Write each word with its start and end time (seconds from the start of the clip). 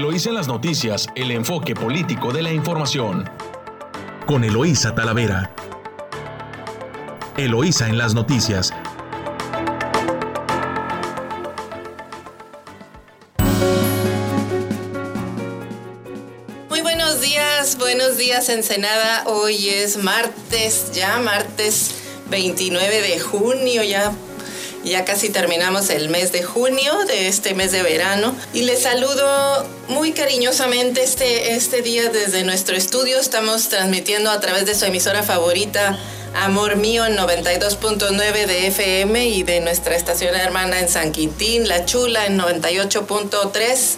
Eloísa 0.00 0.30
en 0.30 0.34
las 0.36 0.48
noticias, 0.48 1.08
el 1.14 1.30
enfoque 1.30 1.74
político 1.74 2.32
de 2.32 2.40
la 2.40 2.50
información. 2.50 3.28
Con 4.26 4.44
Eloísa 4.44 4.94
Talavera. 4.94 5.54
Eloísa 7.36 7.86
en 7.86 7.98
las 7.98 8.14
noticias. 8.14 8.72
Muy 16.70 16.80
buenos 16.80 17.20
días, 17.20 17.76
buenos 17.76 18.16
días 18.16 18.48
Ensenada. 18.48 19.24
Hoy 19.26 19.68
es 19.68 19.98
martes, 19.98 20.92
ya 20.94 21.18
martes 21.18 21.94
29 22.30 23.02
de 23.02 23.20
junio, 23.20 23.82
ya 23.82 24.12
ya 24.84 25.04
casi 25.04 25.28
terminamos 25.28 25.90
el 25.90 26.08
mes 26.08 26.32
de 26.32 26.42
junio 26.42 27.04
de 27.06 27.28
este 27.28 27.54
mes 27.54 27.72
de 27.72 27.82
verano 27.82 28.34
y 28.54 28.62
les 28.62 28.82
saludo 28.82 29.66
muy 29.88 30.12
cariñosamente 30.12 31.02
este, 31.02 31.54
este 31.54 31.82
día 31.82 32.08
desde 32.08 32.44
nuestro 32.44 32.76
estudio. 32.76 33.18
Estamos 33.18 33.68
transmitiendo 33.68 34.30
a 34.30 34.40
través 34.40 34.66
de 34.66 34.74
su 34.74 34.86
emisora 34.86 35.22
favorita 35.22 35.98
Amor 36.34 36.76
Mío 36.76 37.04
en 37.04 37.16
92.9 37.16 38.46
de 38.46 38.66
FM 38.68 39.28
y 39.28 39.42
de 39.42 39.60
nuestra 39.60 39.96
estación 39.96 40.34
hermana 40.34 40.78
en 40.78 40.88
San 40.88 41.12
Quintín, 41.12 41.68
La 41.68 41.84
Chula 41.84 42.26
en 42.26 42.38
98.3. 42.38 43.96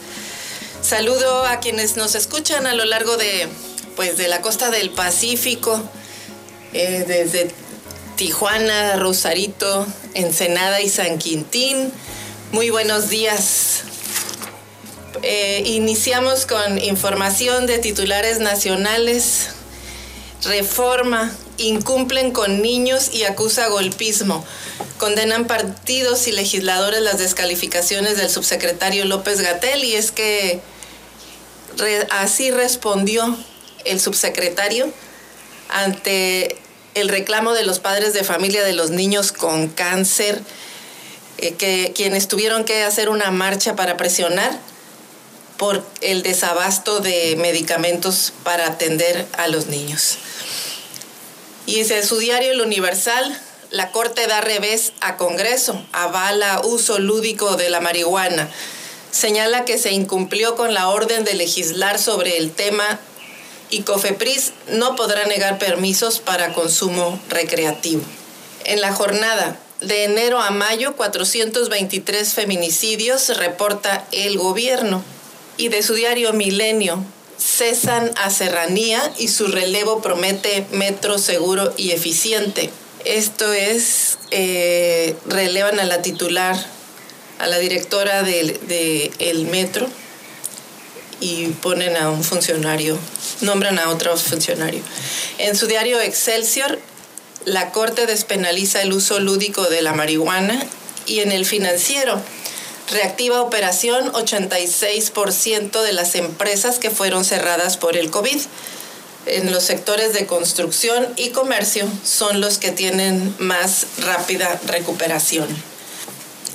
Saludo 0.81 1.45
a 1.45 1.61
quienes 1.61 1.97
nos 1.97 2.15
escuchan 2.15 2.67
a 2.67 2.75
lo 2.75 2.85
largo 2.85 3.17
de, 3.17 3.49
pues, 3.95 4.17
de 4.17 4.29
la 4.29 4.41
costa 4.41 4.71
del 4.71 4.91
Pacífico, 4.91 5.81
eh, 6.73 7.05
desde 7.07 7.53
Tijuana, 8.23 8.95
Rosarito, 8.99 9.85
Ensenada 10.15 10.81
y 10.81 10.89
San 10.89 11.19
Quintín. 11.19 11.91
Muy 12.53 12.71
buenos 12.71 13.09
días. 13.09 13.83
Eh, 15.25 15.65
iniciamos 15.67 16.47
con 16.47 16.78
información 16.78 17.67
de 17.67 17.81
titulares 17.81 18.39
nacionales. 18.39 19.48
Reforma. 20.45 21.33
Incumplen 21.56 22.31
con 22.31 22.62
niños 22.62 23.12
y 23.12 23.25
acusa 23.25 23.67
golpismo. 23.67 24.45
Condenan 24.98 25.48
partidos 25.48 26.28
y 26.28 26.31
legisladores 26.31 27.00
las 27.00 27.19
descalificaciones 27.19 28.19
del 28.19 28.31
subsecretario 28.31 29.05
López 29.05 29.41
Gatel 29.41 29.83
y 29.83 29.97
es 29.97 30.12
que 30.12 30.61
así 32.11 32.53
respondió 32.53 33.37
el 33.84 33.98
subsecretario 33.98 34.93
ante 35.70 36.62
el 36.95 37.09
reclamo 37.09 37.53
de 37.53 37.65
los 37.65 37.79
padres 37.79 38.12
de 38.12 38.25
familia 38.25 38.65
de 38.65 38.73
los 38.73 38.91
niños 38.91 39.33
con 39.33 39.69
cáncer, 39.69 40.41
eh, 41.39 41.55
que 41.55 41.93
quienes 41.95 42.29
tuvieron 42.29 42.65
que 42.65 42.83
hacer 42.83 43.09
una 43.09 43.31
marcha 43.31 43.75
para 43.77 43.97
presionar 43.97 44.59
por 45.57 45.84
el 46.01 46.23
desabasto 46.23 47.01
de 47.01 47.37
medicamentos 47.37 48.33
para 48.43 48.67
atender 48.67 49.27
a 49.39 49.49
los 49.49 49.67
niños. 49.67 50.19
Y 51.67 51.81
en 51.81 52.05
su 52.05 52.19
diario 52.19 52.53
El 52.53 52.61
Universal, 52.61 53.41
la 53.71 53.93
Corte 53.93 54.27
da 54.27 54.41
revés 54.41 54.93
a 55.01 55.17
Congreso, 55.17 55.87
avala 55.93 56.61
uso 56.65 56.99
lúdico 56.99 57.56
de 57.56 57.71
la 57.71 57.81
marihuana, 57.81 58.51
señala 59.12 59.65
que 59.65 59.79
se 59.79 59.93
incumplió 59.93 60.56
con 60.56 60.75
la 60.75 60.89
orden 60.89 61.25
de 61.25 61.34
legislar 61.34 61.99
sobre 61.99 62.39
el 62.39 62.51
tema 62.51 62.99
y 63.73 63.83
COFEPRIS 63.83 64.53
no 64.69 64.95
podrá 64.97 65.25
negar 65.25 65.59
permisos 65.59 66.20
para 66.20 66.53
consumo 66.53 67.19
recreativo. 67.31 68.03
En 68.65 68.83
la 68.83 68.92
jornada 68.92 69.59
de 69.81 70.05
enero 70.05 70.39
a 70.39 70.51
mayo, 70.51 70.95
423 70.95 72.34
feminicidios 72.34 73.34
reporta 73.37 74.06
el 74.12 74.37
gobierno. 74.37 75.03
Y 75.56 75.69
de 75.69 75.83
su 75.83 75.95
diario 75.95 76.33
Milenio, 76.34 77.03
cesan 77.39 78.11
a 78.17 78.31
Serranía 78.31 79.12
y 79.19 79.28
su 79.28 79.49
relevo 79.49 80.03
promete 80.03 80.66
metro 80.72 81.19
seguro 81.19 81.72
y 81.78 81.93
eficiente. 81.93 82.71
Esto 83.06 83.53
es, 83.53 84.19
eh, 84.31 85.16
relevan 85.27 85.81
a 85.81 85.84
la 85.84 86.03
titular, 86.03 86.56
a 87.39 87.47
la 87.47 87.59
directora 87.59 88.22
del 88.22 88.60
de 88.69 89.47
metro, 89.50 89.89
y 91.22 91.47
ponen 91.62 91.97
a 91.97 92.10
un 92.10 92.25
funcionario, 92.25 92.99
nombran 93.41 93.78
a 93.78 93.91
otro 93.91 94.16
funcionario. 94.16 94.83
En 95.38 95.56
su 95.56 95.69
diario 95.69 96.00
Excelsior, 96.00 96.81
la 97.44 97.71
Corte 97.71 98.06
despenaliza 98.06 98.83
el 98.83 98.93
uso 98.93 99.21
lúdico 99.21 99.62
de 99.71 99.83
la 99.83 99.94
marihuana 99.94 100.60
y 101.06 101.21
en 101.21 101.31
el 101.31 101.47
financiero 101.47 102.21
reactiva 102.91 103.41
operación 103.41 104.12
86% 104.12 105.83
de 105.83 105.93
las 105.93 106.15
empresas 106.16 106.78
que 106.78 106.91
fueron 106.91 107.25
cerradas 107.25 107.77
por 107.77 107.97
el 107.97 108.10
COVID. 108.10 108.41
En 109.27 109.53
los 109.53 109.62
sectores 109.62 110.12
de 110.12 110.27
construcción 110.27 111.06
y 111.16 111.31
comercio 111.31 111.89
son 112.04 112.41
los 112.41 112.59
que 112.59 112.72
tienen 112.72 113.34
más 113.39 113.87
rápida 113.99 114.60
recuperación. 114.66 115.47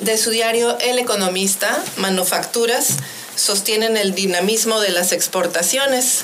De 0.01 0.17
su 0.17 0.29
diario 0.29 0.77
El 0.79 0.99
Economista, 0.99 1.83
Manufacturas, 1.95 2.97
sostienen 3.37 3.95
el 3.95 4.13
dinamismo 4.15 4.81
de 4.81 4.89
las 4.89 5.11
exportaciones 5.13 6.23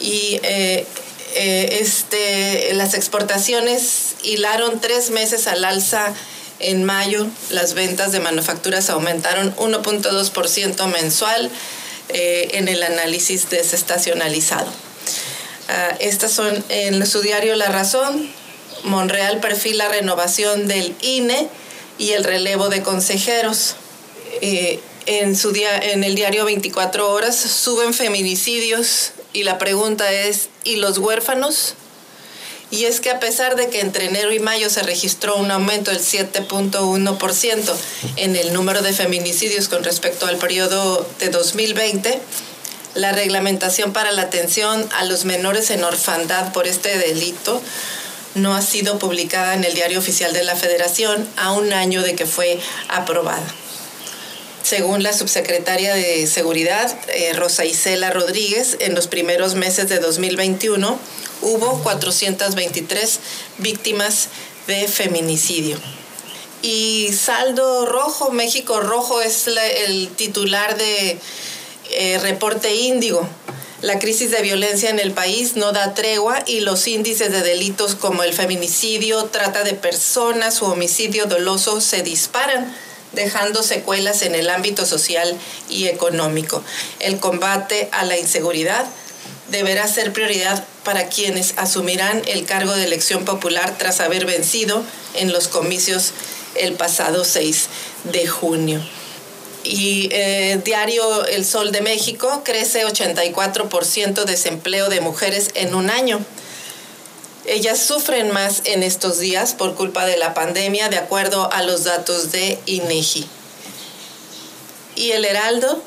y 0.00 0.40
eh, 0.42 0.84
eh, 1.36 1.78
este, 1.80 2.74
las 2.74 2.94
exportaciones 2.94 4.16
hilaron 4.24 4.80
tres 4.80 5.10
meses 5.10 5.46
al 5.46 5.64
alza 5.64 6.12
en 6.58 6.84
mayo. 6.84 7.26
Las 7.50 7.74
ventas 7.74 8.12
de 8.12 8.20
manufacturas 8.20 8.90
aumentaron 8.90 9.54
1.2% 9.56 10.86
mensual 10.88 11.50
eh, 12.08 12.48
en 12.54 12.68
el 12.68 12.82
análisis 12.82 13.48
desestacionalizado. 13.48 14.66
Uh, 14.66 15.96
estas 16.00 16.32
son 16.32 16.64
en 16.68 17.06
su 17.06 17.22
diario 17.22 17.54
La 17.54 17.68
Razón. 17.68 18.28
Monreal 18.82 19.38
perfila 19.38 19.88
renovación 19.88 20.66
del 20.66 20.96
INE 21.00 21.48
y 21.98 22.12
el 22.12 22.24
relevo 22.24 22.70
de 22.70 22.82
consejeros 22.82 23.76
en, 25.06 25.36
su 25.36 25.52
en 25.54 26.04
el 26.04 26.14
diario 26.14 26.44
24 26.44 27.10
horas 27.10 27.36
suben 27.36 27.94
feminicidios 27.94 29.12
y 29.32 29.44
la 29.44 29.58
pregunta 29.58 30.10
es, 30.12 30.48
¿y 30.64 30.76
los 30.76 30.98
huérfanos? 30.98 31.74
Y 32.70 32.84
es 32.84 33.00
que 33.00 33.10
a 33.10 33.18
pesar 33.18 33.56
de 33.56 33.68
que 33.68 33.80
entre 33.80 34.06
enero 34.06 34.32
y 34.32 34.38
mayo 34.38 34.70
se 34.70 34.82
registró 34.82 35.36
un 35.36 35.50
aumento 35.50 35.90
del 35.90 36.00
7.1% 36.00 37.74
en 38.16 38.36
el 38.36 38.52
número 38.52 38.82
de 38.82 38.92
feminicidios 38.92 39.68
con 39.68 39.82
respecto 39.82 40.26
al 40.26 40.36
periodo 40.36 41.04
de 41.18 41.30
2020, 41.30 42.20
la 42.94 43.12
reglamentación 43.12 43.92
para 43.92 44.12
la 44.12 44.22
atención 44.22 44.88
a 44.96 45.04
los 45.04 45.24
menores 45.24 45.70
en 45.70 45.82
orfandad 45.82 46.52
por 46.52 46.68
este 46.68 46.96
delito 46.98 47.60
no 48.34 48.54
ha 48.54 48.62
sido 48.62 48.98
publicada 48.98 49.54
en 49.54 49.64
el 49.64 49.74
Diario 49.74 49.98
Oficial 49.98 50.32
de 50.32 50.44
la 50.44 50.54
Federación 50.54 51.28
a 51.36 51.52
un 51.52 51.72
año 51.72 52.02
de 52.02 52.14
que 52.14 52.26
fue 52.26 52.60
aprobada. 52.88 53.42
Según 54.62 55.02
la 55.02 55.12
subsecretaria 55.12 55.94
de 55.94 56.26
Seguridad, 56.26 56.94
eh, 57.08 57.32
Rosa 57.32 57.64
Isela 57.64 58.10
Rodríguez, 58.10 58.76
en 58.80 58.94
los 58.94 59.06
primeros 59.06 59.54
meses 59.54 59.88
de 59.88 59.98
2021 59.98 60.98
hubo 61.42 61.82
423 61.82 63.20
víctimas 63.58 64.28
de 64.66 64.86
feminicidio. 64.86 65.78
Y 66.62 67.10
Saldo 67.14 67.86
Rojo, 67.86 68.30
México 68.32 68.80
Rojo 68.80 69.22
es 69.22 69.46
el 69.46 70.08
titular 70.10 70.76
de 70.76 71.18
eh, 71.92 72.18
Reporte 72.18 72.74
Índigo. 72.74 73.26
La 73.80 73.98
crisis 73.98 74.30
de 74.30 74.42
violencia 74.42 74.90
en 74.90 75.00
el 75.00 75.12
país 75.12 75.56
no 75.56 75.72
da 75.72 75.94
tregua 75.94 76.42
y 76.46 76.60
los 76.60 76.86
índices 76.86 77.32
de 77.32 77.40
delitos 77.40 77.94
como 77.94 78.22
el 78.22 78.34
feminicidio, 78.34 79.24
trata 79.24 79.64
de 79.64 79.72
personas 79.72 80.60
o 80.60 80.66
homicidio 80.66 81.24
doloso 81.24 81.80
se 81.80 82.02
disparan 82.02 82.76
dejando 83.12 83.62
secuelas 83.62 84.22
en 84.22 84.34
el 84.34 84.50
ámbito 84.50 84.86
social 84.86 85.36
y 85.68 85.86
económico. 85.86 86.62
El 87.00 87.18
combate 87.18 87.88
a 87.92 88.04
la 88.04 88.18
inseguridad 88.18 88.86
deberá 89.50 89.88
ser 89.88 90.12
prioridad 90.12 90.64
para 90.84 91.08
quienes 91.08 91.54
asumirán 91.56 92.22
el 92.26 92.46
cargo 92.46 92.72
de 92.74 92.84
elección 92.84 93.24
popular 93.24 93.76
tras 93.78 94.00
haber 94.00 94.26
vencido 94.26 94.82
en 95.14 95.32
los 95.32 95.48
comicios 95.48 96.12
el 96.54 96.74
pasado 96.74 97.24
6 97.24 97.68
de 98.04 98.26
junio. 98.26 98.80
Y 99.62 100.08
eh, 100.12 100.60
diario 100.64 101.26
El 101.26 101.44
Sol 101.44 101.70
de 101.70 101.82
México 101.82 102.42
crece 102.44 102.86
84% 102.86 104.24
desempleo 104.24 104.88
de 104.88 105.00
mujeres 105.00 105.50
en 105.54 105.74
un 105.74 105.90
año. 105.90 106.24
Ellas 107.46 107.80
sufren 107.80 108.30
más 108.30 108.62
en 108.64 108.82
estos 108.82 109.18
días 109.18 109.54
por 109.54 109.74
culpa 109.74 110.04
de 110.04 110.16
la 110.16 110.34
pandemia, 110.34 110.88
de 110.88 110.98
acuerdo 110.98 111.50
a 111.52 111.62
los 111.62 111.84
datos 111.84 112.32
de 112.32 112.58
INEGI. 112.66 113.26
Y 114.94 115.12
el 115.12 115.24
Heraldo 115.24 115.82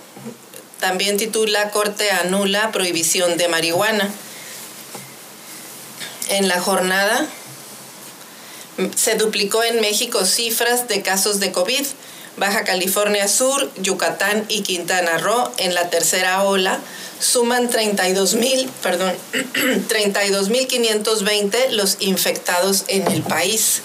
también 0.79 1.17
titula 1.17 1.69
Corte 1.69 2.11
anula 2.11 2.71
prohibición 2.71 3.37
de 3.37 3.47
marihuana. 3.47 4.11
En 6.29 6.47
la 6.47 6.59
jornada, 6.59 7.27
Se 8.95 9.15
duplicó 9.15 9.63
en 9.63 9.81
México 9.81 10.25
cifras 10.25 10.87
de 10.87 11.03
casos 11.03 11.39
de 11.39 11.51
COVID. 11.51 11.85
Baja 12.37 12.63
California 12.63 13.27
Sur, 13.27 13.69
Yucatán 13.81 14.45
y 14.47 14.61
Quintana 14.61 15.17
Roo 15.17 15.51
en 15.57 15.73
la 15.75 15.89
tercera 15.89 16.43
ola 16.43 16.79
suman 17.19 17.69
32 17.69 18.35
mil, 18.35 18.69
perdón, 18.81 19.13
32.520 19.89 21.69
los 21.69 21.97
infectados 21.99 22.85
en 22.87 23.09
el 23.11 23.21
país. 23.21 23.81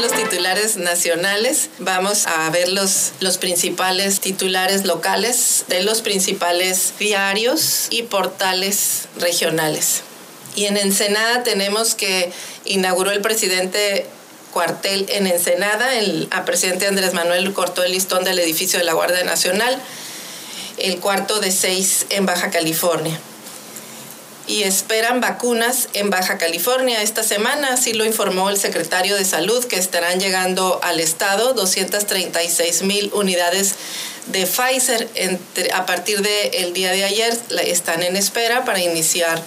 los 0.00 0.12
titulares 0.12 0.76
nacionales. 0.76 1.70
Vamos 1.78 2.26
a 2.26 2.48
ver 2.50 2.68
los, 2.68 3.12
los 3.20 3.38
principales 3.38 4.20
titulares 4.20 4.84
locales 4.84 5.64
de 5.68 5.82
los 5.82 6.02
principales 6.02 6.92
diarios 6.98 7.88
y 7.90 8.04
portales 8.04 9.08
regionales. 9.18 10.02
Y 10.58 10.66
en 10.66 10.76
Ensenada 10.76 11.44
tenemos 11.44 11.94
que 11.94 12.32
inauguró 12.64 13.12
el 13.12 13.20
presidente 13.20 14.06
cuartel 14.52 15.06
en 15.08 15.28
Ensenada. 15.28 15.94
El 15.94 16.26
a 16.32 16.44
presidente 16.44 16.88
Andrés 16.88 17.14
Manuel 17.14 17.52
cortó 17.52 17.84
el 17.84 17.92
listón 17.92 18.24
del 18.24 18.40
edificio 18.40 18.80
de 18.80 18.84
la 18.84 18.94
Guardia 18.94 19.22
Nacional, 19.22 19.80
el 20.78 20.98
cuarto 20.98 21.38
de 21.38 21.52
seis 21.52 22.06
en 22.10 22.26
Baja 22.26 22.50
California. 22.50 23.16
Y 24.48 24.64
esperan 24.64 25.20
vacunas 25.20 25.90
en 25.92 26.10
Baja 26.10 26.38
California. 26.38 27.02
Esta 27.02 27.22
semana, 27.22 27.74
así 27.74 27.92
lo 27.92 28.04
informó 28.04 28.50
el 28.50 28.58
secretario 28.58 29.14
de 29.14 29.24
Salud, 29.24 29.64
que 29.64 29.76
estarán 29.76 30.18
llegando 30.18 30.80
al 30.82 30.98
estado 30.98 31.54
236 31.54 32.82
mil 32.82 33.12
unidades 33.14 33.76
de 34.26 34.44
Pfizer. 34.44 35.08
A 35.72 35.86
partir 35.86 36.20
del 36.20 36.72
día 36.72 36.90
de 36.90 37.04
ayer, 37.04 37.38
están 37.64 38.02
en 38.02 38.16
espera 38.16 38.64
para 38.64 38.80
iniciar 38.80 39.40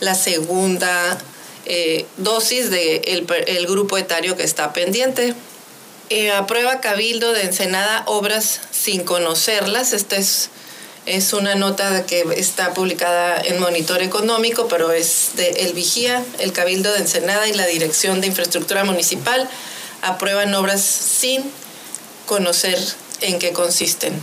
la 0.00 0.14
segunda 0.14 1.18
eh, 1.64 2.06
dosis 2.16 2.70
del 2.70 3.26
de 3.26 3.44
el 3.46 3.66
grupo 3.66 3.98
etario 3.98 4.36
que 4.36 4.44
está 4.44 4.72
pendiente. 4.72 5.34
Eh, 6.08 6.30
aprueba 6.30 6.80
Cabildo 6.80 7.32
de 7.32 7.42
Ensenada 7.42 8.04
obras 8.06 8.60
sin 8.70 9.04
conocerlas. 9.04 9.92
Este 9.92 10.16
es 10.16 10.50
es 11.06 11.32
una 11.32 11.54
nota 11.54 12.04
que 12.04 12.24
está 12.36 12.74
publicada 12.74 13.40
en 13.40 13.60
Monitor 13.60 14.02
Económico, 14.02 14.66
pero 14.66 14.90
es 14.90 15.30
de 15.36 15.50
El 15.50 15.72
Vigía, 15.72 16.24
el 16.40 16.52
Cabildo 16.52 16.92
de 16.92 16.98
Ensenada 16.98 17.46
y 17.46 17.52
la 17.52 17.64
Dirección 17.66 18.20
de 18.20 18.26
Infraestructura 18.26 18.82
Municipal 18.82 19.48
aprueban 20.02 20.52
obras 20.54 20.82
sin 20.82 21.44
conocer 22.26 22.76
en 23.20 23.38
qué 23.38 23.52
consisten. 23.52 24.20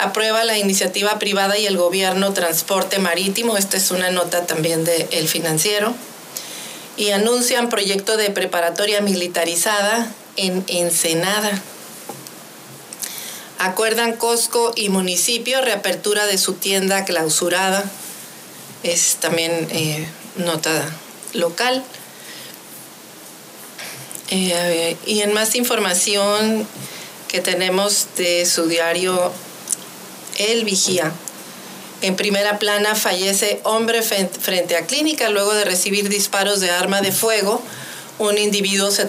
Aprueba 0.00 0.44
la 0.44 0.56
iniciativa 0.58 1.18
privada 1.18 1.58
y 1.58 1.66
el 1.66 1.76
gobierno 1.76 2.32
transporte 2.32 3.00
marítimo, 3.00 3.56
esta 3.56 3.76
es 3.76 3.90
una 3.90 4.10
nota 4.10 4.46
también 4.46 4.84
de 4.84 5.08
El 5.10 5.28
Financiero, 5.28 5.92
y 6.96 7.10
anuncian 7.10 7.68
proyecto 7.68 8.16
de 8.16 8.30
preparatoria 8.30 9.00
militarizada 9.00 10.08
en 10.36 10.64
Ensenada. 10.68 11.50
Acuerdan 13.58 14.12
Costco 14.12 14.72
y 14.76 14.88
municipio 14.88 15.60
reapertura 15.62 16.26
de 16.26 16.38
su 16.38 16.52
tienda 16.54 17.04
clausurada. 17.04 17.84
Es 18.84 19.16
también 19.16 19.66
eh, 19.72 20.06
nota 20.36 20.88
local. 21.32 21.82
Eh, 24.30 24.96
y 25.06 25.22
en 25.22 25.32
más 25.32 25.56
información 25.56 26.68
que 27.26 27.40
tenemos 27.40 28.06
de 28.16 28.46
su 28.46 28.66
diario 28.66 29.32
El 30.38 30.64
Vigía. 30.64 31.12
En 32.00 32.16
primera 32.16 32.58
plana 32.58 32.94
fallece 32.94 33.60
hombre 33.64 34.02
frente 34.02 34.76
a 34.76 34.86
clínica 34.86 35.28
luego 35.28 35.52
de 35.52 35.64
recibir 35.64 36.08
disparos 36.08 36.60
de 36.60 36.70
arma 36.70 37.00
de 37.00 37.12
fuego 37.12 37.62
un 38.18 38.36
individuo 38.36 38.90
se, 38.90 39.06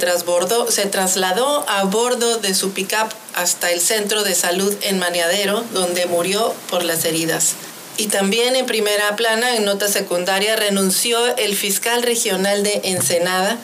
se 0.70 0.86
trasladó 0.86 1.68
a 1.68 1.84
bordo 1.86 2.38
de 2.38 2.54
su 2.54 2.72
pickup 2.74 3.10
hasta 3.34 3.72
el 3.72 3.82
centro 3.82 4.24
de 4.24 4.36
salud 4.36 4.76
en 4.82 5.00
Maniadero, 5.00 5.64
donde 5.74 6.06
murió 6.06 6.54
por 6.70 6.84
las 6.84 7.06
heridas. 7.06 7.54
Y 7.98 8.08
también 8.08 8.56
en 8.56 8.68
primera 8.68 9.16
plana, 9.16 9.56
en 9.56 9.66
nota 9.66 9.88
secundaria, 9.88 10.56
renunció 10.56 11.36
el 11.38 11.56
fiscal 11.56 12.04
regional 12.04 12.64
de 12.64 12.82
Ensenada, 12.84 13.58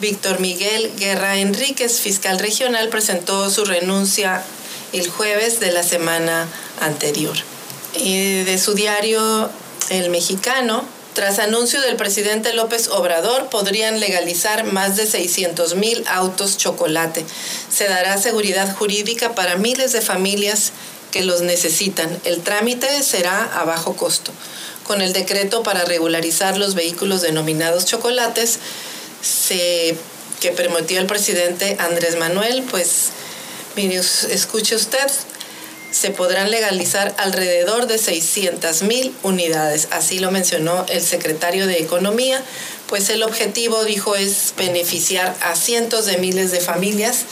Víctor 0.00 0.38
Miguel 0.38 0.92
Guerra 0.98 1.38
Enríquez, 1.38 2.00
fiscal 2.00 2.38
regional, 2.38 2.88
presentó 2.88 3.48
su 3.50 3.64
renuncia 3.64 4.42
el 4.92 5.08
jueves 5.08 5.60
de 5.60 5.72
la 5.72 5.82
semana 5.82 6.48
anterior. 6.80 7.36
Y 7.94 8.44
de 8.44 8.58
su 8.58 8.74
diario 8.74 9.50
El 9.88 10.10
Mexicano, 10.10 10.84
tras 11.14 11.38
anuncio 11.38 11.80
del 11.80 11.96
presidente 11.96 12.52
López 12.52 12.88
Obrador, 12.88 13.48
podrían 13.48 13.98
legalizar 13.98 14.64
más 14.64 14.96
de 14.96 15.06
600 15.06 15.74
mil 15.74 16.04
autos 16.08 16.56
chocolate. 16.56 17.24
Se 17.68 17.88
dará 17.88 18.16
seguridad 18.16 18.74
jurídica 18.76 19.34
para 19.34 19.56
miles 19.56 19.92
de 19.92 20.00
familias 20.00 20.72
que 21.10 21.24
los 21.24 21.42
necesitan. 21.42 22.20
El 22.24 22.42
trámite 22.42 23.02
será 23.02 23.42
a 23.42 23.64
bajo 23.64 23.96
costo. 23.96 24.30
Con 24.84 25.02
el 25.02 25.12
decreto 25.12 25.62
para 25.62 25.84
regularizar 25.84 26.56
los 26.56 26.74
vehículos 26.74 27.22
denominados 27.22 27.84
chocolates, 27.84 28.58
que 29.48 30.52
prometió 30.52 31.00
el 31.00 31.06
presidente 31.06 31.76
Andrés 31.80 32.16
Manuel, 32.16 32.64
pues 32.70 33.10
mire, 33.76 33.96
escuche 33.96 34.76
usted, 34.76 35.10
se 35.90 36.10
podrán 36.10 36.50
legalizar 36.50 37.14
alrededor 37.18 37.86
de 37.86 37.98
600 37.98 38.82
mil 38.82 39.14
unidades. 39.22 39.88
Así 39.90 40.18
lo 40.18 40.30
mencionó 40.30 40.86
el 40.88 41.02
secretario 41.02 41.66
de 41.66 41.78
Economía, 41.78 42.42
pues 42.88 43.08
el 43.10 43.22
objetivo, 43.22 43.84
dijo, 43.84 44.16
es 44.16 44.54
beneficiar 44.56 45.36
a 45.42 45.54
cientos 45.56 46.06
de 46.06 46.18
miles 46.18 46.50
de 46.50 46.60
familias, 46.60 47.24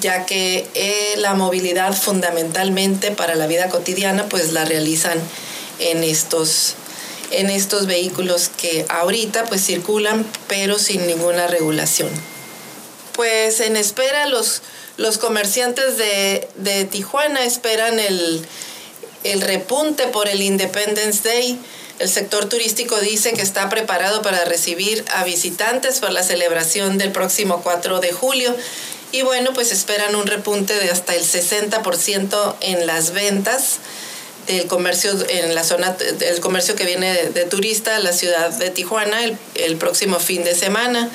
ya 0.00 0.26
que 0.26 0.66
eh, 0.74 1.14
la 1.18 1.34
movilidad 1.34 1.94
fundamentalmente 1.94 3.10
para 3.10 3.34
la 3.34 3.46
vida 3.46 3.68
cotidiana, 3.68 4.28
pues 4.28 4.52
la 4.52 4.64
realizan 4.64 5.18
en 5.78 6.04
estos 6.04 6.74
en 7.30 7.48
estos 7.48 7.86
vehículos 7.86 8.50
que 8.56 8.84
ahorita 8.88 9.44
pues 9.44 9.64
circulan 9.64 10.26
pero 10.48 10.78
sin 10.78 11.06
ninguna 11.06 11.46
regulación. 11.46 12.08
Pues 13.20 13.60
en 13.60 13.76
espera 13.76 14.24
los 14.28 14.62
los 14.96 15.18
comerciantes 15.18 15.98
de, 15.98 16.88
Tijuana 16.90 17.44
esperan 17.44 17.98
el, 17.98 18.42
repunte 19.42 20.06
por 20.06 20.26
el 20.26 20.40
Independence 20.40 21.28
Day. 21.28 21.58
El 21.98 22.08
sector 22.08 22.46
turístico 22.48 22.98
dice 22.98 23.34
que 23.34 23.42
está 23.42 23.68
preparado 23.68 24.22
para 24.22 24.46
recibir 24.46 25.04
a 25.12 25.24
visitantes 25.24 26.00
para 26.00 26.14
la 26.14 26.22
celebración 26.22 26.96
del 26.96 27.12
próximo 27.12 27.60
4 27.62 28.00
de 28.00 28.10
julio. 28.10 28.56
Y 29.12 29.20
bueno, 29.20 29.52
pues 29.52 29.70
esperan 29.70 30.14
un 30.16 30.26
repunte 30.26 30.72
de 30.72 30.88
hasta 30.90 31.14
el 31.14 31.22
60% 31.22 32.56
en 32.62 32.86
las 32.86 33.10
ventas 33.10 33.80
del 34.46 34.66
comercio 34.66 35.12
en 35.28 35.54
la 35.54 35.64
zona 35.64 35.92
del 35.92 36.40
comercio 36.40 36.74
que 36.74 36.86
viene 36.86 37.14
de, 37.28 37.44
turista 37.44 37.96
a 37.96 38.00
la 38.00 38.14
ciudad 38.14 38.48
de 38.48 38.70
Tijuana 38.70 39.24
el, 39.24 39.36
el 39.56 39.76
próximo 39.76 40.18
fin 40.20 40.42
de 40.42 40.54
semana 40.54 41.10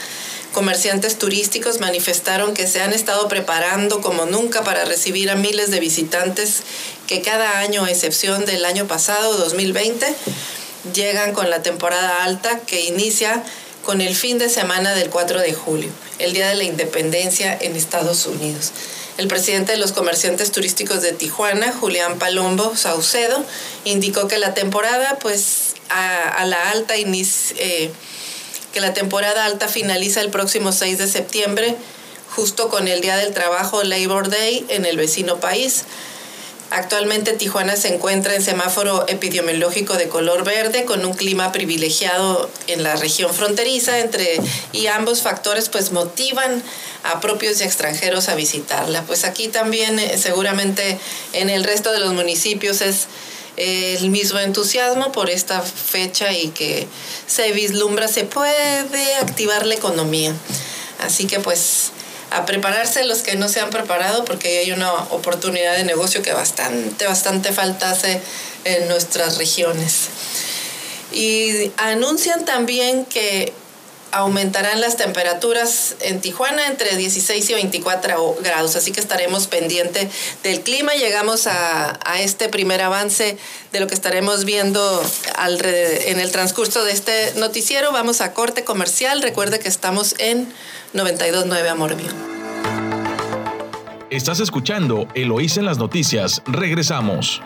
comerciantes 0.56 1.20
turísticos 1.20 1.82
manifestaron 1.82 2.54
que 2.54 2.66
se 2.66 2.80
han 2.80 2.94
estado 2.94 3.28
preparando 3.28 4.00
como 4.00 4.26
nunca 4.26 4.64
para 4.64 4.86
recibir 4.86 5.30
a 5.30 5.36
miles 5.36 5.70
de 5.70 5.82
visitantes 5.82 6.64
que 7.08 7.22
cada 7.22 7.60
año, 7.60 7.84
a 7.84 7.92
excepción 7.92 8.46
del 8.46 8.64
año 8.64 8.88
pasado, 8.88 9.36
2020, 9.36 10.16
llegan 10.94 11.34
con 11.34 11.50
la 11.50 11.62
temporada 11.62 12.24
alta 12.24 12.62
que 12.62 12.86
inicia 12.86 13.44
con 13.84 14.00
el 14.00 14.16
fin 14.16 14.38
de 14.38 14.48
semana 14.48 14.96
del 14.96 15.10
4 15.10 15.42
de 15.42 15.54
julio, 15.54 15.90
el 16.20 16.32
Día 16.32 16.48
de 16.48 16.56
la 16.56 16.64
Independencia 16.64 17.58
en 17.60 17.76
Estados 17.76 18.26
Unidos. 18.26 18.72
El 19.18 19.28
presidente 19.28 19.74
de 19.74 19.78
los 19.78 19.92
comerciantes 19.92 20.54
turísticos 20.54 21.02
de 21.02 21.12
Tijuana, 21.12 21.74
Julián 21.74 22.18
Palombo 22.18 22.78
Saucedo, 22.78 23.44
indicó 23.84 24.30
que 24.30 24.38
la 24.38 24.54
temporada, 24.54 25.20
pues, 25.20 25.76
a, 25.90 26.46
la 26.46 26.70
alta 26.70 26.96
inicia... 26.96 27.58
Eh, 27.60 27.92
que 28.76 28.82
la 28.82 28.94
temporada 28.94 29.46
alta 29.46 29.70
finaliza 29.70 30.20
el 30.20 30.32
próximo 30.32 30.74
6 30.74 30.98
de 30.98 31.08
septiembre, 31.08 31.78
justo 32.36 32.68
con 32.68 32.90
el 32.90 33.00
Día 33.00 33.16
del 33.16 33.34
Trabajo 33.34 33.82
Labor 33.84 34.30
Day 34.30 34.66
en 34.68 34.86
el 34.86 34.98
vecino 34.98 35.40
país. 35.40 35.86
Actualmente 36.72 37.32
Tijuana 37.32 37.78
se 37.78 37.94
encuentra 37.94 38.36
en 38.36 38.42
semáforo 38.42 39.06
epidemiológico 39.08 39.94
de 39.94 40.10
color 40.10 40.44
verde 40.44 40.84
con 40.84 41.06
un 41.06 41.14
clima 41.14 41.54
privilegiado 41.54 42.50
en 42.68 42.84
la 42.84 42.98
región 42.98 43.34
fronteriza 43.34 44.00
entre 44.00 44.42
y 44.74 44.88
ambos 44.88 45.22
factores 45.22 45.70
pues 45.70 45.94
motivan 45.94 46.62
a 47.04 47.22
propios 47.22 47.62
y 47.62 47.64
extranjeros 47.64 48.28
a 48.28 48.36
visitarla. 48.36 49.04
Pues 49.04 49.24
aquí 49.24 49.48
también 49.48 50.00
eh, 50.00 50.18
seguramente 50.18 51.00
en 51.32 51.50
el 51.50 51.64
resto 51.64 51.94
de 51.94 52.00
los 52.00 52.12
municipios 52.12 52.82
es 52.82 53.08
el 53.58 54.10
mismo 54.10 54.40
entusiasmo 54.40 55.12
por 55.12 55.30
esta 55.30 55.62
fecha 55.62 56.32
y 56.34 56.50
que 56.50 56.88
se 57.28 57.52
vislumbra, 57.52 58.08
se 58.08 58.24
puede 58.24 59.16
activar 59.16 59.66
la 59.66 59.76
economía. 59.76 60.34
Así 61.00 61.28
que 61.28 61.40
pues 61.40 61.92
a 62.32 62.46
prepararse 62.46 63.04
los 63.06 63.20
que 63.20 63.36
no 63.36 63.48
se 63.48 63.60
han 63.60 63.70
preparado 63.70 64.26
porque 64.26 64.60
hay 64.60 64.72
una 64.72 64.92
oportunidad 64.94 65.78
de 65.78 65.84
negocio 65.84 66.22
que 66.22 66.34
bastante, 66.34 67.06
bastante 67.06 67.54
falta 67.54 67.92
hace 67.92 68.22
en 68.66 68.88
nuestras 68.88 69.38
regiones. 69.38 70.10
Y 71.12 71.72
anuncian 71.78 72.46
también 72.46 73.06
que 73.06 73.54
aumentarán 74.12 74.82
las 74.82 74.98
temperaturas 74.98 75.96
en 76.02 76.22
Tijuana 76.22 76.68
entre 76.68 76.96
16 76.96 77.50
y 77.50 77.54
24 77.54 78.38
grados, 78.42 78.76
así 78.76 78.92
que 78.92 79.00
estaremos 79.00 79.48
pendiente 79.48 80.10
del 80.44 80.62
clima. 80.62 80.94
Llegamos 80.94 81.48
a, 81.48 82.00
este 82.20 82.48
primer 82.50 82.82
avance 82.82 83.38
de 83.72 83.80
lo 83.80 83.88
que 83.88 83.94
estaremos 83.94 84.46
viendo 84.46 85.04
en 85.38 86.20
el 86.20 86.32
transcurso 86.32 86.84
de 86.86 86.94
este 86.94 87.34
noticiero. 87.36 87.92
Vamos 87.92 88.22
a 88.22 88.34
corte 88.34 88.64
comercial. 88.64 89.22
Recuerde 89.22 89.60
que 89.60 89.68
estamos 89.68 90.16
en 90.18 90.48
92.9 90.94 91.68
Amor 91.68 91.96
Mío. 91.96 92.12
Estás 94.10 94.40
escuchando 94.40 95.08
Eloís 95.14 95.58
en 95.58 95.66
las 95.66 95.78
noticias. 95.78 96.42
Regresamos. 96.46 97.42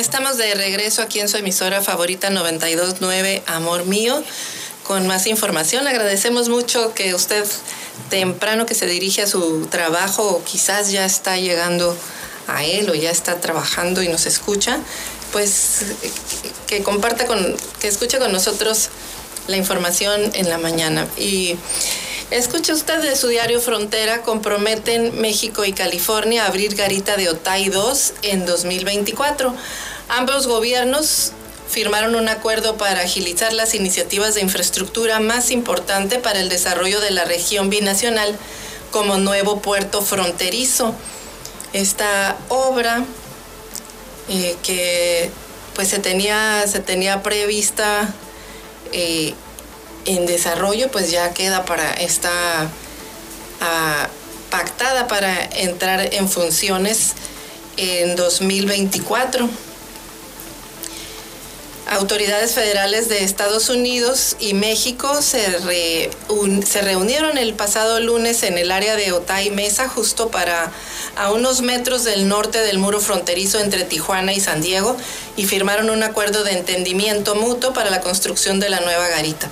Estamos 0.00 0.38
de 0.38 0.54
regreso 0.54 1.02
aquí 1.02 1.20
en 1.20 1.28
su 1.28 1.36
emisora 1.36 1.82
favorita 1.82 2.30
929 2.30 3.42
Amor 3.46 3.84
Mío 3.84 4.24
con 4.82 5.06
más 5.06 5.26
información. 5.26 5.86
Agradecemos 5.86 6.48
mucho 6.48 6.94
que 6.94 7.14
usted 7.14 7.44
temprano 8.08 8.64
que 8.64 8.74
se 8.74 8.86
dirige 8.86 9.20
a 9.20 9.26
su 9.26 9.66
trabajo 9.66 10.26
o 10.26 10.42
quizás 10.42 10.90
ya 10.90 11.04
está 11.04 11.36
llegando 11.36 11.94
a 12.48 12.64
él 12.64 12.88
o 12.88 12.94
ya 12.94 13.10
está 13.10 13.42
trabajando 13.42 14.02
y 14.02 14.08
nos 14.08 14.24
escucha, 14.24 14.78
pues 15.32 15.82
que 16.66 16.82
comparta 16.82 17.26
con, 17.26 17.54
que 17.78 17.88
escuche 17.88 18.18
con 18.18 18.32
nosotros 18.32 18.88
la 19.48 19.58
información 19.58 20.30
en 20.32 20.48
la 20.48 20.56
mañana. 20.56 21.06
Y 21.18 21.56
escuche 22.30 22.72
usted 22.72 23.02
de 23.02 23.16
su 23.16 23.28
diario 23.28 23.60
Frontera, 23.60 24.22
comprometen 24.22 25.20
México 25.20 25.64
y 25.64 25.72
California 25.72 26.44
a 26.44 26.48
abrir 26.48 26.74
garita 26.74 27.16
de 27.16 27.28
Otay 27.28 27.68
2 27.68 28.12
en 28.22 28.46
2024. 28.46 29.54
Ambos 30.08 30.46
gobiernos 30.46 31.32
firmaron 31.68 32.14
un 32.14 32.28
acuerdo 32.28 32.76
para 32.76 33.00
agilizar 33.02 33.52
las 33.52 33.74
iniciativas 33.74 34.34
de 34.34 34.40
infraestructura 34.42 35.20
más 35.20 35.50
importante 35.50 36.18
para 36.18 36.40
el 36.40 36.48
desarrollo 36.48 37.00
de 37.00 37.10
la 37.10 37.24
región 37.24 37.70
binacional 37.70 38.36
como 38.90 39.18
nuevo 39.18 39.60
puerto 39.60 40.02
fronterizo. 40.02 40.94
Esta 41.72 42.36
obra 42.48 43.04
eh, 44.28 44.56
que 44.62 45.30
pues 45.74 45.88
se 45.88 45.98
tenía, 45.98 46.64
se 46.66 46.80
tenía 46.80 47.22
prevista 47.22 48.12
eh, 48.92 49.34
en 50.04 50.26
desarrollo, 50.26 50.90
pues 50.90 51.10
ya 51.10 51.32
queda 51.34 51.64
para, 51.64 51.92
está 51.92 52.30
ah, 53.60 54.08
pactada 54.50 55.06
para 55.06 55.44
entrar 55.44 56.14
en 56.14 56.28
funciones 56.28 57.14
en 57.76 58.16
2024 58.16 59.48
autoridades 61.90 62.52
federales 62.54 63.08
de 63.08 63.24
Estados 63.24 63.68
Unidos 63.68 64.36
y 64.38 64.54
México 64.54 65.20
se, 65.20 65.58
se 66.64 66.82
reunieron 66.82 67.36
el 67.36 67.54
pasado 67.54 67.98
lunes 67.98 68.44
en 68.44 68.58
el 68.58 68.70
área 68.70 68.94
de 68.94 69.10
Otay 69.10 69.50
Mesa, 69.50 69.88
justo 69.88 70.30
para 70.30 70.70
a 71.16 71.32
unos 71.32 71.62
metros 71.62 72.04
del 72.04 72.28
norte 72.28 72.58
del 72.60 72.78
muro 72.78 73.00
fronterizo 73.00 73.58
entre 73.58 73.84
Tijuana 73.84 74.32
y 74.32 74.38
San 74.38 74.62
Diego, 74.62 74.96
y 75.36 75.46
firmaron 75.46 75.90
un 75.90 76.04
acuerdo 76.04 76.44
de 76.44 76.52
entendimiento 76.52 77.34
mutuo 77.34 77.72
para 77.72 77.90
la 77.90 78.00
construcción 78.00 78.60
de 78.60 78.70
la 78.70 78.80
nueva 78.80 79.08
garita. 79.08 79.50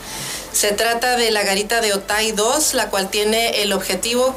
Se 0.53 0.71
trata 0.71 1.17
de 1.17 1.33
la 1.33 1.43
garita 1.43 1.81
de 1.81 1.93
Otay 1.93 2.33
2, 2.33 2.75
la 2.75 2.89
cual 2.89 3.11
tiene 3.11 3.63
el 3.63 3.73
objetivo 3.73 4.37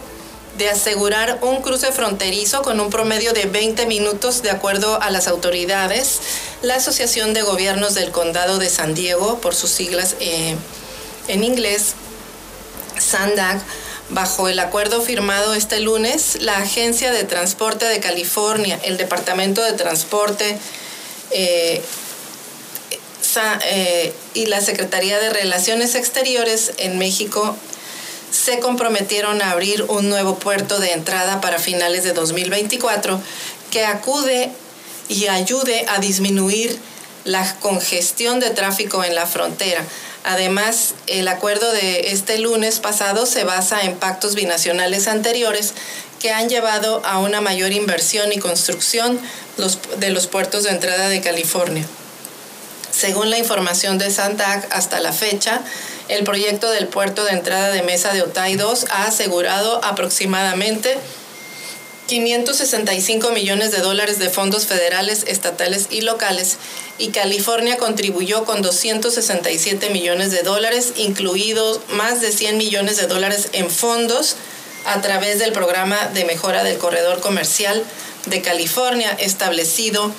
de 0.58 0.70
asegurar 0.70 1.40
un 1.42 1.62
cruce 1.62 1.92
fronterizo 1.92 2.62
con 2.62 2.80
un 2.80 2.90
promedio 2.90 3.34
de 3.34 3.46
20 3.46 3.86
minutos 3.86 4.42
de 4.42 4.52
acuerdo 4.52 5.02
a 5.02 5.10
las 5.10 5.28
autoridades, 5.28 6.20
la 6.62 6.76
Asociación 6.76 7.34
de 7.34 7.42
Gobiernos 7.42 7.94
del 7.94 8.12
Condado 8.12 8.60
de 8.60 8.70
San 8.70 8.94
Diego, 8.94 9.40
por 9.40 9.56
sus 9.56 9.70
siglas 9.70 10.16
eh, 10.20 10.56
en 11.28 11.44
inglés, 11.44 11.94
SANDAG, 13.00 13.62
bajo 14.10 14.50
el 14.50 14.60
acuerdo 14.60 15.02
firmado 15.02 15.54
este 15.54 15.80
lunes, 15.80 16.42
la 16.42 16.58
Agencia 16.58 17.12
de 17.12 17.24
Transporte 17.24 17.86
de 17.86 18.00
California, 18.00 18.80
el 18.84 18.98
Departamento 18.98 19.64
de 19.64 19.74
Transporte 19.74 20.58
eh, 21.32 21.82
eh, 23.64 24.14
y 24.34 24.48
la 24.48 24.60
Secretaría 24.60 25.18
de 25.20 25.30
Relaciones 25.30 25.96
Exteriores 25.96 26.74
en 26.78 26.98
México 26.98 27.56
se 28.32 28.60
comprometieron 28.60 29.42
a 29.42 29.52
abrir 29.52 29.84
un 29.84 30.10
nuevo 30.10 30.40
puerto 30.40 30.80
de 30.80 30.94
entrada 30.94 31.42
para 31.42 31.60
finales 31.60 32.04
de 32.04 32.14
2024 32.14 33.22
que 33.70 33.86
acude 33.86 34.52
y 35.10 35.28
ayude 35.28 35.86
a 35.90 36.00
disminuir 36.00 36.80
la 37.26 37.56
congestión 37.60 38.40
de 38.40 38.50
tráfico 38.50 39.04
en 39.04 39.16
la 39.16 39.28
frontera. 39.28 39.84
Además, 40.24 40.94
el 41.08 41.28
acuerdo 41.28 41.72
de 41.72 42.12
este 42.12 42.38
lunes 42.40 42.80
pasado 42.80 43.26
se 43.26 43.44
basa 43.44 43.82
en 43.82 43.98
pactos 43.98 44.36
binacionales 44.36 45.08
anteriores 45.08 45.74
que 46.20 46.32
han 46.32 46.50
llevado 46.50 47.02
a 47.06 47.18
una 47.18 47.42
mayor 47.42 47.72
inversión 47.72 48.32
y 48.32 48.38
construcción 48.38 49.20
de 49.98 50.10
los 50.12 50.28
puertos 50.28 50.64
de 50.64 50.70
entrada 50.70 51.10
de 51.10 51.22
California. 51.22 51.86
Según 52.92 53.30
la 53.30 53.40
información 53.40 53.98
de 53.98 54.12
Santac, 54.12 54.68
hasta 54.72 55.00
la 55.00 55.14
fecha, 55.14 55.62
el 56.08 56.24
proyecto 56.24 56.70
del 56.70 56.88
puerto 56.88 57.24
de 57.24 57.32
entrada 57.32 57.70
de 57.70 57.84
Mesa 57.84 58.14
de 58.14 58.22
Otay 58.22 58.56
2 58.56 58.86
ha 58.90 59.06
asegurado 59.06 59.84
aproximadamente 59.84 60.98
565 62.08 63.32
millones 63.32 63.72
de 63.72 63.78
dólares 63.78 64.20
de 64.20 64.30
fondos 64.30 64.66
federales, 64.66 65.24
estatales 65.28 65.88
y 65.90 66.02
locales, 66.02 66.58
y 66.98 67.12
California 67.12 67.78
contribuyó 67.78 68.44
con 68.44 68.62
267 68.62 69.90
millones 69.92 70.32
de 70.32 70.44
dólares, 70.44 70.92
incluidos 70.98 71.80
más 71.94 72.20
de 72.20 72.34
100 72.34 72.58
millones 72.58 72.98
de 72.98 73.08
dólares 73.08 73.48
en 73.54 73.70
fondos 73.70 74.36
a 74.86 75.00
través 75.02 75.40
del 75.40 75.54
programa 75.54 76.08
de 76.14 76.26
mejora 76.26 76.66
del 76.66 76.78
corredor 76.78 77.22
comercial 77.22 77.82
de 78.26 78.42
California 78.42 79.16
establecido 79.20 80.12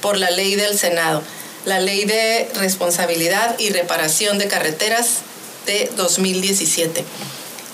por 0.00 0.16
la 0.16 0.30
ley 0.30 0.54
del 0.54 0.78
Senado 0.78 1.22
la 1.64 1.80
Ley 1.80 2.04
de 2.04 2.48
Responsabilidad 2.56 3.58
y 3.58 3.70
Reparación 3.70 4.38
de 4.38 4.48
Carreteras 4.48 5.20
de 5.66 5.90
2017. 5.96 7.04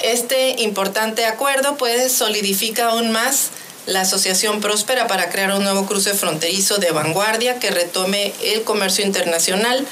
Este 0.02 0.62
importante 0.62 1.26
acuerdo 1.26 1.76
pues 1.76 2.12
solidifica 2.12 2.90
aún 2.90 3.10
más 3.10 3.50
la 3.86 4.02
Asociación 4.02 4.60
Próspera 4.60 5.06
para 5.06 5.30
crear 5.30 5.52
un 5.52 5.64
nuevo 5.64 5.86
cruce 5.86 6.14
fronterizo 6.14 6.78
de 6.78 6.90
vanguardia 6.92 7.58
que 7.58 7.70
retome 7.70 8.32
el 8.42 8.62
comercio 8.62 9.04
internacional 9.04 9.86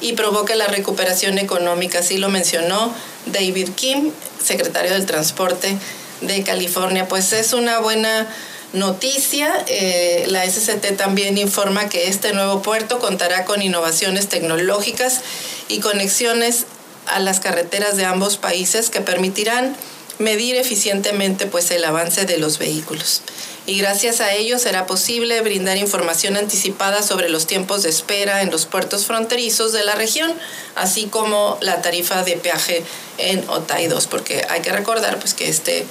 y 0.00 0.12
provoque 0.12 0.54
la 0.54 0.66
recuperación 0.66 1.38
económica. 1.38 2.00
Así 2.00 2.18
lo 2.18 2.28
mencionó 2.28 2.92
David 3.26 3.70
Kim, 3.74 4.12
secretario 4.42 4.92
del 4.92 5.06
Transporte 5.06 5.76
de 6.20 6.42
California. 6.42 7.08
Pues 7.08 7.32
es 7.32 7.52
una 7.52 7.78
buena 7.78 8.28
noticia. 8.72 9.52
Eh, 9.66 10.26
la 10.28 10.44
SCT 10.44 10.96
también 10.96 11.38
informa 11.38 11.88
que 11.88 12.08
este 12.08 12.32
nuevo 12.32 12.62
puerto 12.62 12.98
contará 12.98 13.44
con 13.44 13.62
innovaciones 13.62 14.28
tecnológicas 14.28 15.20
y 15.68 15.80
conexiones 15.80 16.66
a 17.06 17.20
las 17.20 17.40
carreteras 17.40 17.96
de 17.96 18.04
ambos 18.04 18.36
países 18.36 18.90
que 18.90 19.00
permitirán 19.00 19.76
medir 20.18 20.56
eficientemente 20.56 21.46
pues 21.46 21.70
el 21.70 21.84
avance 21.84 22.24
de 22.24 22.38
los 22.38 22.58
vehículos. 22.58 23.22
Y 23.66 23.78
gracias 23.78 24.20
a 24.20 24.32
ello 24.32 24.58
será 24.58 24.86
posible 24.86 25.40
brindar 25.42 25.76
información 25.76 26.36
anticipada 26.36 27.02
sobre 27.02 27.28
los 27.28 27.46
tiempos 27.46 27.82
de 27.82 27.90
espera 27.90 28.42
en 28.42 28.50
los 28.50 28.66
puertos 28.66 29.04
fronterizos 29.04 29.72
de 29.72 29.84
la 29.84 29.94
región, 29.94 30.32
así 30.74 31.04
como 31.04 31.58
la 31.60 31.82
tarifa 31.82 32.24
de 32.24 32.36
peaje 32.38 32.82
en 33.18 33.48
Otay 33.48 33.86
2, 33.86 34.06
porque 34.06 34.44
hay 34.48 34.62
que 34.62 34.72
recordar 34.72 35.18
pues 35.18 35.34
que 35.34 35.48
este, 35.48 35.84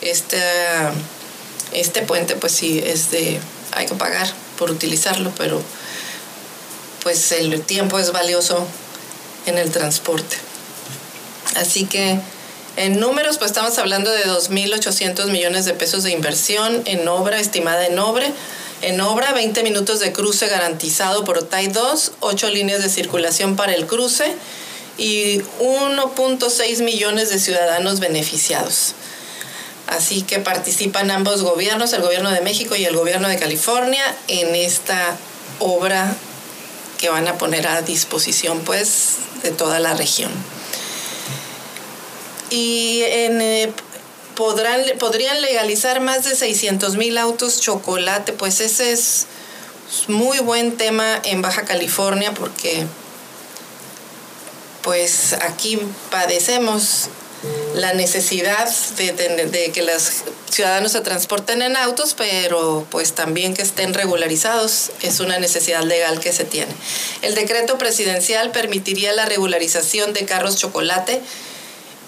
este 0.00 0.38
este 1.72 2.02
puente 2.02 2.36
pues 2.36 2.52
sí 2.52 2.82
es 2.84 3.10
de, 3.10 3.40
hay 3.72 3.86
que 3.86 3.94
pagar 3.94 4.28
por 4.58 4.70
utilizarlo, 4.70 5.32
pero 5.36 5.62
pues 7.02 7.32
el 7.32 7.62
tiempo 7.62 7.98
es 7.98 8.12
valioso 8.12 8.66
en 9.46 9.58
el 9.58 9.70
transporte. 9.70 10.36
Así 11.56 11.86
que 11.86 12.18
en 12.76 13.00
números 13.00 13.38
pues 13.38 13.50
estamos 13.50 13.78
hablando 13.78 14.10
de 14.10 14.24
2.800 14.24 15.26
millones 15.30 15.64
de 15.64 15.74
pesos 15.74 16.02
de 16.02 16.12
inversión 16.12 16.82
en 16.84 17.06
obra, 17.08 17.40
estimada 17.40 17.86
en 17.86 17.98
obra. 17.98 18.26
En 18.82 19.00
obra, 19.02 19.32
20 19.32 19.62
minutos 19.62 20.00
de 20.00 20.12
cruce 20.12 20.46
garantizado 20.46 21.24
por 21.24 21.36
OTAI 21.36 21.68
2, 21.68 22.12
8 22.20 22.48
líneas 22.50 22.82
de 22.82 22.88
circulación 22.88 23.56
para 23.56 23.74
el 23.74 23.86
cruce 23.86 24.34
y 24.96 25.40
1.6 25.60 26.82
millones 26.82 27.28
de 27.28 27.38
ciudadanos 27.38 28.00
beneficiados. 28.00 28.94
Así 29.90 30.22
que 30.22 30.38
participan 30.38 31.10
ambos 31.10 31.42
gobiernos, 31.42 31.92
el 31.92 32.02
gobierno 32.02 32.30
de 32.30 32.40
México 32.42 32.76
y 32.76 32.84
el 32.84 32.96
gobierno 32.96 33.28
de 33.28 33.38
California, 33.38 34.04
en 34.28 34.54
esta 34.54 35.16
obra 35.58 36.14
que 36.98 37.08
van 37.08 37.26
a 37.26 37.38
poner 37.38 37.66
a 37.66 37.82
disposición 37.82 38.60
pues 38.60 39.16
de 39.42 39.50
toda 39.50 39.80
la 39.80 39.94
región. 39.94 40.30
Y 42.50 43.00
eh, 43.02 43.72
podrán, 44.36 44.80
podrían 45.00 45.42
legalizar 45.42 46.00
más 46.00 46.24
de 46.24 46.36
600 46.36 46.96
mil 46.96 47.18
autos 47.18 47.60
chocolate, 47.60 48.32
pues 48.32 48.60
ese 48.60 48.92
es 48.92 49.26
muy 50.06 50.38
buen 50.38 50.76
tema 50.76 51.20
en 51.24 51.42
Baja 51.42 51.64
California 51.64 52.32
porque 52.32 52.86
pues 54.82 55.32
aquí 55.32 55.80
padecemos 56.10 57.08
la 57.74 57.94
necesidad 57.94 58.68
de, 58.96 59.70
que 59.72 59.82
los 59.82 60.10
ciudadanos 60.50 60.92
se 60.92 61.00
transporten 61.00 61.62
en 61.62 61.76
autos, 61.76 62.14
pero 62.14 62.86
pues 62.90 63.14
también 63.14 63.54
que 63.54 63.62
estén 63.62 63.94
regularizados 63.94 64.90
es 65.00 65.20
una 65.20 65.38
necesidad 65.38 65.82
legal 65.82 66.20
que 66.20 66.32
se 66.32 66.44
tiene. 66.44 66.72
El 67.22 67.34
decreto 67.34 67.78
presidencial 67.78 68.50
permitiría 68.50 69.12
la 69.12 69.24
regularización 69.24 70.12
de 70.12 70.26
carros 70.26 70.56
chocolate 70.56 71.22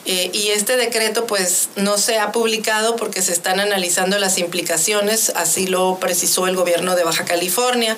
eh, 0.04 0.30
y 0.34 0.48
este 0.48 0.76
decreto 0.76 1.26
pues 1.26 1.68
no 1.76 1.96
se 1.96 2.18
ha 2.18 2.32
publicado 2.32 2.96
porque 2.96 3.22
se 3.22 3.32
están 3.32 3.60
analizando 3.60 4.18
las 4.18 4.36
implicaciones, 4.36 5.32
así 5.36 5.66
lo 5.66 5.98
precisó 5.98 6.46
el 6.46 6.56
gobierno 6.56 6.94
de 6.94 7.04
Baja 7.04 7.24
California. 7.24 7.96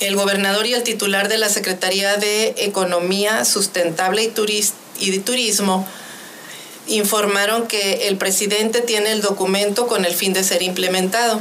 El 0.00 0.16
gobernador 0.16 0.66
y 0.66 0.74
el 0.74 0.82
titular 0.82 1.28
de 1.28 1.38
la 1.38 1.48
Secretaría 1.48 2.16
de 2.16 2.54
Economía 2.58 3.44
Sustentable 3.44 4.24
y, 4.24 4.64
y 4.98 5.10
de 5.10 5.18
Turismo 5.20 5.86
informaron 6.86 7.66
que 7.66 8.08
el 8.08 8.16
presidente 8.16 8.80
tiene 8.80 9.12
el 9.12 9.22
documento 9.22 9.86
con 9.86 10.04
el 10.04 10.14
fin 10.14 10.32
de 10.32 10.44
ser 10.44 10.62
implementado. 10.62 11.40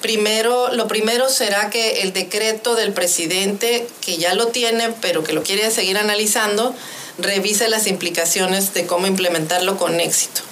Primero, 0.00 0.72
lo 0.72 0.86
primero 0.86 1.28
será 1.30 1.70
que 1.70 2.02
el 2.02 2.12
decreto 2.12 2.74
del 2.74 2.92
presidente, 2.92 3.86
que 4.00 4.18
ya 4.18 4.34
lo 4.34 4.48
tiene, 4.48 4.90
pero 5.00 5.24
que 5.24 5.32
lo 5.32 5.42
quiere 5.42 5.70
seguir 5.70 5.96
analizando, 5.96 6.74
revise 7.18 7.68
las 7.68 7.86
implicaciones 7.86 8.74
de 8.74 8.86
cómo 8.86 9.06
implementarlo 9.06 9.78
con 9.78 10.00
éxito. 10.00 10.42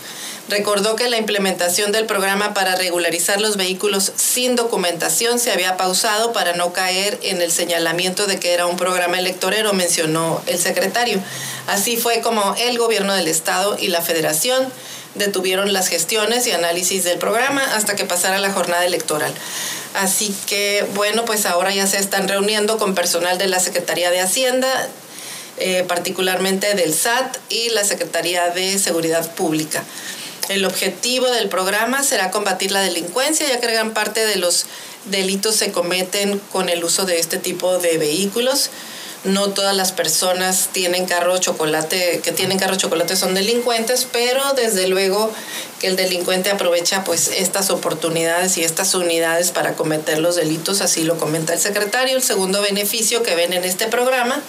Recordó 0.49 0.97
que 0.97 1.09
la 1.09 1.19
implementación 1.19 1.93
del 1.93 2.05
programa 2.05 2.53
para 2.53 2.75
regularizar 2.75 3.41
los 3.41 3.57
vehículos 3.57 4.13
sin 4.17 4.57
documentación 4.57 5.39
se 5.39 5.53
había 5.53 5.77
pausado 5.77 6.33
para 6.33 6.55
no 6.55 6.73
caer 6.73 7.19
en 7.23 7.41
el 7.41 7.53
señalamiento 7.53 8.27
de 8.27 8.39
que 8.39 8.53
era 8.53 8.67
un 8.67 8.77
programa 8.77 9.19
electorero, 9.19 9.73
mencionó 9.73 10.43
el 10.47 10.59
secretario. 10.59 11.21
Así 11.67 11.97
fue 11.97 12.21
como 12.21 12.55
el 12.59 12.79
gobierno 12.79 13.15
del 13.15 13.29
estado 13.29 13.77
y 13.79 13.89
la 13.89 14.03
federación 14.03 14.73
detuvieron 15.15 15.73
las 15.73 15.89
gestiones 15.89 16.47
y 16.47 16.53
análisis 16.53 17.05
del 17.05 17.19
programa 17.19 17.63
hasta 17.75 17.97
que 17.97 18.05
pasara 18.05 18.39
la 18.39 18.53
jornada 18.53 18.85
electoral. 18.85 19.33
Así 19.95 20.35
que, 20.47 20.87
bueno, 20.95 21.25
pues 21.25 21.45
ahora 21.45 21.73
ya 21.75 21.87
se 21.87 21.99
están 21.99 22.29
reuniendo 22.29 22.79
con 22.79 22.95
personal 22.95 23.39
de 23.39 23.47
la 23.47 23.61
Secretaría 23.61 24.11
de 24.11 24.21
Hacienda, 24.21 24.89
eh, 25.59 25.85
particularmente 25.87 26.75
del 26.75 26.95
SAT 26.95 27.37
y 27.51 27.69
la 27.71 27.85
Secretaría 27.85 28.49
de 28.51 28.79
Seguridad 28.79 29.35
Pública. 29.35 29.85
El 30.49 30.65
objetivo 30.65 31.31
del 31.31 31.49
programa 31.49 32.03
será 32.03 32.31
combatir 32.31 32.73
la 32.73 32.81
delincuencia, 32.81 33.47
ya 33.47 33.61
que 33.61 33.67
gran 33.67 33.93
parte 33.93 34.25
de 34.25 34.37
los 34.37 34.67
delitos 35.05 35.57
se 35.57 35.73
cometen 35.73 36.39
con 36.51 36.69
el 36.69 36.83
uso 36.85 37.05
de 37.05 37.19
este 37.19 37.37
tipo 37.37 37.79
de 37.79 37.99
vehículos. 37.99 38.71
No 39.25 39.51
todas 39.51 39.77
las 39.77 39.93
personas 39.93 40.71
tienen 40.73 41.07
carro 41.07 41.39
chocolate, 41.39 42.21
que 42.25 42.33
tienen 42.33 42.59
carro 42.59 42.75
chocolate 42.75 43.15
son 43.15 43.35
delincuentes, 43.35 44.07
pero 44.11 44.43
desde 44.55 44.89
luego 44.89 45.33
que 45.79 45.87
el 45.87 45.95
delincuente 45.95 46.51
aprovecha 46.51 47.05
pues 47.05 47.29
estas 47.29 47.71
oportunidades 47.71 48.59
y 48.59 48.65
estas 48.65 48.95
unidades 48.97 49.53
para 49.53 49.75
cometer 49.75 50.19
los 50.19 50.35
delitos, 50.35 50.81
así 50.81 51.05
lo 51.05 51.19
comenta 51.19 51.53
el 51.53 51.61
secretario. 51.61 52.17
El 52.17 52.23
segundo 52.23 52.63
beneficio 52.63 53.23
que 53.23 53.37
ven 53.37 53.53
en 53.53 53.63
este 53.63 53.87
programa 53.87 54.43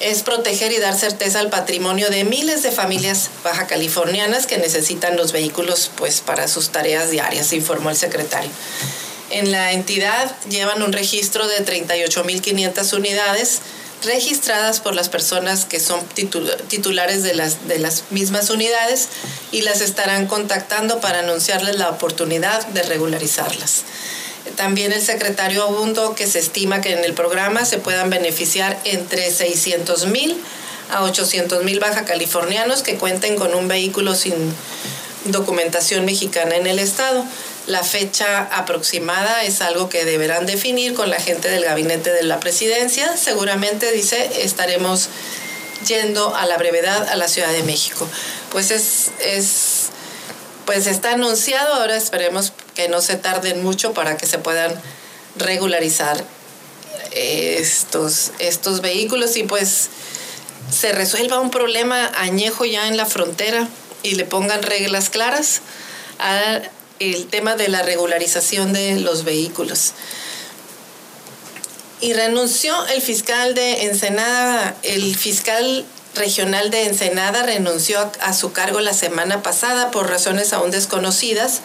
es 0.00 0.22
proteger 0.22 0.72
y 0.72 0.78
dar 0.78 0.94
certeza 0.94 1.40
al 1.40 1.48
patrimonio 1.48 2.10
de 2.10 2.24
miles 2.24 2.62
de 2.62 2.70
familias 2.70 3.30
baja 3.42 3.66
californianas 3.66 4.46
que 4.46 4.58
necesitan 4.58 5.16
los 5.16 5.32
vehículos 5.32 5.90
pues 5.96 6.20
para 6.20 6.48
sus 6.48 6.68
tareas 6.68 7.10
diarias, 7.10 7.54
informó 7.54 7.88
el 7.88 7.96
secretario. 7.96 8.50
En 9.30 9.50
la 9.50 9.72
entidad 9.72 10.34
llevan 10.48 10.82
un 10.82 10.92
registro 10.92 11.46
de 11.48 11.64
38.500 11.64 12.96
unidades 12.96 13.60
registradas 14.04 14.80
por 14.80 14.94
las 14.94 15.08
personas 15.08 15.64
que 15.64 15.80
son 15.80 16.00
titulares 16.68 17.22
de 17.22 17.34
las, 17.34 17.66
de 17.66 17.78
las 17.78 18.04
mismas 18.10 18.50
unidades 18.50 19.08
y 19.52 19.62
las 19.62 19.80
estarán 19.80 20.26
contactando 20.26 21.00
para 21.00 21.20
anunciarles 21.20 21.76
la 21.76 21.88
oportunidad 21.88 22.66
de 22.68 22.82
regularizarlas. 22.82 23.82
También 24.54 24.92
el 24.92 25.02
secretario 25.02 25.64
abundó 25.64 26.14
que 26.14 26.26
se 26.26 26.38
estima 26.38 26.80
que 26.80 26.92
en 26.92 27.04
el 27.04 27.14
programa 27.14 27.64
se 27.64 27.78
puedan 27.78 28.10
beneficiar 28.10 28.78
entre 28.84 29.30
600 29.30 30.06
mil 30.06 30.36
a 30.90 31.02
800 31.02 31.64
mil 31.64 31.80
baja 31.80 32.04
californianos 32.04 32.82
que 32.82 32.96
cuenten 32.96 33.36
con 33.36 33.54
un 33.54 33.66
vehículo 33.66 34.14
sin 34.14 34.34
documentación 35.24 36.04
mexicana 36.04 36.54
en 36.56 36.68
el 36.68 36.78
estado. 36.78 37.24
La 37.66 37.82
fecha 37.82 38.42
aproximada 38.56 39.42
es 39.42 39.60
algo 39.60 39.88
que 39.88 40.04
deberán 40.04 40.46
definir 40.46 40.94
con 40.94 41.10
la 41.10 41.20
gente 41.20 41.50
del 41.50 41.64
gabinete 41.64 42.12
de 42.12 42.22
la 42.22 42.38
presidencia. 42.38 43.16
Seguramente, 43.16 43.90
dice, 43.90 44.42
estaremos 44.44 45.08
yendo 45.86 46.34
a 46.36 46.46
la 46.46 46.56
brevedad 46.56 47.08
a 47.08 47.16
la 47.16 47.28
Ciudad 47.28 47.50
de 47.50 47.62
México. 47.64 48.06
Pues 48.50 48.70
es, 48.70 49.10
es 49.20 49.90
pues 50.64 50.86
está 50.86 51.12
anunciado, 51.12 51.74
ahora 51.74 51.96
esperemos 51.96 52.52
que 52.74 52.88
no 52.88 53.00
se 53.00 53.16
tarden 53.16 53.62
mucho 53.62 53.94
para 53.94 54.16
que 54.16 54.26
se 54.26 54.38
puedan 54.38 54.74
regularizar 55.36 56.22
estos, 57.12 58.32
estos 58.40 58.80
vehículos 58.80 59.36
y 59.36 59.44
pues 59.44 59.88
se 60.70 60.92
resuelva 60.92 61.40
un 61.40 61.50
problema 61.50 62.10
añejo 62.16 62.64
ya 62.64 62.88
en 62.88 62.96
la 62.96 63.06
frontera 63.06 63.68
y 64.02 64.16
le 64.16 64.24
pongan 64.24 64.62
reglas 64.62 65.08
claras 65.08 65.62
al 67.00 67.26
tema 67.26 67.56
de 67.56 67.68
la 67.68 67.82
regularización 67.82 68.72
de 68.72 69.00
los 69.00 69.24
vehículos. 69.24 69.92
Y 72.00 72.12
renunció 72.12 72.74
el 72.88 73.00
fiscal 73.00 73.54
de 73.54 73.84
Ensenada, 73.84 74.76
el 74.82 75.16
fiscal 75.16 75.86
regional 76.14 76.70
de 76.70 76.84
Ensenada 76.84 77.42
renunció 77.42 78.10
a, 78.20 78.32
su 78.32 78.52
cargo 78.52 78.80
la 78.80 78.94
semana 78.94 79.42
pasada 79.42 79.90
por 79.90 80.08
razones 80.08 80.52
aún 80.52 80.70
desconocidas 80.70 81.60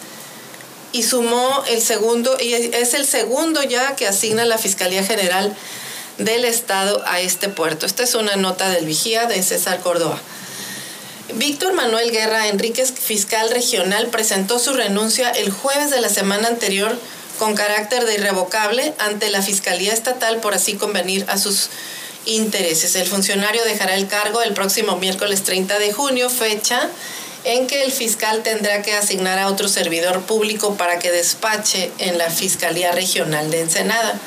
y 0.92 1.02
sumó 1.02 1.64
el 1.68 1.80
segundo, 1.80 2.36
y 2.38 2.52
es 2.52 2.94
el 2.94 3.06
segundo 3.06 3.62
ya 3.62 3.96
que 3.96 4.06
asigna 4.06 4.44
la 4.44 4.58
Fiscalía 4.58 5.02
General 5.02 5.54
del 6.18 6.44
Estado 6.44 7.02
a 7.06 7.20
este 7.20 7.48
puerto. 7.48 7.86
Esta 7.86 8.02
es 8.02 8.14
una 8.14 8.36
nota 8.36 8.68
del 8.68 8.84
vigía 8.84 9.26
de 9.26 9.42
César 9.42 9.80
Córdoba. 9.80 10.20
Víctor 11.30 11.72
Manuel 11.72 12.10
Guerra 12.10 12.48
Enríquez, 12.48 12.92
fiscal 12.92 13.50
regional, 13.50 14.08
presentó 14.08 14.58
su 14.58 14.72
renuncia 14.74 15.30
el 15.30 15.50
jueves 15.50 15.90
de 15.90 16.00
la 16.00 16.08
semana 16.08 16.48
anterior 16.48 16.98
con 17.38 17.54
carácter 17.54 18.04
de 18.04 18.14
irrevocable 18.14 18.92
ante 18.98 19.30
la 19.30 19.40
Fiscalía 19.40 19.92
Estatal 19.92 20.40
por 20.40 20.54
así 20.54 20.74
convenir 20.74 21.24
a 21.28 21.38
sus 21.38 21.70
intereses. 22.26 22.96
El 22.96 23.06
funcionario 23.06 23.64
dejará 23.64 23.94
el 23.94 24.08
cargo 24.08 24.42
el 24.42 24.52
próximo 24.52 24.96
miércoles 24.96 25.42
30 25.44 25.78
de 25.78 25.92
junio, 25.92 26.28
fecha 26.28 26.88
en 27.44 27.66
que 27.66 27.82
el 27.82 27.92
fiscal 27.92 28.42
tendrá 28.42 28.82
que 28.82 28.94
asignar 28.94 29.38
a 29.38 29.48
otro 29.48 29.68
servidor 29.68 30.22
público 30.22 30.76
para 30.76 30.98
que 30.98 31.10
despache 31.10 31.90
en 31.98 32.18
la 32.18 32.30
Fiscalía 32.30 32.92
Regional 32.92 33.50
de 33.50 33.60
Ensenada. 33.60 34.18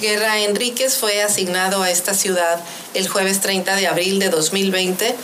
Guerra 0.00 0.40
Enríquez 0.40 0.96
fue 0.96 1.22
asignado 1.22 1.82
a 1.82 1.90
esta 1.90 2.14
ciudad 2.14 2.60
el 2.94 3.08
jueves 3.08 3.40
30 3.40 3.76
de 3.76 3.86
abril 3.86 4.18
de 4.18 4.30
2020 4.30 5.14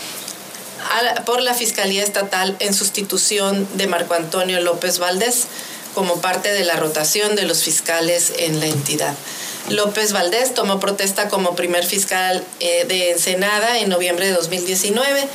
por 1.24 1.42
la 1.42 1.54
Fiscalía 1.54 2.02
Estatal 2.02 2.56
en 2.60 2.74
sustitución 2.74 3.68
de 3.74 3.86
Marco 3.86 4.14
Antonio 4.14 4.60
López 4.60 4.98
Valdés 4.98 5.46
como 5.94 6.20
parte 6.20 6.52
de 6.52 6.64
la 6.64 6.76
rotación 6.76 7.36
de 7.36 7.42
los 7.42 7.62
fiscales 7.62 8.32
en 8.38 8.60
la 8.60 8.66
entidad. 8.66 9.14
López 9.70 10.12
Valdés 10.12 10.54
tomó 10.54 10.80
protesta 10.80 11.28
como 11.28 11.56
primer 11.56 11.84
fiscal 11.84 12.44
eh, 12.60 12.84
de 12.86 13.10
Ensenada 13.10 13.78
en 13.78 13.88
noviembre 13.88 14.26
de 14.26 14.32
2019 14.32 15.28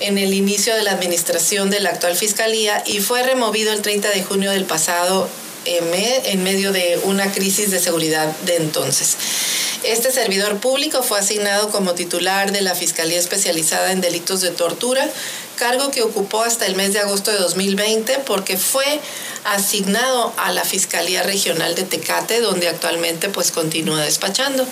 en 0.00 0.18
el 0.18 0.32
inicio 0.32 0.74
de 0.74 0.82
la 0.82 0.92
administración 0.92 1.70
de 1.70 1.80
la 1.80 1.90
actual 1.90 2.16
fiscalía 2.16 2.82
y 2.86 3.00
fue 3.00 3.22
removido 3.22 3.72
el 3.72 3.82
30 3.82 4.10
de 4.10 4.22
junio 4.22 4.50
del 4.50 4.64
pasado 4.64 5.28
en 5.76 6.42
medio 6.42 6.72
de 6.72 7.00
una 7.04 7.32
crisis 7.32 7.70
de 7.70 7.78
seguridad 7.78 8.26
de 8.38 8.56
entonces. 8.56 9.16
Este 9.84 10.10
servidor 10.10 10.58
público 10.58 11.02
fue 11.02 11.20
asignado 11.20 11.70
como 11.70 11.94
titular 11.94 12.50
de 12.50 12.62
la 12.62 12.74
Fiscalía 12.74 13.18
Especializada 13.18 13.92
en 13.92 14.00
Delitos 14.00 14.40
de 14.40 14.50
Tortura, 14.50 15.08
cargo 15.56 15.90
que 15.90 16.02
ocupó 16.02 16.42
hasta 16.42 16.66
el 16.66 16.74
mes 16.74 16.92
de 16.92 17.00
agosto 17.00 17.30
de 17.30 17.38
2020 17.38 18.20
porque 18.26 18.56
fue 18.56 19.00
asignado 19.44 20.32
a 20.36 20.52
la 20.52 20.64
Fiscalía 20.64 21.22
Regional 21.22 21.74
de 21.74 21.84
Tecate, 21.84 22.40
donde 22.40 22.68
actualmente 22.68 23.28
pues 23.28 23.52
continúa 23.52 24.02
despachando. 24.02 24.66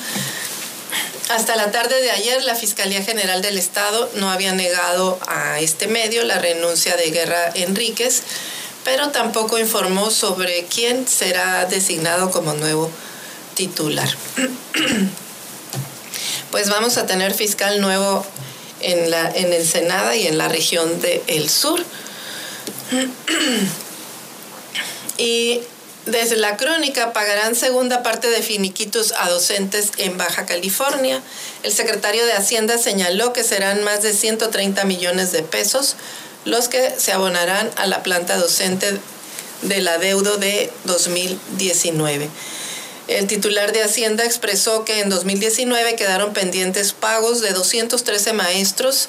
Hasta 1.29 1.57
la 1.57 1.73
tarde 1.73 2.01
de 2.01 2.11
ayer, 2.13 2.45
la 2.45 2.55
Fiscalía 2.55 3.03
General 3.03 3.43
del 3.43 3.59
Estado 3.59 4.09
no 4.15 4.31
había 4.31 4.53
negado 4.53 5.19
a 5.27 5.59
este 5.61 5.89
medio 5.89 6.23
la 6.25 6.39
renuncia 6.39 6.97
de 6.97 7.11
Guerra 7.11 7.51
Enríquez, 7.55 8.23
pero 8.87 9.11
tampoco 9.11 9.59
informó 9.59 10.13
sobre 10.13 10.65
quién 10.67 11.09
será 11.09 11.65
designado 11.65 12.31
como 12.31 12.55
nuevo 12.55 12.89
titular. 13.55 14.09
Pues 16.53 16.71
vamos 16.71 16.97
a 16.97 17.07
tener 17.07 17.35
fiscal 17.35 17.81
nuevo 17.81 18.25
en, 18.81 19.11
la, 19.11 19.29
en 19.29 19.53
Ensenada 19.53 20.15
y 20.15 20.29
en 20.29 20.39
la 20.39 20.49
región 20.49 21.03
del 21.03 21.51
sur. 21.51 21.85
y 25.19 25.61
desde 26.07 26.37
la 26.37 26.57
crónica 26.57 27.13
pagarán 27.13 27.57
segunda 27.57 28.05
parte 28.05 28.31
de 28.31 28.43
finiquitos 28.43 29.13
a 29.19 29.29
docentes 29.29 29.91
en 29.99 30.17
Baja 30.17 30.47
California. 30.47 31.21
El 31.65 31.73
secretario 31.73 32.25
de 32.25 32.33
Hacienda 32.33 32.79
señaló 32.79 33.33
que 33.33 33.43
serán 33.43 33.83
más 33.83 34.03
de 34.03 34.15
130 34.15 34.85
millones 34.85 35.33
de 35.33 35.43
pesos 35.43 35.97
los 36.47 36.69
que 36.69 36.95
se 36.97 37.13
abonarán 37.13 37.71
a 37.77 37.87
la 37.87 38.03
planta 38.03 38.39
docente 38.39 38.99
del 39.63 39.87
adeudo 39.89 40.39
de 40.39 40.73
2019. 40.85 42.31
El 43.09 43.27
titular 43.27 43.73
de 43.73 43.83
Hacienda 43.83 44.25
expresó 44.25 44.85
que 44.85 45.01
en 45.01 45.11
2019 45.11 45.97
quedaron 45.97 46.33
pendientes 46.33 46.93
pagos 46.93 47.41
de 47.41 47.51
213 47.51 48.33
maestros, 48.33 49.09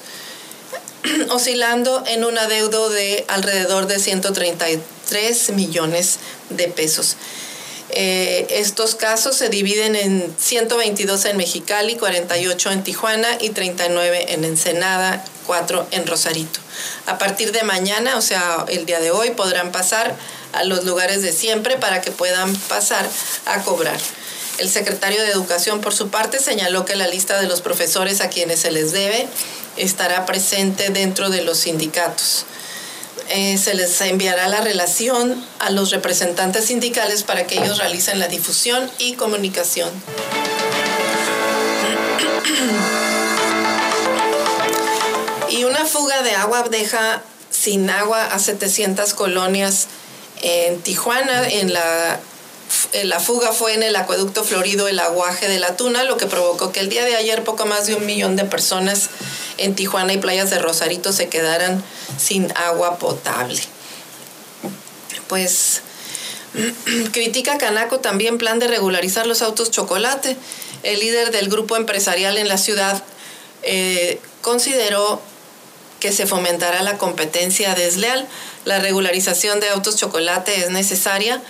oscilando 1.30 2.04
en 2.06 2.24
un 2.24 2.36
adeudo 2.38 2.90
de 2.90 3.24
alrededor 3.28 3.86
de 3.86 4.00
133 4.00 5.50
millones 5.50 6.18
de 6.50 6.68
pesos. 6.68 7.16
Eh, 7.90 8.46
estos 8.50 8.94
casos 8.94 9.36
se 9.36 9.48
dividen 9.48 9.96
en 9.96 10.34
122 10.38 11.24
en 11.24 11.36
Mexicali, 11.36 11.96
48 11.96 12.72
en 12.72 12.84
Tijuana 12.84 13.38
y 13.40 13.50
39 13.50 14.26
en 14.28 14.44
Ensenada, 14.44 15.24
4 15.48 15.88
en 15.92 16.06
Rosarito. 16.06 16.60
A 17.06 17.16
partir 17.16 17.52
de 17.52 17.62
mañana, 17.62 18.16
o 18.16 18.20
sea, 18.20 18.66
el 18.68 18.84
día 18.84 19.00
de 19.00 19.10
hoy, 19.10 19.30
podrán 19.30 19.72
pasar 19.72 20.14
a 20.52 20.62
los 20.62 20.84
lugares 20.84 21.22
de 21.22 21.32
siempre 21.32 21.78
para 21.78 22.02
que 22.02 22.12
puedan 22.12 22.54
pasar 22.54 23.08
a 23.46 23.62
cobrar. 23.62 23.98
El 24.58 24.68
secretario 24.68 25.22
de 25.22 25.30
Educación, 25.30 25.80
por 25.80 25.94
su 25.94 26.10
parte, 26.10 26.38
señaló 26.38 26.84
que 26.84 26.96
la 26.96 27.08
lista 27.08 27.40
de 27.40 27.48
los 27.48 27.62
profesores 27.62 28.20
a 28.20 28.28
quienes 28.28 28.60
se 28.60 28.70
les 28.70 28.92
debe 28.92 29.26
estará 29.76 30.26
presente 30.26 30.90
dentro 30.90 31.30
de 31.30 31.42
los 31.42 31.58
sindicatos. 31.58 32.44
Eh, 33.30 33.56
se 33.56 33.74
les 33.74 34.00
enviará 34.02 34.48
la 34.48 34.60
relación 34.60 35.44
a 35.60 35.70
los 35.70 35.90
representantes 35.90 36.66
sindicales 36.66 37.22
para 37.22 37.46
que 37.46 37.56
ellos 37.58 37.78
realicen 37.78 38.18
la 38.18 38.28
difusión 38.28 38.90
y 38.98 39.14
comunicación. 39.14 39.90
Una 45.78 45.86
fuga 45.86 46.22
de 46.22 46.34
agua 46.34 46.64
deja 46.68 47.22
sin 47.50 47.88
agua 47.88 48.26
a 48.26 48.40
700 48.40 49.14
colonias 49.14 49.86
en 50.42 50.82
Tijuana. 50.82 51.48
En 51.48 51.72
la, 51.72 52.18
en 52.94 53.08
la 53.08 53.20
fuga 53.20 53.52
fue 53.52 53.74
en 53.74 53.84
el 53.84 53.94
acueducto 53.94 54.42
florido 54.42 54.88
el 54.88 54.98
aguaje 54.98 55.46
de 55.46 55.60
la 55.60 55.76
tuna, 55.76 56.02
lo 56.02 56.16
que 56.16 56.26
provocó 56.26 56.72
que 56.72 56.80
el 56.80 56.88
día 56.88 57.04
de 57.04 57.14
ayer 57.14 57.44
poco 57.44 57.64
más 57.64 57.86
de 57.86 57.94
un 57.94 58.06
millón 58.06 58.34
de 58.34 58.44
personas 58.44 59.08
en 59.56 59.76
Tijuana 59.76 60.12
y 60.12 60.18
playas 60.18 60.50
de 60.50 60.58
Rosarito 60.58 61.12
se 61.12 61.28
quedaran 61.28 61.84
sin 62.18 62.52
agua 62.56 62.98
potable. 62.98 63.62
Pues 65.28 65.82
critica 67.12 67.56
Canaco 67.56 68.00
también 68.00 68.38
plan 68.38 68.58
de 68.58 68.66
regularizar 68.66 69.28
los 69.28 69.42
autos 69.42 69.70
chocolate. 69.70 70.36
El 70.82 70.98
líder 70.98 71.30
del 71.30 71.48
grupo 71.48 71.76
empresarial 71.76 72.36
en 72.36 72.48
la 72.48 72.58
ciudad 72.58 73.04
eh, 73.62 74.18
consideró 74.42 75.22
que 76.00 76.12
se 76.12 76.26
fomentará 76.26 76.82
la 76.82 76.98
competencia 76.98 77.74
desleal. 77.74 78.26
La 78.64 78.78
regularización 78.78 79.60
de 79.60 79.68
autos 79.68 79.96
chocolate 79.96 80.60
es 80.60 80.70
necesaria, 80.70 81.40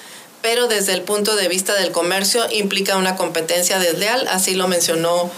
pero 0.43 0.69
desde 0.69 0.93
el 0.93 1.03
punto 1.03 1.37
de 1.37 1.49
vista 1.49 1.75
del 1.75 1.93
comercio 1.93 2.47
implica 2.51 2.97
una 2.97 3.17
competencia 3.17 3.79
desleal, 3.79 4.27
así 4.29 4.55
lo 4.55 4.69
mencionó 4.69 5.31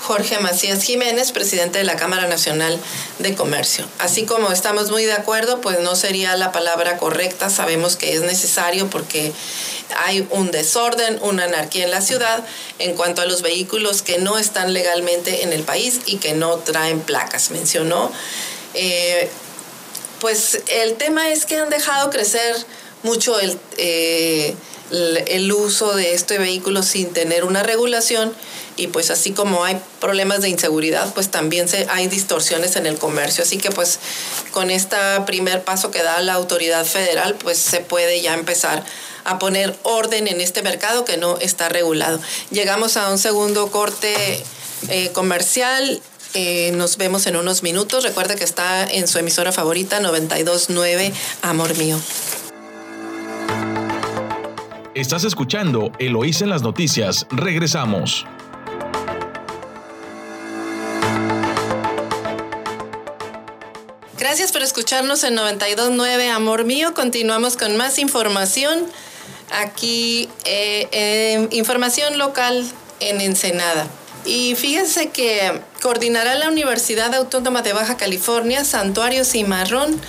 Jorge 0.00 0.38
Macías 0.38 0.82
Jiménez, 0.82 1.32
presidente 1.32 1.78
de 1.78 1.84
la 1.84 1.96
Cámara 1.96 2.28
Nacional 2.28 2.78
de 3.18 3.34
Comercio. 3.34 3.84
Así 3.98 4.24
como 4.24 4.50
estamos 4.52 4.90
muy 4.90 5.04
de 5.04 5.12
acuerdo, 5.12 5.60
pues 5.60 5.80
no 5.80 5.96
sería 5.96 6.36
la 6.36 6.52
palabra 6.52 6.98
correcta, 6.98 7.50
sabemos 7.50 7.96
que 7.96 8.14
es 8.14 8.22
necesario 8.22 8.88
porque 8.90 9.32
hay 9.96 10.26
un 10.30 10.50
desorden, 10.50 11.18
una 11.22 11.44
anarquía 11.44 11.84
en 11.84 11.90
la 11.90 12.00
ciudad 12.00 12.44
en 12.78 12.94
cuanto 12.94 13.22
a 13.22 13.26
los 13.26 13.42
vehículos 13.42 14.02
que 14.02 14.18
no 14.18 14.38
están 14.38 14.72
legalmente 14.72 15.42
en 15.42 15.52
el 15.52 15.62
país 15.62 16.00
y 16.06 16.16
que 16.16 16.34
no 16.34 16.56
traen 16.58 17.00
placas, 17.00 17.50
mencionó. 17.50 18.12
Eh, 18.74 19.28
pues 20.20 20.60
el 20.70 20.94
tema 20.94 21.30
es 21.30 21.46
que 21.46 21.56
han 21.56 21.70
dejado 21.70 22.10
crecer 22.10 22.56
mucho 23.02 23.38
el... 23.40 23.58
Eh, 23.76 24.54
el 24.90 25.52
uso 25.52 25.94
de 25.94 26.14
este 26.14 26.38
vehículo 26.38 26.82
sin 26.82 27.12
tener 27.12 27.44
una 27.44 27.62
regulación 27.62 28.32
y 28.78 28.86
pues 28.86 29.10
así 29.10 29.32
como 29.32 29.64
hay 29.64 29.78
problemas 30.00 30.40
de 30.40 30.48
inseguridad, 30.48 31.12
pues 31.12 31.30
también 31.30 31.68
se, 31.68 31.86
hay 31.90 32.06
distorsiones 32.06 32.76
en 32.76 32.86
el 32.86 32.96
comercio. 32.96 33.42
Así 33.42 33.58
que 33.58 33.70
pues 33.70 33.98
con 34.52 34.70
este 34.70 34.96
primer 35.26 35.64
paso 35.64 35.90
que 35.90 36.02
da 36.02 36.20
la 36.22 36.34
autoridad 36.34 36.84
federal, 36.86 37.34
pues 37.34 37.58
se 37.58 37.80
puede 37.80 38.20
ya 38.22 38.34
empezar 38.34 38.84
a 39.24 39.38
poner 39.40 39.76
orden 39.82 40.28
en 40.28 40.40
este 40.40 40.62
mercado 40.62 41.04
que 41.04 41.16
no 41.16 41.38
está 41.38 41.68
regulado. 41.68 42.20
Llegamos 42.50 42.96
a 42.96 43.10
un 43.10 43.18
segundo 43.18 43.70
corte 43.72 44.14
eh, 44.88 45.10
comercial. 45.12 46.00
Eh, 46.34 46.72
nos 46.74 46.96
vemos 46.96 47.26
en 47.26 47.36
unos 47.36 47.62
minutos. 47.62 48.04
Recuerde 48.04 48.36
que 48.36 48.44
está 48.44 48.84
en 48.84 49.08
su 49.08 49.18
emisora 49.18 49.52
favorita 49.52 50.00
929 50.00 51.12
Amor 51.42 51.76
Mío. 51.78 51.98
Estás 54.94 55.24
escuchando 55.24 55.92
Eloís 55.98 56.42
en 56.42 56.50
las 56.50 56.62
noticias. 56.62 57.26
Regresamos. 57.30 58.26
Gracias 64.18 64.52
por 64.52 64.62
escucharnos 64.62 65.24
en 65.24 65.36
929 65.36 66.28
Amor 66.30 66.64
Mío. 66.64 66.92
Continuamos 66.92 67.56
con 67.56 67.76
más 67.76 67.98
información. 67.98 68.86
Aquí, 69.50 70.28
eh, 70.44 71.48
información 71.52 72.18
local 72.18 72.70
en 73.00 73.20
Ensenada. 73.20 73.86
Y 74.24 74.56
fíjense 74.56 75.08
que 75.08 75.62
coordinará 75.80 76.34
la 76.34 76.48
Universidad 76.48 77.14
Autónoma 77.14 77.62
de 77.62 77.72
Baja 77.72 77.96
California, 77.96 78.64
Santuario 78.64 79.24
Cimarrón. 79.24 80.00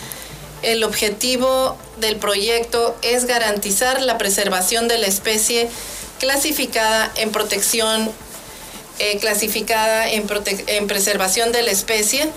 El 0.62 0.84
objetivo 0.84 1.78
del 2.00 2.18
proyecto 2.18 2.98
es 3.02 3.26
garantizar 3.26 4.02
la 4.02 4.18
preservación 4.18 4.88
de 4.88 4.98
la 4.98 5.08
especie 5.08 5.70
clasificada 6.20 7.12
en 7.16 7.32
protección, 7.32 8.12
eh, 9.00 9.18
clasificada 9.20 10.10
en, 10.10 10.28
en 10.68 10.88
preservación 10.88 11.52
de 11.52 11.64
la 11.64 11.72
especie 11.72 12.30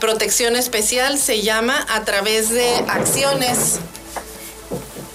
protección 0.00 0.56
especial 0.56 1.18
se 1.18 1.42
llama 1.42 1.84
a 1.88 2.04
través 2.04 2.50
de 2.50 2.68
acciones, 2.88 3.76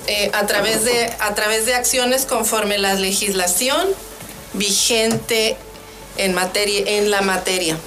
eh, 0.08 0.32
a, 0.34 0.45
través 0.47 0.84
de, 0.84 1.13
a 1.19 1.36
través 1.36 1.65
de 1.65 1.75
acciones 1.75 2.25
conforme 2.25 2.77
la 2.77 2.95
legislación 2.95 3.88
vigente 4.54 5.58
en, 6.17 6.34
materia, 6.34 6.84
en 6.86 7.12
la 7.12 7.21
materia. 7.21 7.78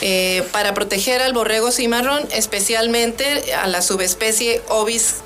Eh, 0.00 0.42
para 0.50 0.74
proteger 0.74 1.22
al 1.22 1.32
borrego 1.32 1.70
cimarrón, 1.70 2.26
especialmente 2.32 3.54
a 3.54 3.68
la 3.68 3.82
subespecie 3.82 4.60
Ovis 4.68 5.16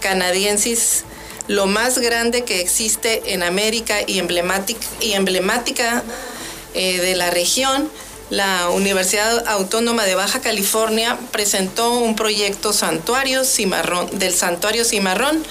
canadiensis, 0.00 1.04
lo 1.48 1.66
más 1.66 1.98
grande 1.98 2.44
que 2.44 2.60
existe 2.60 3.32
en 3.32 3.42
América 3.42 3.96
y 4.06 4.18
emblemática, 4.18 4.86
y 5.00 5.12
emblemática 5.12 6.02
eh, 6.74 7.00
de 7.00 7.16
la 7.16 7.30
región, 7.30 7.90
la 8.28 8.70
Universidad 8.70 9.46
Autónoma 9.46 10.04
de 10.04 10.16
Baja 10.16 10.40
California 10.40 11.16
presentó 11.30 11.98
un 11.98 12.16
proyecto 12.16 12.72
santuario 12.72 13.44
cimarrón, 13.44 14.18
del 14.18 14.34
Santuario 14.34 14.84
Cimarrón. 14.84 15.44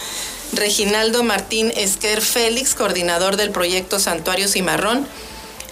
Reginaldo 0.52 1.24
Martín 1.24 1.74
Esquer 1.76 2.22
Félix, 2.22 2.76
coordinador 2.76 3.36
del 3.36 3.52
proyecto 3.52 3.98
Santuario 4.00 4.48
Cimarrón, 4.48 5.08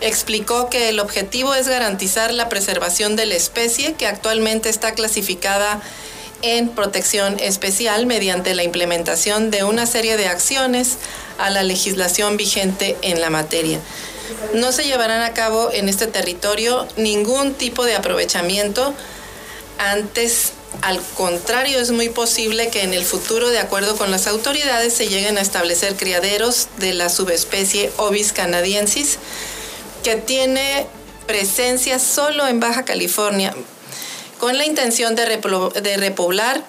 explicó 0.07 0.69
que 0.69 0.89
el 0.89 0.99
objetivo 0.99 1.53
es 1.55 1.67
garantizar 1.67 2.33
la 2.33 2.49
preservación 2.49 3.15
de 3.15 3.25
la 3.25 3.35
especie 3.35 3.93
que 3.93 4.07
actualmente 4.07 4.69
está 4.69 4.93
clasificada 4.93 5.81
en 6.41 6.69
protección 6.69 7.39
especial 7.39 8.05
mediante 8.05 8.53
la 8.53 8.63
implementación 8.63 9.49
de 9.49 9.63
una 9.63 9.85
serie 9.85 10.17
de 10.17 10.27
acciones 10.27 10.97
a 11.37 11.49
la 11.49 11.63
legislación 11.63 12.37
vigente 12.37 12.97
en 13.01 13.21
la 13.21 13.29
materia 13.29 13.79
no 14.53 14.71
se 14.71 14.83
llevarán 14.83 15.21
a 15.21 15.33
cabo 15.33 15.71
en 15.71 15.89
este 15.89 16.07
territorio 16.07 16.87
ningún 16.97 17.53
tipo 17.53 17.85
de 17.85 17.95
aprovechamiento. 17.95 18.93
Antes, 19.79 20.51
al 20.81 21.01
contrario, 21.15 21.79
es 21.79 21.91
muy 21.91 22.09
posible 22.09 22.69
que 22.69 22.83
en 22.83 22.93
el 22.93 23.05
futuro, 23.05 23.49
de 23.49 23.59
acuerdo 23.59 23.95
con 23.95 24.11
las 24.11 24.27
autoridades, 24.27 24.93
se 24.93 25.07
lleguen 25.07 25.37
a 25.37 25.41
establecer 25.41 25.95
criaderos 25.95 26.67
de 26.77 26.93
la 26.93 27.09
subespecie 27.09 27.91
Ovis 27.97 28.33
canadiensis, 28.33 29.17
que 30.03 30.15
tiene 30.15 30.85
presencia 31.25 31.97
solo 31.97 32.47
en 32.47 32.59
Baja 32.59 32.83
California, 32.83 33.55
con 34.39 34.57
la 34.57 34.65
intención 34.65 35.15
de, 35.15 35.25
repoblar 35.25 36.63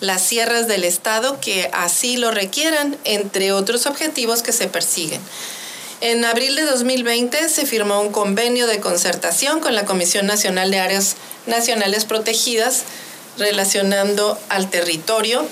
las 0.00 0.22
sierras 0.22 0.66
del 0.66 0.84
estado 0.84 1.40
que 1.40 1.70
así 1.72 2.16
lo 2.16 2.30
requieran, 2.30 2.96
entre 3.04 3.52
otros 3.52 3.86
objetivos 3.86 4.42
que 4.42 4.52
se 4.52 4.66
persiguen. 4.66 5.20
En 6.00 6.24
abril 6.24 6.56
de 6.56 6.62
2020 6.62 7.48
se 7.48 7.66
firmó 7.66 8.00
un 8.00 8.10
convenio 8.10 8.66
de 8.66 8.80
concertación 8.80 9.60
con 9.60 9.74
la 9.74 9.84
Comisión 9.84 10.26
Nacional 10.26 10.70
de 10.70 10.80
Áreas 10.80 11.16
Nacionales 11.46 12.06
Protegidas 12.06 12.84
relacionando 13.38 14.38
al 14.48 14.70
territorio, 14.70 15.46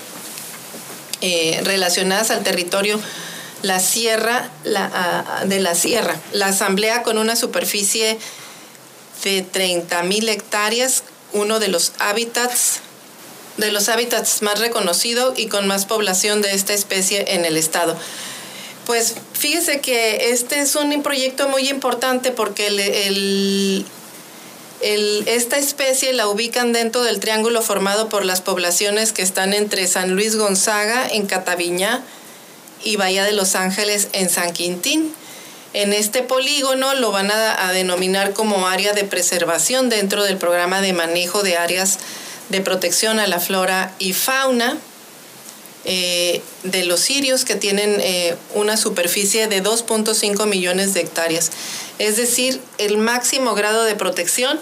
eh, 1.21 1.61
relacionadas 1.63 2.31
al 2.31 2.43
territorio 2.43 2.99
la 3.61 3.79
sierra 3.79 4.49
la, 4.63 5.43
de 5.45 5.59
la 5.59 5.75
sierra. 5.75 6.19
La 6.31 6.47
asamblea 6.47 7.03
con 7.03 7.17
una 7.17 7.35
superficie 7.35 8.17
de 9.23 9.45
30.000 9.45 10.29
hectáreas, 10.29 11.03
uno 11.33 11.59
de 11.59 11.67
los 11.67 11.93
hábitats 11.99 12.81
de 13.57 13.71
los 13.71 13.89
hábitats 13.89 14.41
más 14.41 14.57
reconocidos 14.59 15.37
y 15.37 15.47
con 15.47 15.67
más 15.67 15.85
población 15.85 16.41
de 16.41 16.53
esta 16.53 16.73
especie 16.73 17.33
en 17.35 17.43
el 17.43 17.57
estado. 17.57 17.97
Pues 18.85 19.15
fíjese 19.33 19.81
que 19.81 20.31
este 20.31 20.61
es 20.61 20.75
un 20.75 21.03
proyecto 21.03 21.47
muy 21.49 21.69
importante 21.69 22.31
porque 22.31 22.67
el, 22.67 23.85
esta 24.81 25.57
especie 25.57 26.13
la 26.13 26.27
ubican 26.27 26.71
dentro 26.71 27.03
del 27.03 27.19
triángulo 27.19 27.61
formado 27.61 28.09
por 28.09 28.25
las 28.25 28.41
poblaciones 28.41 29.11
que 29.11 29.21
están 29.21 29.53
entre 29.53 29.85
San 29.87 30.15
Luis 30.15 30.37
Gonzaga, 30.37 31.07
en 31.07 31.27
Cataviña, 31.27 32.01
y 32.83 32.95
Bahía 32.95 33.23
de 33.23 33.33
Los 33.33 33.55
Ángeles, 33.55 34.09
en 34.13 34.29
San 34.29 34.53
Quintín. 34.53 35.13
En 35.73 35.93
este 35.93 36.23
polígono 36.23 36.95
lo 36.95 37.11
van 37.11 37.31
a, 37.31 37.71
denominar 37.73 38.33
como 38.33 38.67
área 38.67 38.93
de 38.93 39.03
preservación 39.03 39.89
dentro 39.89 40.23
del 40.23 40.37
programa 40.37 40.81
de 40.81 40.93
manejo 40.93 41.43
de 41.43 41.57
áreas 41.57 41.99
de 42.49 42.61
protección 42.61 43.19
a 43.19 43.27
la 43.27 43.39
flora 43.39 43.93
y 43.99 44.13
fauna 44.13 44.77
eh, 45.85 46.41
de 46.63 46.83
los 46.85 46.99
sirios 47.01 47.45
que 47.45 47.55
tienen 47.55 47.97
eh, 48.01 48.35
una 48.55 48.77
superficie 48.77 49.47
de 49.47 49.63
2.5 49.63 50.47
millones 50.47 50.93
de 50.93 51.01
hectáreas, 51.01 51.51
es 51.99 52.17
decir, 52.17 52.59
el 52.79 52.97
máximo 52.97 53.53
grado 53.53 53.83
de 53.83 53.95
protección 53.95 54.59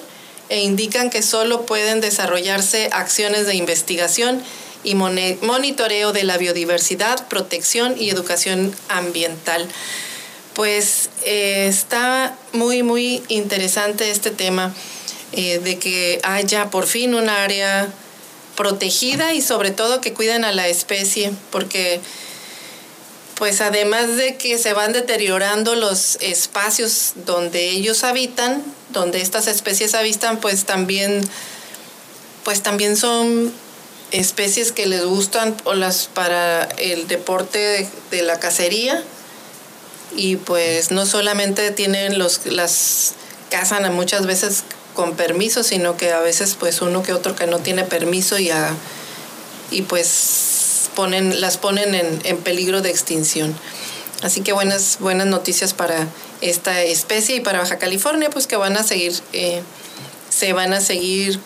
e 0.49 0.61
indican 0.61 1.09
que 1.09 1.21
solo 1.21 1.65
pueden 1.65 2.01
desarrollarse 2.01 2.89
acciones 2.91 3.47
de 3.47 3.55
investigación 3.55 4.43
y 4.87 4.95
monitoreo 4.95 6.13
de 6.13 6.23
la 6.23 6.37
biodiversidad, 6.37 7.27
protección 7.27 7.95
y 7.99 8.09
educación 8.09 8.73
ambiental. 8.87 9.67
Pues 10.53 11.09
eh, 11.25 11.65
está 11.67 12.37
muy, 12.53 12.83
muy 12.83 13.21
interesante 13.27 14.09
este 14.09 14.31
tema 14.31 14.73
eh, 15.33 15.59
de 15.59 15.77
que 15.77 16.21
haya 16.23 16.69
por 16.69 16.87
fin 16.87 17.15
un 17.15 17.27
área 17.27 17.89
protegida 18.55 19.33
y 19.33 19.41
sobre 19.41 19.71
todo 19.71 19.99
que 19.99 20.13
cuiden 20.13 20.45
a 20.45 20.53
la 20.53 20.69
especie, 20.69 21.33
porque 21.51 21.99
pues 23.35 23.59
además 23.59 24.15
de 24.15 24.37
que 24.37 24.57
se 24.57 24.71
van 24.71 24.93
deteriorando 24.93 25.75
los 25.75 26.17
espacios 26.21 27.11
donde 27.25 27.71
ellos 27.71 28.05
habitan, 28.05 28.63
donde 28.93 29.19
estas 29.19 29.47
especies 29.47 29.95
habitan, 29.95 30.39
pues 30.39 30.63
también, 30.63 31.27
pues 32.45 32.63
también 32.63 32.95
son 32.95 33.51
especies 34.11 34.71
que 34.71 34.85
les 34.85 35.03
gustan 35.05 35.55
o 35.65 35.73
las 35.73 36.07
para 36.07 36.63
el 36.63 37.07
deporte 37.07 37.89
de, 38.11 38.21
la 38.21 38.39
cacería 38.39 39.03
y 40.15 40.37
pues 40.37 40.91
no 40.91 41.05
solamente 41.05 41.71
tienen 41.71 42.17
los 42.17 42.45
las 42.45 43.13
cazan 43.49 43.93
muchas 43.93 44.25
veces 44.25 44.63
con 44.95 45.15
permiso 45.15 45.63
sino 45.63 45.97
que 45.97 46.11
a 46.11 46.21
veces 46.21 46.55
pues 46.57 46.81
uno 46.81 47.03
que 47.03 47.13
otro 47.13 47.35
que 47.35 47.47
no 47.47 47.59
tiene 47.59 47.83
permiso 47.83 48.39
y 48.39 48.49
y 49.71 49.81
pues 49.83 50.89
ponen, 50.97 51.41
las 51.41 51.57
ponen 51.57 51.93
en, 51.95 52.37
peligro 52.39 52.81
de 52.81 52.89
extinción. 52.89 53.55
Así 54.23 54.41
que 54.41 54.51
buenas, 54.51 54.97
buenas 54.99 55.27
noticias 55.27 55.75
para 55.75 56.07
esta 56.41 56.81
especie 56.81 57.35
y 57.35 57.39
para 57.39 57.59
Baja 57.59 57.77
California, 57.77 58.31
pues 58.31 58.47
que 58.47 58.55
van 58.55 58.75
a 58.77 58.83
seguir, 58.83 59.13
eh, 59.31 59.61
se 60.29 60.53
van 60.53 60.73
a 60.73 60.81
seguir 60.81 61.39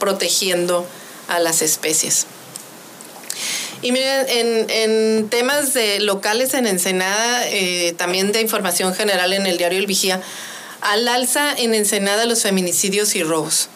protegiendo 0.00 0.84
a 1.28 1.38
las 1.38 1.62
especies. 1.62 2.26
Y 3.82 3.92
miren, 3.92 4.26
en, 4.68 5.28
temas 5.28 5.74
de 5.74 6.00
locales 6.00 6.54
en 6.54 6.66
Ensenada, 6.66 7.46
eh, 7.48 7.94
también 7.96 8.32
de 8.32 8.40
información 8.40 8.94
general 8.94 9.32
en 9.32 9.46
el 9.46 9.58
diario 9.58 9.78
El 9.78 9.86
Vigía, 9.86 10.22
al 10.80 11.06
alza 11.08 11.52
en 11.56 11.74
Ensenada 11.74 12.24
los 12.24 12.42
feminicidios 12.42 13.14
y 13.16 13.22
robos. 13.22 13.68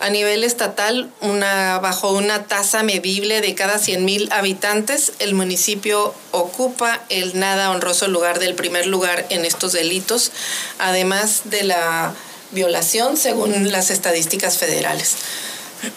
A 0.00 0.10
nivel 0.10 0.42
estatal, 0.42 1.08
una, 1.20 1.78
bajo 1.78 2.12
una 2.12 2.44
tasa 2.44 2.82
medible 2.82 3.40
de 3.40 3.54
cada 3.54 3.76
100.000 3.76 4.32
habitantes, 4.32 5.12
el 5.20 5.34
municipio 5.34 6.12
ocupa 6.32 7.00
el 7.08 7.38
nada 7.38 7.70
honroso 7.70 8.08
lugar 8.08 8.40
del 8.40 8.54
primer 8.54 8.86
lugar 8.86 9.24
en 9.30 9.44
estos 9.44 9.72
delitos, 9.72 10.32
además 10.78 11.42
de 11.44 11.62
la 11.62 12.12
violación 12.50 13.16
según 13.16 13.70
las 13.70 13.90
estadísticas 13.90 14.58
federales. 14.58 15.16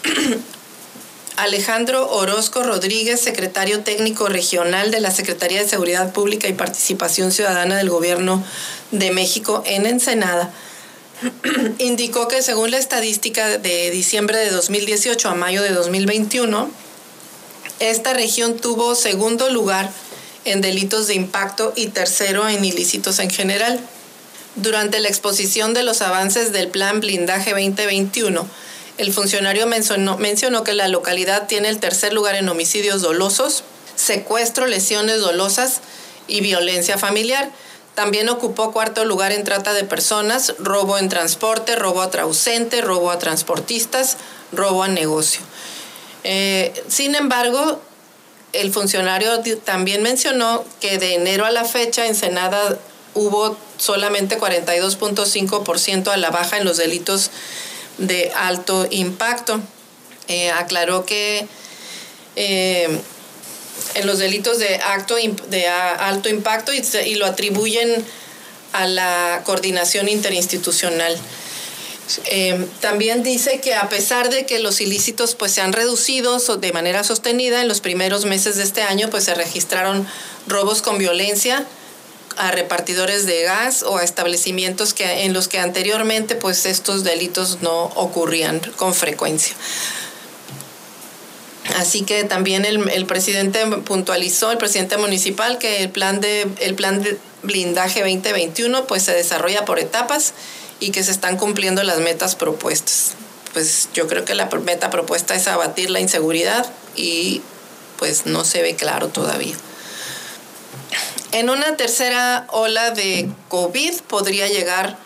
Alejandro 1.37 2.09
Orozco 2.09 2.63
Rodríguez, 2.63 3.21
secretario 3.21 3.81
técnico 3.81 4.27
regional 4.27 4.89
de 4.89 4.99
la 4.99 5.11
Secretaría 5.11 5.61
de 5.61 5.69
Seguridad 5.69 6.11
Pública 6.11 6.47
y 6.47 6.53
Participación 6.53 7.31
Ciudadana 7.31 7.77
del 7.77 7.91
Gobierno 7.91 8.43
de 8.89 9.11
México 9.11 9.61
en 9.67 9.85
Ensenada, 9.85 10.51
indicó 11.77 12.27
que 12.27 12.41
según 12.41 12.71
la 12.71 12.79
estadística 12.79 13.59
de 13.59 13.91
diciembre 13.91 14.39
de 14.39 14.49
2018 14.49 15.29
a 15.29 15.35
mayo 15.35 15.61
de 15.61 15.73
2021, 15.73 16.71
esta 17.79 18.13
región 18.13 18.57
tuvo 18.57 18.95
segundo 18.95 19.51
lugar 19.51 19.91
en 20.43 20.61
delitos 20.61 21.05
de 21.05 21.13
impacto 21.13 21.71
y 21.75 21.87
tercero 21.87 22.49
en 22.49 22.65
ilícitos 22.65 23.19
en 23.19 23.29
general. 23.29 23.79
Durante 24.55 24.99
la 24.99 25.09
exposición 25.09 25.75
de 25.75 25.83
los 25.83 26.01
avances 26.01 26.51
del 26.51 26.69
Plan 26.69 26.99
Blindaje 26.99 27.51
2021, 27.51 28.47
el 28.97 29.13
funcionario 29.13 29.67
mencionó, 29.67 30.63
que 30.63 30.73
la 30.73 30.87
localidad 30.87 31.47
tiene 31.47 31.69
el 31.69 31.79
tercer 31.79 32.13
lugar 32.13 32.35
en 32.35 32.49
homicidios 32.49 33.01
dolosos, 33.01 33.63
secuestro, 33.95 34.67
lesiones 34.67 35.19
dolosas 35.19 35.81
y 36.27 36.41
violencia 36.41 36.97
familiar 36.97 37.51
también 37.97 38.29
ocupó 38.29 38.71
cuarto 38.71 39.05
lugar 39.05 39.31
en 39.31 39.43
trata 39.43 39.73
de 39.73 39.83
personas, 39.83 40.53
robo 40.59 40.99
en 40.99 41.09
transporte, 41.09 41.75
robo 41.75 42.03
a 42.03 42.11
trausente, 42.11 42.81
robo 42.81 43.09
a 43.09 43.17
transportistas, 43.17 44.17
robo 44.51 44.83
a 44.83 44.87
negocio. 44.87 45.41
Eh, 46.23 46.75
sin 46.87 47.15
embargo, 47.15 47.81
el 48.53 48.71
funcionario 48.71 49.41
también 49.65 50.03
mencionó 50.03 50.63
que 50.79 50.99
de 50.99 51.15
enero 51.15 51.45
a 51.45 51.49
la 51.49 51.65
fecha 51.65 52.05
en 52.05 52.13
Senada 52.13 52.77
hubo 53.15 53.57
solamente 53.77 54.37
42.5% 54.37 56.09
a 56.09 56.17
la 56.17 56.29
baja 56.29 56.59
en 56.59 56.65
los 56.65 56.77
delitos 56.77 57.31
de 57.97 58.31
alto 58.35 58.87
impacto. 58.89 59.61
Eh, 60.27 60.51
aclaró 60.51 61.05
que 61.05 61.47
eh, 62.35 62.99
en 63.95 64.07
los 64.07 64.19
delitos 64.19 64.59
de, 64.59 64.75
acto, 64.75 65.15
de 65.49 65.67
alto 65.67 66.29
impacto 66.29 66.71
y, 66.73 67.15
lo 67.15 67.25
atribuyen 67.25 68.05
a 68.73 68.85
la 68.87 69.41
coordinación 69.45 70.09
interinstitucional. 70.09 71.17
Eh, 72.25 72.65
también 72.79 73.23
dice 73.23 73.59
que 73.59 73.75
a 73.75 73.89
pesar 73.89 74.29
de 74.29 74.45
que 74.45 74.59
los 74.59 74.79
ilícitos 74.79 75.35
pues 75.35 75.51
se 75.51 75.61
han 75.61 75.73
reducido 75.73 76.39
de 76.39 76.71
manera 76.71 77.03
sostenida 77.03 77.61
en 77.61 77.67
los 77.67 77.81
primeros 77.81 78.23
meses 78.23 78.55
de 78.55 78.63
este 78.63 78.81
año 78.81 79.09
pues 79.09 79.25
se 79.25 79.35
registraron 79.35 80.07
robos 80.47 80.81
con 80.81 80.97
violencia 80.97 81.65
a 82.37 82.51
repartidores 82.51 83.25
de 83.25 83.43
gas 83.43 83.83
o 83.83 83.97
a 83.97 84.03
establecimientos 84.03 84.93
que 84.93 85.25
en 85.25 85.33
los 85.33 85.47
que 85.47 85.59
anteriormente 85.59 86.35
pues 86.35 86.65
estos 86.65 87.03
delitos 87.03 87.61
no 87.61 87.85
ocurrían 87.95 88.59
con 88.75 88.93
frecuencia. 88.93 89.55
Así 91.75 92.03
que 92.03 92.23
también 92.23 92.65
el, 92.65 93.05
presidente 93.05 93.65
puntualizó, 93.85 94.51
el 94.51 94.57
presidente 94.57 94.97
municipal, 94.97 95.57
que 95.57 95.83
el 95.83 95.89
plan 95.89 96.21
de, 96.21 96.47
el 96.59 96.75
plan 96.75 97.03
de 97.03 97.17
blindaje 97.43 97.99
2021 97.99 98.87
pues 98.87 99.03
se 99.03 99.13
desarrolla 99.13 99.65
por 99.65 99.79
etapas 99.79 100.33
y 100.79 100.91
que 100.91 101.03
se 101.03 101.11
están 101.11 101.37
cumpliendo 101.37 101.83
las 101.83 101.99
metas 101.99 102.35
propuestas. 102.35 103.13
Pues 103.53 103.89
yo 103.93 104.07
creo 104.07 104.23
que 104.23 104.35
la 104.35 104.45
meta 104.63 104.89
propuesta 104.89 105.35
es 105.35 105.47
abatir 105.47 105.89
la 105.89 105.99
inseguridad 105.99 106.65
y 106.95 107.41
pues 107.97 108.25
no 108.25 108.45
se 108.45 108.61
ve 108.61 108.75
claro 108.75 109.09
todavía. 109.09 109.55
En 111.31 111.49
una 111.49 111.75
tercera 111.75 112.47
ola 112.49 112.91
de 112.91 113.29
COVID 113.49 114.01
podría 114.01 114.47
llegar 114.47 114.97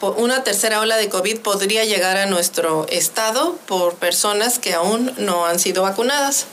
una 0.00 0.44
tercera 0.44 0.80
ola 0.80 0.96
de 0.96 1.08
COVID 1.08 1.40
podría 1.40 1.84
llegar 1.84 2.16
a 2.18 2.26
nuestro 2.26 2.86
estado 2.88 3.56
por 3.66 3.94
personas 3.96 4.58
que 4.58 4.74
aún 4.74 5.12
no 5.18 5.46
han 5.46 5.58
sido 5.58 5.82
vacunadas. 5.82 6.46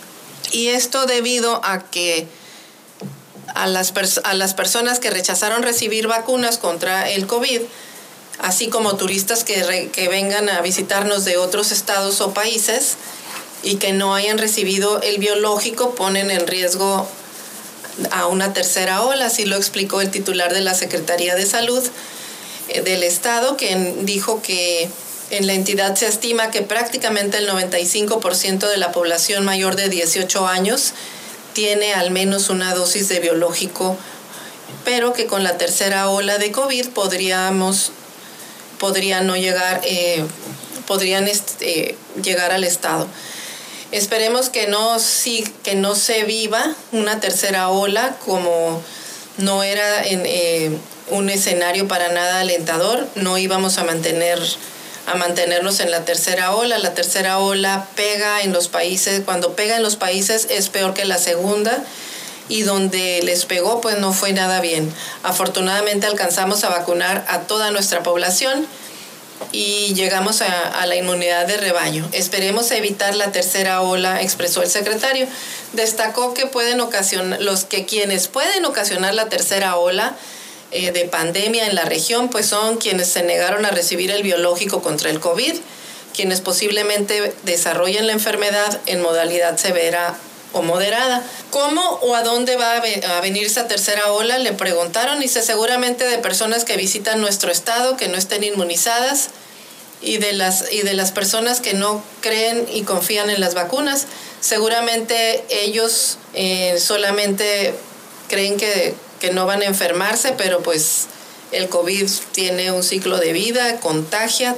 Y 0.51 0.67
esto 0.67 1.05
debido 1.05 1.63
a 1.63 1.83
que 1.83 2.27
a 3.53 3.67
las, 3.67 3.93
a 4.23 4.33
las 4.33 4.53
personas 4.53 4.99
que 4.99 5.11
rechazaron 5.11 5.63
recibir 5.63 6.07
vacunas 6.07 6.57
contra 6.57 7.09
el 7.09 7.27
COVID, 7.27 7.61
así 8.39 8.67
como 8.69 8.97
turistas 8.97 9.43
que, 9.43 9.89
que 9.93 10.07
vengan 10.07 10.49
a 10.49 10.61
visitarnos 10.61 11.23
de 11.23 11.37
otros 11.37 11.71
estados 11.71 12.21
o 12.21 12.33
países 12.33 12.97
y 13.63 13.75
que 13.75 13.93
no 13.93 14.15
hayan 14.15 14.39
recibido 14.39 15.01
el 15.01 15.19
biológico, 15.19 15.93
ponen 15.93 16.31
en 16.31 16.47
riesgo 16.47 17.07
a 18.11 18.27
una 18.27 18.53
tercera 18.53 19.01
ola, 19.01 19.27
así 19.27 19.45
lo 19.45 19.55
explicó 19.55 20.01
el 20.01 20.11
titular 20.11 20.53
de 20.53 20.61
la 20.61 20.73
Secretaría 20.73 21.35
de 21.35 21.45
Salud, 21.45 21.83
eh, 22.69 22.81
del 22.81 23.03
Estado, 23.03 23.57
que 23.57 23.95
dijo 24.01 24.41
que 24.41 24.89
En 25.31 25.47
la 25.47 25.53
entidad 25.53 25.95
se 25.95 26.05
estima 26.05 26.51
que 26.51 26.61
prácticamente 26.61 27.39
el 27.39 27.49
95% 27.49 28.69
de 28.69 28.77
la 28.77 28.91
población 28.91 29.43
mayor 29.43 29.75
de 29.75 29.89
18 29.89 30.47
años 30.47 30.93
tiene 31.53 31.95
al 31.95 32.11
menos 32.11 32.51
una 32.51 32.75
dosis 32.75 33.09
de 33.09 33.19
biológico, 33.21 33.97
pero 34.83 35.13
que 35.13 35.25
con 35.25 35.43
la 35.43 35.57
tercera 35.57 36.09
ola 36.09 36.37
de 36.37 36.51
COVID 36.51 36.89
podríamos, 36.89 37.91
podrían 38.77 39.25
no 39.25 39.35
llegar, 39.35 39.81
eh, 39.83 40.23
podrían 40.85 41.27
este, 41.27 41.95
llegar 42.21 42.51
al 42.51 42.63
estado. 42.63 43.07
Esperemos 43.91 44.49
que 44.49 44.67
no, 44.67 44.97
que 45.63 45.75
no 45.75 45.95
se 45.95 46.23
viva 46.23 46.75
una 46.91 47.19
tercera 47.19 47.69
ola 47.69 48.17
como 48.25 48.81
no 49.37 49.63
era 49.63 50.03
en, 50.03 50.23
eh, 50.25 50.77
un 51.09 51.29
escenario 51.29 51.87
para 51.87 52.09
nada 52.09 52.39
alentador, 52.39 53.07
no 53.15 53.37
íbamos 53.37 53.77
a 53.77 53.83
mantener 53.83 54.39
a 55.07 55.15
mantenernos 55.15 55.79
en 55.81 55.91
la 55.91 56.03
tercera 56.03 56.55
ola. 56.55 56.79
La 56.79 56.95
tercera 56.95 57.37
ola 57.37 57.87
pega 57.95 58.41
en 58.41 58.53
los 58.53 58.69
países, 58.69 59.21
cuando 59.23 59.55
pega 59.55 59.75
en 59.75 59.83
los 59.83 59.97
países 59.97 60.47
es 60.49 60.69
peor 60.69 60.95
que 60.95 61.05
la 61.05 61.19
segunda 61.19 61.83
y 62.49 62.63
donde 62.63 63.21
les 63.23 63.45
pegó 63.45 63.81
pues 63.81 63.99
no 63.99 64.13
fue 64.13 64.33
nada 64.33 64.61
bien. 64.61 64.91
Afortunadamente 65.23 66.07
alcanzamos 66.07 66.63
a 66.63 66.69
vacunar 66.69 67.23
a 67.27 67.41
toda 67.41 67.71
nuestra 67.71 68.01
población 68.01 68.67
y 69.51 69.93
llegamos 69.93 70.41
a, 70.41 70.85
la 70.85 70.95
inmunidad 70.95 71.47
de 71.47 71.57
rebaño. 71.57 72.07
Esperemos 72.11 72.71
evitar 72.71 73.15
la 73.15 73.31
tercera 73.31 73.81
ola, 73.81 74.21
expresó 74.21 74.61
el 74.61 74.69
secretario. 74.69 75.27
Destacó 75.73 76.33
que 76.33 76.45
pueden 76.45 76.79
ocasionar, 76.81 77.41
los 77.41 77.65
que 77.65 77.85
quienes 77.85 78.27
pueden 78.27 78.65
ocasionar 78.65 79.13
la 79.13 79.29
tercera 79.29 79.77
ola 79.77 80.15
eh, 80.71 80.91
de 80.91 81.05
pandemia 81.05 81.67
en 81.67 81.75
la 81.75 81.85
región, 81.85 82.29
pues 82.29 82.47
son 82.47 82.77
quienes 82.77 83.07
se 83.07 83.23
negaron 83.23 83.65
a 83.65 83.71
recibir 83.71 84.11
el 84.11 84.23
biológico 84.23 84.81
contra 84.81 85.09
el 85.09 85.19
COVID, 85.19 85.53
quienes 86.13 86.41
posiblemente 86.41 87.33
desarrollen 87.43 88.07
la 88.07 88.13
enfermedad 88.13 88.79
en 88.85 89.01
modalidad 89.01 89.57
severa 89.57 90.15
o 90.55 90.63
moderada. 90.63 91.23
¿Cómo 91.51 91.81
o 92.01 92.15
a 92.15 92.23
dónde 92.23 92.55
va 92.55 92.77
a 92.77 93.21
venir 93.21 93.45
esa 93.45 93.67
tercera 93.67 94.11
ola? 94.11 94.39
Le 94.39 94.53
preguntaron 94.53 95.21
y 95.21 95.27
se 95.27 95.41
seguramente 95.41 96.05
de 96.05 96.17
personas 96.17 96.65
que 96.65 96.77
visitan 96.77 97.21
nuestro 97.21 97.51
estado, 97.51 97.97
que 97.97 98.07
no 98.07 98.17
estén 98.17 98.43
inmunizadas 98.43 99.29
y 100.01 100.17
de 100.17 100.33
las, 100.33 100.71
y 100.71 100.81
de 100.81 100.93
las 100.93 101.11
personas 101.11 101.61
que 101.61 101.73
no 101.73 102.03
creen 102.21 102.67
y 102.73 102.81
confían 102.81 103.29
en 103.29 103.39
las 103.39 103.53
vacunas. 103.53 104.07
Seguramente 104.39 105.43
ellos 105.49 106.17
eh, 106.33 106.79
solamente 106.79 107.73
creen 108.27 108.57
que 108.57 108.95
que 109.19 109.31
no 109.31 109.45
van 109.45 109.61
a 109.61 109.65
enfermarse, 109.65 110.33
pero 110.37 110.61
pues 110.61 111.07
el 111.51 111.69
COVID 111.69 112.09
tiene 112.31 112.71
un 112.71 112.83
ciclo 112.83 113.17
de 113.17 113.33
vida, 113.33 113.79
contagia, 113.79 114.55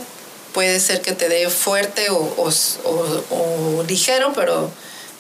puede 0.54 0.80
ser 0.80 1.02
que 1.02 1.12
te 1.12 1.30
dé 1.30 1.50
fuerte 1.50 2.08
o, 2.10 3.84
ligero, 3.88 4.34
pero, 4.34 4.72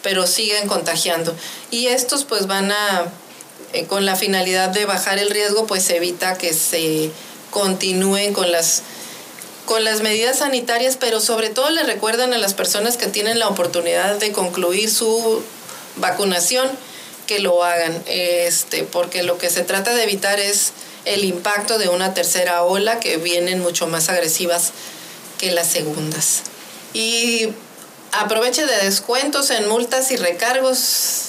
pero 0.03 0.27
siguen 0.27 0.67
contagiando. 0.67 1.35
Y 1.71 1.87
estos 1.87 2.23
pues 2.23 2.47
van 2.47 2.71
a, 2.71 3.05
eh, 3.73 3.85
con 3.85 4.05
la 4.05 4.15
finalidad 4.15 4.69
de 4.69 4.85
bajar 4.85 5.19
el 5.19 5.29
riesgo, 5.29 5.67
pues 5.67 5.89
evita 5.89 6.37
que 6.37 6.53
se 6.53 7.11
continúen 7.51 8.33
con 8.33 8.51
las 8.51 8.83
con 9.65 9.83
las 9.83 10.01
medidas 10.01 10.39
sanitarias, 10.39 10.95
pero 10.95 11.19
sobre 11.19 11.49
todo 11.49 11.69
le 11.71 11.83
recuerdan 11.83 12.33
a 12.33 12.37
las 12.37 12.53
personas 12.53 12.95
que 12.95 13.07
tienen 13.07 13.37
la 13.37 13.49
oportunidad 13.49 14.15
de 14.15 14.31
concluir 14.31 14.89
su 14.89 15.43
vacunación 15.97 16.69
que 17.27 17.39
lo 17.39 17.63
hagan, 17.63 18.01
este, 18.07 18.83
porque 18.83 19.23
lo 19.23 19.37
que 19.37 19.49
se 19.49 19.63
trata 19.63 19.93
de 19.93 20.03
evitar 20.03 20.39
es 20.39 20.71
el 21.03 21.25
impacto 21.25 21.77
de 21.77 21.89
una 21.89 22.13
tercera 22.13 22.63
ola 22.63 22.99
que 22.99 23.17
vienen 23.17 23.59
mucho 23.59 23.87
más 23.87 24.09
agresivas 24.09 24.71
que 25.37 25.51
las 25.51 25.67
segundas. 25.67 26.43
Y 26.93 27.49
aproveche 28.11 28.65
de 28.65 28.77
descuentos 28.77 29.49
en 29.49 29.67
multas 29.67 30.11
y 30.11 30.17
recargos 30.17 31.27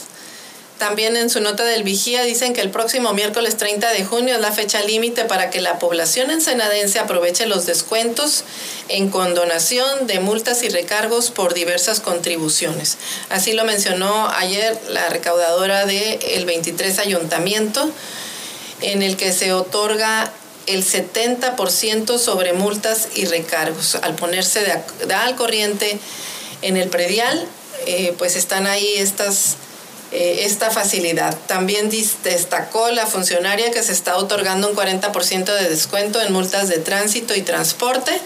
también 0.79 1.17
en 1.17 1.29
su 1.29 1.41
nota 1.41 1.65
del 1.65 1.83
vigía 1.83 2.23
dicen 2.23 2.53
que 2.53 2.61
el 2.61 2.71
próximo 2.71 3.13
miércoles 3.13 3.57
30 3.57 3.91
de 3.91 4.05
junio 4.05 4.37
es 4.37 4.41
la 4.41 4.53
fecha 4.53 4.81
límite 4.83 5.25
para 5.25 5.51
que 5.51 5.61
la 5.61 5.81
población 5.81 6.31
ensenadense 6.31 7.01
aproveche 7.01 7.47
los 7.47 7.67
descuentos 7.67 8.45
en 8.89 9.11
condonación 9.11 10.07
de 10.07 10.21
multas 10.21 10.63
y 10.63 10.69
recargos 10.69 11.33
por 11.33 11.53
diversas 11.53 11.99
contribuciones. 11.99 12.97
Así 13.29 13.55
lo 13.55 13.65
mencionó 13.65 14.29
ayer 14.29 14.79
la 14.89 15.09
recaudadora 15.09 15.85
del 15.85 16.21
el 16.23 16.47
23 16.47 17.01
ayuntamiento, 17.01 17.91
en 18.81 19.03
el 19.03 19.17
que 19.17 19.33
se 19.33 19.53
otorga 19.53 20.33
el 20.67 20.85
70% 20.85 22.19
sobre 22.19 22.53
multas 22.53 23.09
y 23.17 23.25
recargos. 23.25 23.97
Al 23.97 24.15
ponerse 24.15 24.61
de, 24.61 25.15
al 25.15 25.35
corriente 25.35 25.99
en 26.63 26.77
el 26.77 26.89
predial, 26.89 27.47
eh, 27.87 28.15
pues 28.19 28.37
están 28.37 28.67
ahí 28.67 28.95
estas 28.97 29.57
eh, 30.11 30.47
esta 30.47 30.71
facilidad. 30.71 31.37
También 31.49 31.91
destacó 32.25 32.91
la 32.91 33.07
funcionaria 33.07 33.71
que 33.71 33.83
se 33.83 33.93
está 33.93 34.17
otorgando 34.17 34.71
un 34.71 34.75
40% 34.75 35.45
de 35.45 35.69
descuento 35.69 36.23
en 36.23 36.33
multas 36.33 36.71
de 36.71 36.79
tránsito 36.79 37.35
y 37.35 37.43
transporte, 37.43 38.19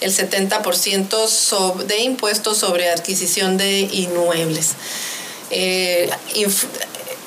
el 0.00 0.14
70% 0.14 1.86
de 1.86 1.98
impuestos 2.02 2.58
sobre 2.58 2.88
adquisición 2.88 3.56
de 3.56 3.80
inmuebles. 3.80 4.74
Eh, 5.50 6.08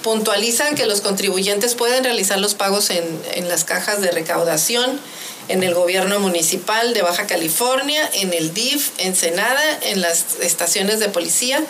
puntualizan 0.03 0.75
que 0.75 0.85
los 0.85 1.01
contribuyentes 1.01 1.75
pueden 1.75 2.05
realizar 2.05 2.39
los 2.39 2.55
pagos 2.55 2.91
en, 2.91 3.03
en 3.33 3.49
las 3.49 3.65
cajas 3.65 3.99
de 3.99 4.11
recaudación, 4.11 5.01
en 5.47 5.63
el 5.63 5.73
gobierno 5.73 6.19
municipal 6.19 6.93
de 6.93 7.01
Baja 7.01 7.27
California, 7.27 8.09
en 8.13 8.33
el 8.33 8.53
DIF, 8.53 8.91
en 8.97 9.15
Senada, 9.15 9.63
en 9.83 10.01
las 10.01 10.39
estaciones 10.41 10.99
de 10.99 11.09
policía 11.09 11.63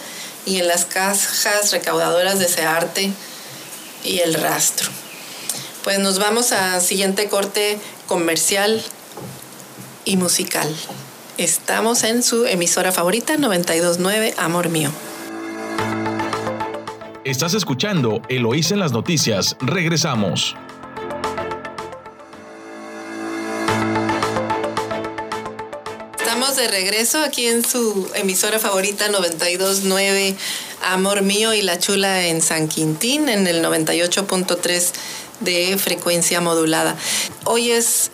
y 0.46 0.58
en 0.58 0.68
las 0.68 0.86
cajas 0.86 1.72
recaudadoras 1.72 2.40
de 2.40 2.64
arte 2.64 3.12
y 4.04 4.20
el 4.20 4.34
rastro. 4.34 4.90
Pues 5.84 6.00
nos 6.00 6.20
vamos 6.20 6.52
a 6.52 6.80
siguiente 6.82 7.30
corte 7.30 7.78
comercial 8.08 8.84
y 10.06 10.18
musical. 10.18 10.74
Estamos 11.38 12.04
en 12.04 12.24
su 12.24 12.46
emisora 12.46 12.92
favorita 12.92 13.38
929 13.38 14.34
Amor 14.38 14.70
Mío. 14.70 14.92
Estás 17.24 17.54
escuchando 17.54 18.22
Eloís 18.30 18.72
en 18.72 18.80
las 18.80 18.94
noticias. 18.94 19.58
Regresamos. 19.60 20.56
De 26.58 26.68
regreso 26.68 27.24
aquí 27.24 27.46
en 27.46 27.64
su 27.64 28.10
emisora 28.16 28.58
favorita 28.58 29.10
929 29.10 30.36
Amor 30.82 31.22
Mío 31.22 31.54
y 31.54 31.62
La 31.62 31.78
Chula 31.78 32.26
en 32.26 32.42
San 32.42 32.68
Quintín 32.68 33.30
en 33.30 33.46
el 33.46 33.64
98.3 33.64 34.92
de 35.42 35.78
frecuencia 35.78 36.42
modulada. 36.42 36.96
Hoy 37.44 37.72
es 37.72 38.10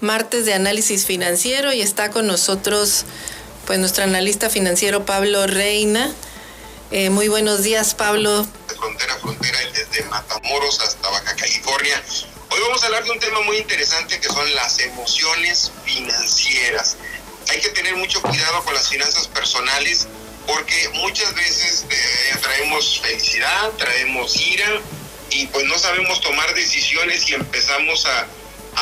martes 0.00 0.46
de 0.46 0.54
análisis 0.54 1.06
financiero 1.06 1.72
y 1.72 1.82
está 1.82 2.10
con 2.10 2.28
nosotros 2.28 3.04
pues 3.66 3.80
nuestro 3.80 4.04
analista 4.04 4.48
financiero 4.48 5.04
Pablo 5.04 5.48
Reina. 5.48 6.12
Eh, 6.92 7.10
muy 7.10 7.26
buenos 7.26 7.64
días 7.64 7.96
Pablo. 7.96 8.46
Frontera 8.76 9.14
a 9.14 9.18
frontera 9.18 9.58
desde 9.74 10.04
Matamoros 10.04 10.80
hasta 10.80 11.10
Baja 11.10 11.34
California. 11.34 12.00
Hoy 12.50 12.60
vamos 12.60 12.80
a 12.80 12.86
hablar 12.86 13.02
de 13.02 13.10
un 13.10 13.18
tema 13.18 13.40
muy 13.40 13.56
interesante 13.56 14.20
que 14.20 14.28
son 14.28 14.54
las 14.54 14.78
emociones 14.78 15.72
financieras 15.84 16.96
hay 17.48 17.60
que 17.60 17.70
tener 17.70 17.96
mucho 17.96 18.20
cuidado 18.22 18.62
con 18.64 18.74
las 18.74 18.88
finanzas 18.88 19.26
personales 19.28 20.06
porque 20.46 20.88
muchas 20.94 21.34
veces 21.34 21.84
eh, 21.90 22.36
traemos 22.40 23.00
felicidad, 23.00 23.70
traemos 23.76 24.36
ira 24.36 24.80
y 25.30 25.46
pues 25.46 25.64
no 25.66 25.78
sabemos 25.78 26.20
tomar 26.20 26.54
decisiones 26.54 27.28
y 27.28 27.34
empezamos 27.34 28.06
a 28.06 28.26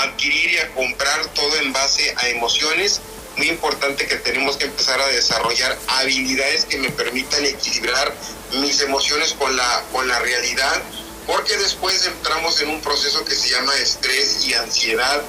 adquirir 0.04 0.52
y 0.52 0.58
a 0.58 0.68
comprar 0.74 1.26
todo 1.34 1.56
en 1.56 1.72
base 1.72 2.14
a 2.16 2.28
emociones. 2.28 3.00
Muy 3.36 3.48
importante 3.48 4.06
que 4.06 4.16
tenemos 4.16 4.56
que 4.56 4.64
empezar 4.64 5.00
a 5.00 5.06
desarrollar 5.08 5.76
habilidades 5.88 6.64
que 6.64 6.78
me 6.78 6.90
permitan 6.90 7.44
equilibrar 7.44 8.14
mis 8.60 8.80
emociones 8.80 9.32
con 9.32 9.54
la, 9.56 9.84
con 9.92 10.06
la 10.08 10.18
realidad, 10.20 10.82
porque 11.26 11.56
después 11.56 12.06
entramos 12.06 12.60
en 12.60 12.70
un 12.70 12.80
proceso 12.80 13.24
que 13.24 13.34
se 13.34 13.50
llama 13.50 13.74
estrés 13.76 14.46
y 14.46 14.54
ansiedad 14.54 15.22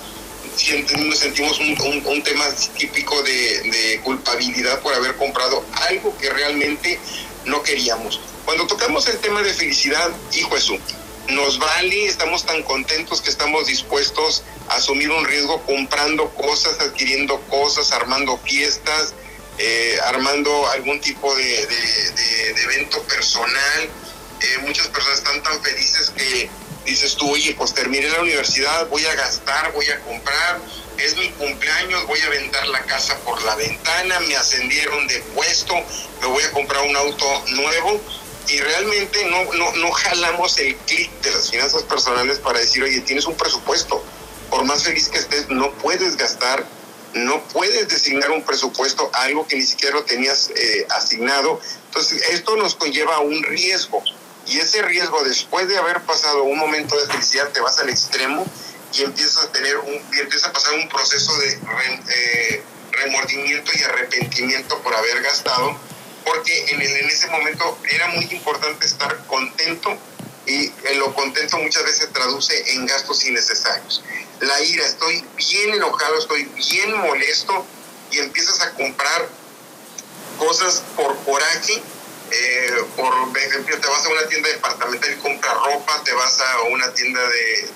sentimos 0.57 1.59
un, 1.59 2.05
un, 2.05 2.23
tema 2.23 2.45
típico 2.77 3.21
de, 3.23 3.99
culpabilidad 4.03 4.81
por 4.81 4.93
haber 4.93 5.15
comprado 5.15 5.63
algo 5.89 6.17
que 6.17 6.29
realmente 6.29 6.99
no 7.45 7.61
queríamos. 7.63 8.19
Cuando 8.45 8.67
tocamos 8.67 9.07
el 9.07 9.17
tema 9.19 9.41
de 9.41 9.53
felicidad, 9.53 10.09
hijo 10.33 10.51
Jesús, 10.51 10.79
nos 11.29 11.59
vale, 11.59 12.05
estamos 12.05 12.45
tan 12.45 12.63
contentos 12.63 13.21
que 13.21 13.29
estamos 13.29 13.67
dispuestos 13.67 14.43
a 14.69 14.75
asumir 14.75 15.11
un 15.11 15.25
riesgo 15.25 15.61
comprando 15.63 16.29
cosas, 16.29 16.79
adquiriendo 16.79 17.39
cosas, 17.49 17.91
armando 17.91 18.37
fiestas, 18.37 19.13
eh, 19.57 19.97
armando 20.05 20.67
algún 20.69 21.01
tipo 21.01 21.35
de, 21.35 21.67
evento 22.63 23.01
personal. 23.03 23.89
Eh, 24.39 24.57
muchas 24.61 24.87
personas 24.87 25.17
están 25.19 25.41
tan 25.43 25.61
felices 25.61 26.11
que 26.15 26.49
dices 26.87 27.15
tú, 27.15 27.29
oye, 27.29 27.53
pues 27.57 27.73
terminé 27.73 28.07
la 28.09 28.21
universidad, 28.21 28.87
voy 28.87 29.05
a 29.05 29.13
gastar, 29.15 29.71
voy 29.73 29.89
a 29.89 29.99
comprar, 30.01 30.59
es 30.97 31.15
mi 31.17 31.29
cumpleaños, 31.31 32.07
voy 32.07 32.19
a 32.21 32.27
aventar 32.27 32.65
la 32.67 32.81
casa 32.85 33.17
por 33.19 33.41
la 33.43 33.55
ventana, 33.55 34.19
me 34.21 34.35
ascendieron 34.35 35.05
de 35.07 35.19
puesto, 35.35 35.75
me 36.21 36.27
voy 36.27 36.43
a 36.43 36.51
comprar 36.51 36.87
un 36.87 36.95
auto 36.95 37.43
nuevo 37.49 38.01
y 38.47 38.59
realmente 38.59 39.25
no, 39.25 39.53
no, 39.53 39.75
no 39.75 39.91
jalamos 39.91 40.57
el 40.59 40.75
clic 40.77 41.11
de 41.21 41.31
las 41.31 41.51
finanzas 41.51 41.83
personales 41.83 42.39
para 42.39 42.59
decir, 42.59 42.81
oye, 42.81 43.01
tienes 43.01 43.25
un 43.25 43.35
presupuesto, 43.35 44.01
por 44.49 44.63
más 44.63 44.83
feliz 44.83 45.09
que 45.09 45.17
estés, 45.17 45.49
no 45.49 45.71
puedes 45.73 46.15
gastar, 46.15 46.65
no 47.13 47.43
puedes 47.49 47.89
designar 47.89 48.31
un 48.31 48.43
presupuesto 48.43 49.09
algo 49.13 49.45
que 49.45 49.57
ni 49.57 49.63
siquiera 49.63 49.95
lo 49.95 50.03
tenías 50.05 50.51
eh, 50.55 50.87
asignado. 50.89 51.59
Entonces, 51.87 52.21
esto 52.29 52.55
nos 52.55 52.75
conlleva 52.75 53.15
a 53.15 53.19
un 53.19 53.43
riesgo. 53.43 54.03
Y 54.47 54.59
ese 54.59 54.81
riesgo, 54.81 55.23
después 55.23 55.67
de 55.67 55.77
haber 55.77 56.01
pasado 56.01 56.43
un 56.43 56.57
momento 56.57 56.97
de 56.99 57.07
felicidad, 57.07 57.49
te 57.49 57.59
vas 57.59 57.77
al 57.79 57.89
extremo 57.89 58.45
y 58.93 59.03
empiezas 59.03 59.43
a 59.43 59.51
tener 59.51 59.77
un, 59.77 60.01
empieza 60.17 60.47
a 60.47 60.53
pasar 60.53 60.73
un 60.73 60.87
proceso 60.87 61.35
de 61.37 61.59
eh, 62.09 62.63
remordimiento 62.91 63.71
y 63.75 63.83
arrepentimiento 63.83 64.79
por 64.81 64.95
haber 64.95 65.21
gastado 65.21 65.77
porque 66.27 66.65
en, 66.69 66.81
el, 66.81 66.91
en 66.97 67.09
ese 67.09 67.27
momento 67.27 67.77
era 67.89 68.09
muy 68.09 68.25
importante 68.31 68.85
estar 68.85 69.17
contento 69.27 69.97
y 70.45 70.71
lo 70.95 71.13
contento 71.13 71.57
muchas 71.57 71.83
veces 71.83 71.99
se 71.99 72.07
traduce 72.07 72.73
en 72.73 72.85
gastos 72.85 73.25
innecesarios. 73.25 74.01
La 74.39 74.61
ira, 74.61 74.85
estoy 74.85 75.23
bien 75.35 75.73
enojado, 75.73 76.17
estoy 76.17 76.43
bien 76.45 76.95
molesto 76.97 77.65
y 78.11 78.19
empiezas 78.19 78.61
a 78.61 78.73
comprar 78.73 79.27
cosas 80.39 80.83
por 80.95 81.17
coraje. 81.23 81.81
Eh, 82.29 82.83
por 82.95 83.13
ejemplo, 83.37 83.79
te 83.79 83.87
vas 83.87 84.05
a 84.05 84.09
una 84.09 84.27
tienda 84.27 84.49
departamental 84.49 85.13
y 85.13 85.15
compras 85.17 85.55
ropa, 85.63 86.03
te 86.03 86.13
vas 86.13 86.39
a 86.41 86.61
una 86.63 86.93
tienda 86.93 87.21
de, 87.27 87.69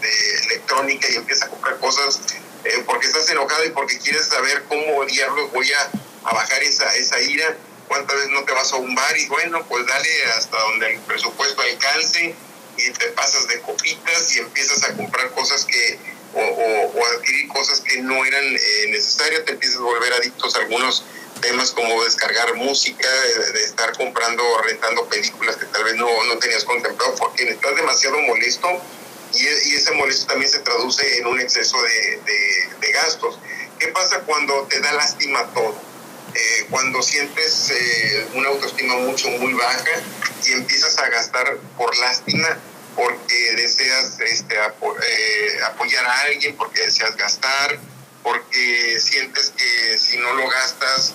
electrónica 0.45 1.07
y 1.09 1.15
empiezas 1.15 1.47
a 1.47 1.49
comprar 1.49 1.77
cosas 1.79 2.19
eh, 2.65 2.83
porque 2.85 3.07
estás 3.07 3.29
enojado 3.29 3.63
y 3.65 3.69
porque 3.69 3.97
quieres 3.99 4.27
saber 4.27 4.63
cómo 4.67 5.05
diablos 5.05 5.51
voy 5.51 5.71
a, 5.71 5.91
a 6.29 6.33
bajar 6.33 6.61
esa, 6.63 6.93
esa 6.95 7.19
ira 7.21 7.55
cuántas 7.91 8.15
veces 8.15 8.31
no 8.31 8.45
te 8.45 8.53
vas 8.53 8.71
a 8.71 8.77
un 8.77 8.95
bar 8.95 9.17
y 9.17 9.27
bueno, 9.27 9.65
pues 9.67 9.85
dale 9.85 10.25
hasta 10.37 10.57
donde 10.61 10.93
el 10.93 10.99
presupuesto 11.01 11.61
alcance 11.61 12.33
y 12.77 12.91
te 12.91 13.07
pasas 13.07 13.49
de 13.49 13.59
copitas 13.59 14.33
y 14.33 14.39
empiezas 14.39 14.83
a 14.85 14.95
comprar 14.95 15.29
cosas 15.31 15.65
que, 15.65 15.99
o, 16.33 16.39
o, 16.39 17.05
adquirir 17.17 17.47
cosas 17.49 17.81
que 17.81 18.01
no 18.01 18.25
eran 18.25 18.43
eh, 18.43 18.85
necesarias, 18.89 19.45
te 19.45 19.53
empiezas 19.53 19.77
a 19.77 19.81
volver 19.83 20.13
adictos 20.13 20.55
a 20.55 20.59
algunos 20.59 21.03
temas 21.41 21.71
como 21.71 22.03
descargar 22.03 22.53
música, 22.55 23.09
de, 23.53 23.63
estar 23.63 23.95
comprando 23.97 24.43
o 24.43 24.61
rentando 24.61 25.05
películas 25.07 25.57
que 25.57 25.65
tal 25.65 25.83
vez 25.83 25.95
no, 25.95 26.07
no 26.25 26.37
tenías 26.37 26.63
contemplado 26.63 27.15
porque 27.15 27.49
estás 27.49 27.75
demasiado 27.75 28.19
molesto 28.21 28.69
y, 29.33 29.43
y, 29.43 29.75
ese 29.75 29.91
molesto 29.93 30.27
también 30.27 30.51
se 30.51 30.59
traduce 30.59 31.17
en 31.17 31.27
un 31.27 31.39
exceso 31.39 31.81
de, 31.81 32.21
de, 32.25 32.69
de 32.79 32.91
gastos. 32.91 33.39
¿Qué 33.79 33.87
pasa 33.87 34.19
cuando 34.21 34.67
te 34.69 34.79
da 34.79 34.91
lástima 34.93 35.51
todo? 35.53 35.91
Eh, 36.33 36.65
cuando 36.69 37.01
sientes 37.01 37.71
eh, 37.71 38.27
una 38.35 38.49
autoestima 38.49 38.95
mucho, 38.95 39.29
muy 39.31 39.53
baja 39.53 39.91
y 40.45 40.53
empiezas 40.53 40.97
a 40.97 41.09
gastar 41.09 41.57
por 41.77 41.95
lástima, 41.97 42.57
porque 42.95 43.55
deseas 43.55 44.19
este, 44.19 44.55
eh, 44.55 45.59
apoyar 45.65 46.05
a 46.05 46.19
alguien, 46.21 46.55
porque 46.55 46.81
deseas 46.81 47.15
gastar, 47.15 47.79
porque 48.23 48.99
sientes 48.99 49.53
que 49.57 49.97
si 49.97 50.17
no 50.17 50.33
lo 50.33 50.47
gastas 50.47 51.13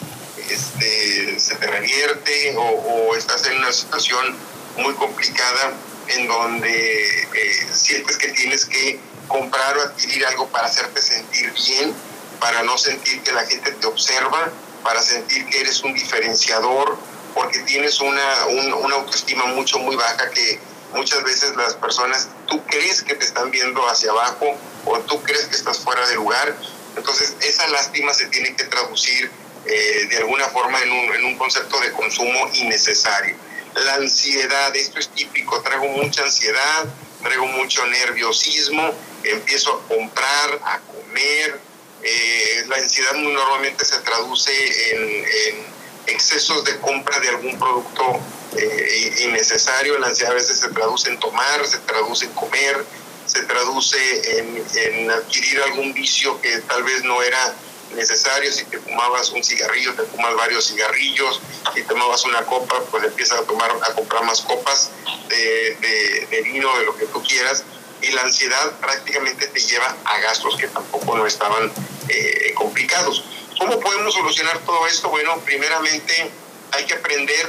este, 0.50 1.38
se 1.38 1.54
te 1.56 1.66
revierte 1.66 2.54
o, 2.56 3.14
estás 3.16 3.46
en 3.46 3.58
una 3.58 3.72
situación 3.72 4.36
muy 4.76 4.94
complicada 4.94 5.72
en 6.08 6.26
donde 6.26 7.28
sientes 7.72 8.16
que 8.16 8.28
tienes 8.28 8.66
que 8.66 9.00
comprar 9.28 9.76
o 9.78 9.82
adquirir 9.82 10.24
algo 10.26 10.48
para 10.48 10.66
hacerte 10.66 11.00
sentir 11.00 11.52
bien, 11.52 11.94
para 12.38 12.62
no 12.62 12.76
sentir 12.76 13.22
que 13.22 13.32
la 13.32 13.46
gente 13.46 13.72
te 13.72 13.86
observa 13.86 14.52
para 14.86 15.02
sentir 15.02 15.44
que 15.46 15.60
eres 15.60 15.82
un 15.82 15.92
diferenciador, 15.94 16.96
porque 17.34 17.58
tienes 17.60 18.00
una, 18.00 18.46
una 18.46 18.94
autoestima 18.94 19.46
mucho, 19.46 19.80
muy 19.80 19.96
baja 19.96 20.30
que 20.30 20.60
muchas 20.96 21.22
veces 21.24 21.54
las 21.56 21.74
personas, 21.74 22.28
tú 22.46 22.64
crees 22.66 23.02
que 23.02 23.14
te 23.14 23.24
están 23.24 23.50
viendo 23.50 23.86
hacia 23.88 24.10
abajo 24.10 24.58
o 24.84 24.98
tú 25.00 25.22
crees 25.22 25.46
que 25.46 25.56
estás 25.56 25.78
fuera 25.78 26.06
de 26.08 26.14
lugar. 26.16 26.56
Entonces, 26.96 27.34
esa 27.40 27.68
lástima 27.68 28.12
se 28.14 28.26
tiene 28.26 28.56
que 28.56 28.64
traducir 28.64 29.30
eh, 29.66 30.06
de 30.08 30.16
alguna 30.18 30.46
forma 30.48 30.80
en 30.82 30.90
un, 30.90 31.14
en 31.14 31.24
un 31.24 31.38
concepto 31.38 31.78
de 31.80 31.92
consumo 31.92 32.50
innecesario. 32.54 33.36
La 33.74 33.94
ansiedad, 33.94 34.74
esto 34.74 34.98
es 34.98 35.08
típico, 35.10 35.60
traigo 35.62 35.86
mucha 35.88 36.22
ansiedad, 36.22 36.86
traigo 37.22 37.46
mucho 37.46 37.84
nerviosismo, 37.86 38.94
empiezo 39.22 39.74
a 39.74 39.88
comprar, 39.88 40.60
a 40.64 40.80
comer, 40.80 41.60
eh, 42.02 42.64
la 42.68 42.76
ansiedad 42.76 43.14
muy 43.14 43.32
normalmente 43.32 43.84
se 43.84 43.98
traduce 43.98 44.52
en, 44.92 45.75
excesos 46.06 46.64
de 46.64 46.78
compra 46.78 47.18
de 47.20 47.28
algún 47.28 47.58
producto 47.58 48.20
eh, 48.56 49.24
innecesario. 49.24 49.98
La 49.98 50.08
ansiedad 50.08 50.32
a 50.32 50.36
veces 50.36 50.58
se 50.58 50.68
traduce 50.68 51.08
en 51.08 51.18
tomar, 51.18 51.66
se 51.66 51.78
traduce 51.78 52.26
en 52.26 52.32
comer, 52.32 52.84
se 53.26 53.42
traduce 53.42 54.38
en, 54.38 55.10
adquirir 55.10 55.60
algún 55.62 55.92
vicio 55.92 56.40
que 56.40 56.58
tal 56.60 56.82
vez 56.84 57.02
no 57.04 57.22
era 57.22 57.54
necesario. 57.94 58.52
Si 58.52 58.64
te 58.64 58.78
fumabas 58.78 59.30
un 59.30 59.42
cigarrillo, 59.42 59.94
te 59.94 60.02
fumas 60.04 60.34
varios 60.36 60.66
cigarrillos. 60.66 61.40
Si 61.74 61.82
tomabas 61.82 62.24
una 62.24 62.42
copa, 62.44 62.82
pues 62.90 63.04
empiezas 63.04 63.40
a 63.40 63.42
tomar, 63.44 63.70
a 63.70 63.94
comprar 63.94 64.24
más 64.24 64.40
copas 64.42 64.90
de, 65.28 66.42
vino, 66.44 66.76
de 66.78 66.84
lo 66.84 66.96
que 66.96 67.06
tú 67.06 67.22
quieras 67.22 67.64
y 68.02 68.12
la 68.12 68.22
ansiedad 68.22 68.72
prácticamente 68.78 69.46
te 69.48 69.60
lleva 69.60 69.96
a 70.04 70.18
gastos 70.20 70.56
que 70.56 70.68
tampoco 70.68 71.16
no 71.16 71.26
estaban 71.26 71.72
eh, 72.08 72.52
complicados. 72.54 73.24
¿Cómo 73.58 73.80
podemos 73.80 74.14
solucionar 74.14 74.58
todo 74.60 74.86
esto? 74.86 75.08
Bueno, 75.08 75.38
primeramente 75.40 76.30
hay 76.72 76.84
que 76.84 76.94
aprender 76.94 77.48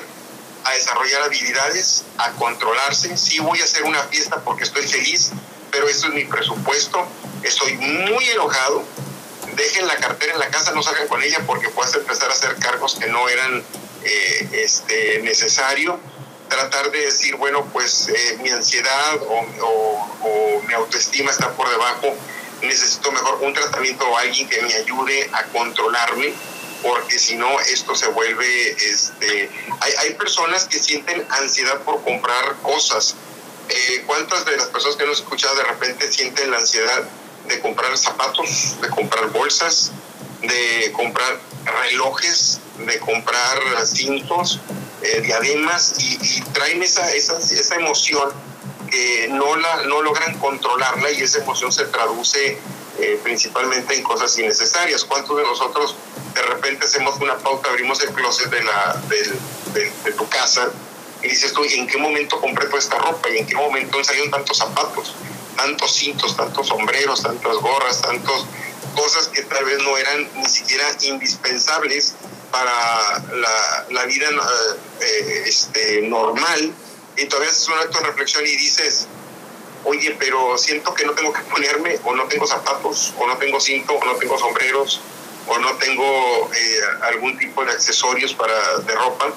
a 0.63 0.71
desarrollar 0.71 1.23
habilidades, 1.23 2.03
a 2.17 2.31
controlarse. 2.31 3.17
Sí 3.17 3.39
voy 3.39 3.59
a 3.61 3.63
hacer 3.63 3.83
una 3.83 4.03
fiesta 4.03 4.41
porque 4.43 4.63
estoy 4.63 4.87
feliz, 4.87 5.31
pero 5.71 5.87
esto 5.87 6.07
es 6.07 6.13
mi 6.13 6.25
presupuesto. 6.25 7.05
Estoy 7.43 7.73
muy 7.73 8.27
enojado. 8.29 8.83
Dejen 9.53 9.87
la 9.87 9.95
cartera 9.97 10.33
en 10.33 10.39
la 10.39 10.49
casa, 10.49 10.71
no 10.71 10.83
salgan 10.83 11.07
con 11.07 11.21
ella 11.23 11.39
porque 11.45 11.69
puedes 11.69 11.93
empezar 11.95 12.29
a 12.29 12.33
hacer 12.33 12.55
cargos 12.57 12.95
que 12.95 13.07
no 13.07 13.27
eran 13.27 13.63
eh, 14.03 14.49
este, 14.53 15.21
necesario 15.23 15.99
tratar 16.47 16.91
de 16.91 16.99
decir, 16.99 17.35
bueno, 17.35 17.65
pues 17.71 18.07
eh, 18.07 18.37
mi 18.41 18.49
ansiedad 18.49 19.19
o, 19.27 20.61
mi 20.67 20.73
autoestima 20.73 21.31
está 21.31 21.51
por 21.53 21.69
debajo, 21.69 22.13
necesito 22.61 23.11
mejor 23.11 23.39
un 23.41 23.53
tratamiento 23.53 24.07
o 24.07 24.17
alguien 24.17 24.47
que 24.49 24.61
me 24.61 24.73
ayude 24.73 25.29
a 25.33 25.43
controlarme, 25.45 26.33
porque 26.81 27.17
si 27.19 27.35
no, 27.35 27.59
esto 27.59 27.95
se 27.95 28.07
vuelve, 28.07 28.71
este, 28.71 29.49
hay, 29.79 29.93
hay 29.99 30.13
personas 30.13 30.65
que 30.65 30.79
sienten 30.79 31.25
ansiedad 31.29 31.81
por 31.81 32.03
comprar 32.03 32.55
cosas. 32.61 33.15
Eh, 33.69 34.03
¿Cuántas 34.05 34.45
de 34.45 34.55
las 34.57 34.67
personas 34.67 34.95
que 34.95 35.03
hemos 35.03 35.19
escuchado 35.19 35.55
de 35.55 35.63
repente 35.63 36.11
sienten 36.11 36.51
la 36.51 36.57
ansiedad 36.57 37.03
de 37.47 37.59
comprar 37.59 37.97
zapatos, 37.97 38.79
de 38.81 38.89
comprar 38.89 39.27
bolsas, 39.29 39.91
de 40.41 40.91
comprar 40.93 41.39
relojes, 41.65 42.59
de 42.77 42.99
comprar 42.99 43.85
cintos, 43.85 44.59
eh, 45.01 45.21
diademas 45.21 45.95
y, 45.99 46.41
traen 46.53 46.81
esa, 46.81 47.13
esa, 47.13 47.37
esa 47.37 47.75
emoción 47.75 48.31
que 48.87 49.27
no, 49.29 49.55
la, 49.55 49.83
no 49.83 50.01
logran 50.01 50.37
controlarla 50.39 51.11
y 51.11 51.21
esa 51.21 51.39
emoción 51.39 51.71
se 51.71 51.85
traduce 51.85 52.57
eh, 52.99 53.19
principalmente 53.23 53.95
en 53.95 54.03
cosas 54.03 54.37
innecesarias. 54.37 55.03
¿Cuántos 55.05 55.37
de 55.37 55.43
nosotros 55.43 55.95
de 56.33 56.41
repente 56.41 56.85
hacemos 56.85 57.19
una 57.19 57.37
pauta, 57.37 57.69
abrimos 57.69 58.01
el 58.01 58.09
closet 58.11 58.49
de, 58.49 58.63
la, 58.63 59.01
de, 60.03 60.11
tu 60.13 60.27
casa 60.29 60.69
y 61.21 61.27
dices 61.27 61.53
tú, 61.53 61.63
¿en 61.63 61.87
qué 61.87 61.97
momento 61.97 62.39
compré 62.39 62.65
toda 62.67 62.79
esta 62.79 62.97
ropa? 62.97 63.29
¿Y 63.29 63.39
en 63.39 63.47
qué 63.47 63.55
momento 63.55 64.03
salieron 64.03 64.31
tantos 64.31 64.57
zapatos, 64.57 65.15
tantos 65.55 65.93
cintos, 65.93 66.35
tantos 66.35 66.67
sombreros, 66.67 67.23
tantas 67.23 67.55
gorras, 67.57 68.01
tantas 68.01 68.45
cosas 68.95 69.27
que 69.27 69.43
tal 69.43 69.65
vez 69.65 69.77
no 69.83 69.97
eran 69.97 70.27
ni 70.35 70.47
siquiera 70.47 70.85
indispensables 71.01 72.13
para 72.51 73.19
la, 73.35 73.85
la 73.91 74.05
vida 74.05 74.27
eh, 75.01 75.43
este, 75.45 76.01
normal 76.03 76.73
y 77.17 77.25
todavía 77.25 77.51
haces 77.51 77.67
un 77.67 77.79
acto 77.79 77.99
de 77.99 78.05
reflexión 78.05 78.45
y 78.45 78.55
dices, 78.55 79.07
oye, 79.83 80.15
pero 80.19 80.57
siento 80.57 80.93
que 80.93 81.05
no 81.05 81.13
tengo 81.13 81.33
que 81.33 81.41
ponerme, 81.41 81.99
o 82.03 82.15
no 82.15 82.25
tengo 82.25 82.45
zapatos, 82.45 83.13
o 83.17 83.27
no 83.27 83.37
tengo 83.37 83.59
cinto, 83.59 83.93
o 83.93 84.05
no 84.05 84.15
tengo 84.15 84.37
sombreros, 84.37 85.01
o 85.47 85.57
no 85.57 85.75
tengo 85.77 86.51
eh, 86.53 86.79
algún 87.03 87.37
tipo 87.37 87.63
de 87.65 87.71
accesorios 87.71 88.33
para, 88.33 88.79
de 88.79 88.95
ropa, 88.95 89.33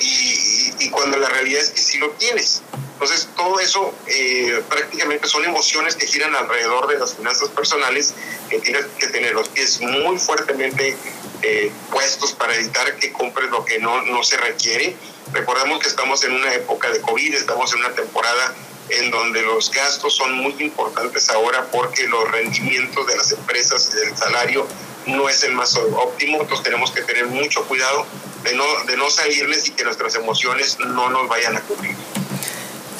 y, 0.00 0.72
y, 0.78 0.90
cuando 0.90 1.16
la 1.16 1.28
realidad 1.28 1.62
es 1.62 1.70
que 1.70 1.80
sí 1.80 1.98
lo 1.98 2.10
tienes. 2.10 2.62
Entonces, 2.94 3.28
todo 3.36 3.58
eso 3.58 3.92
eh, 4.06 4.62
prácticamente 4.68 5.26
son 5.28 5.44
emociones 5.44 5.96
que 5.96 6.06
giran 6.06 6.34
alrededor 6.36 6.86
de 6.86 6.98
las 6.98 7.14
finanzas 7.14 7.48
personales, 7.48 8.14
que 8.48 8.60
tienes 8.60 8.86
que 8.98 9.08
tener 9.08 9.34
los 9.34 9.48
pies 9.48 9.80
muy 9.80 10.16
fuertemente 10.18 10.96
eh, 11.42 11.72
puestos 11.90 12.32
para 12.32 12.54
evitar 12.54 12.96
que 12.96 13.12
compres 13.12 13.50
lo 13.50 13.64
que 13.64 13.78
no, 13.78 14.02
no 14.02 14.22
se 14.22 14.36
requiere. 14.36 14.96
Recordemos 15.32 15.80
que 15.80 15.88
estamos 15.88 16.22
en 16.24 16.32
una 16.32 16.54
época 16.54 16.90
de 16.90 17.00
COVID, 17.00 17.34
estamos 17.34 17.72
en 17.74 17.80
una 17.80 17.94
temporada 17.94 18.54
en 18.90 19.10
donde 19.10 19.42
los 19.42 19.70
gastos 19.70 20.14
son 20.14 20.32
muy 20.32 20.54
importantes 20.60 21.28
ahora 21.30 21.66
porque 21.72 22.06
los 22.06 22.30
rendimientos 22.30 23.06
de 23.06 23.16
las 23.16 23.32
empresas 23.32 23.90
y 23.92 23.96
del 23.96 24.16
salario 24.16 24.66
no 25.06 25.28
es 25.28 25.42
el 25.44 25.52
más 25.52 25.76
óptimo, 25.76 26.40
entonces 26.40 26.64
tenemos 26.64 26.90
que 26.90 27.02
tener 27.02 27.26
mucho 27.26 27.64
cuidado 27.66 28.06
de 28.42 28.54
no, 28.54 28.64
de 28.86 28.96
no 28.96 29.10
salirles 29.10 29.68
y 29.68 29.72
que 29.72 29.84
nuestras 29.84 30.14
emociones 30.14 30.78
no 30.78 31.10
nos 31.10 31.28
vayan 31.28 31.56
a 31.56 31.60
cubrir. 31.60 31.94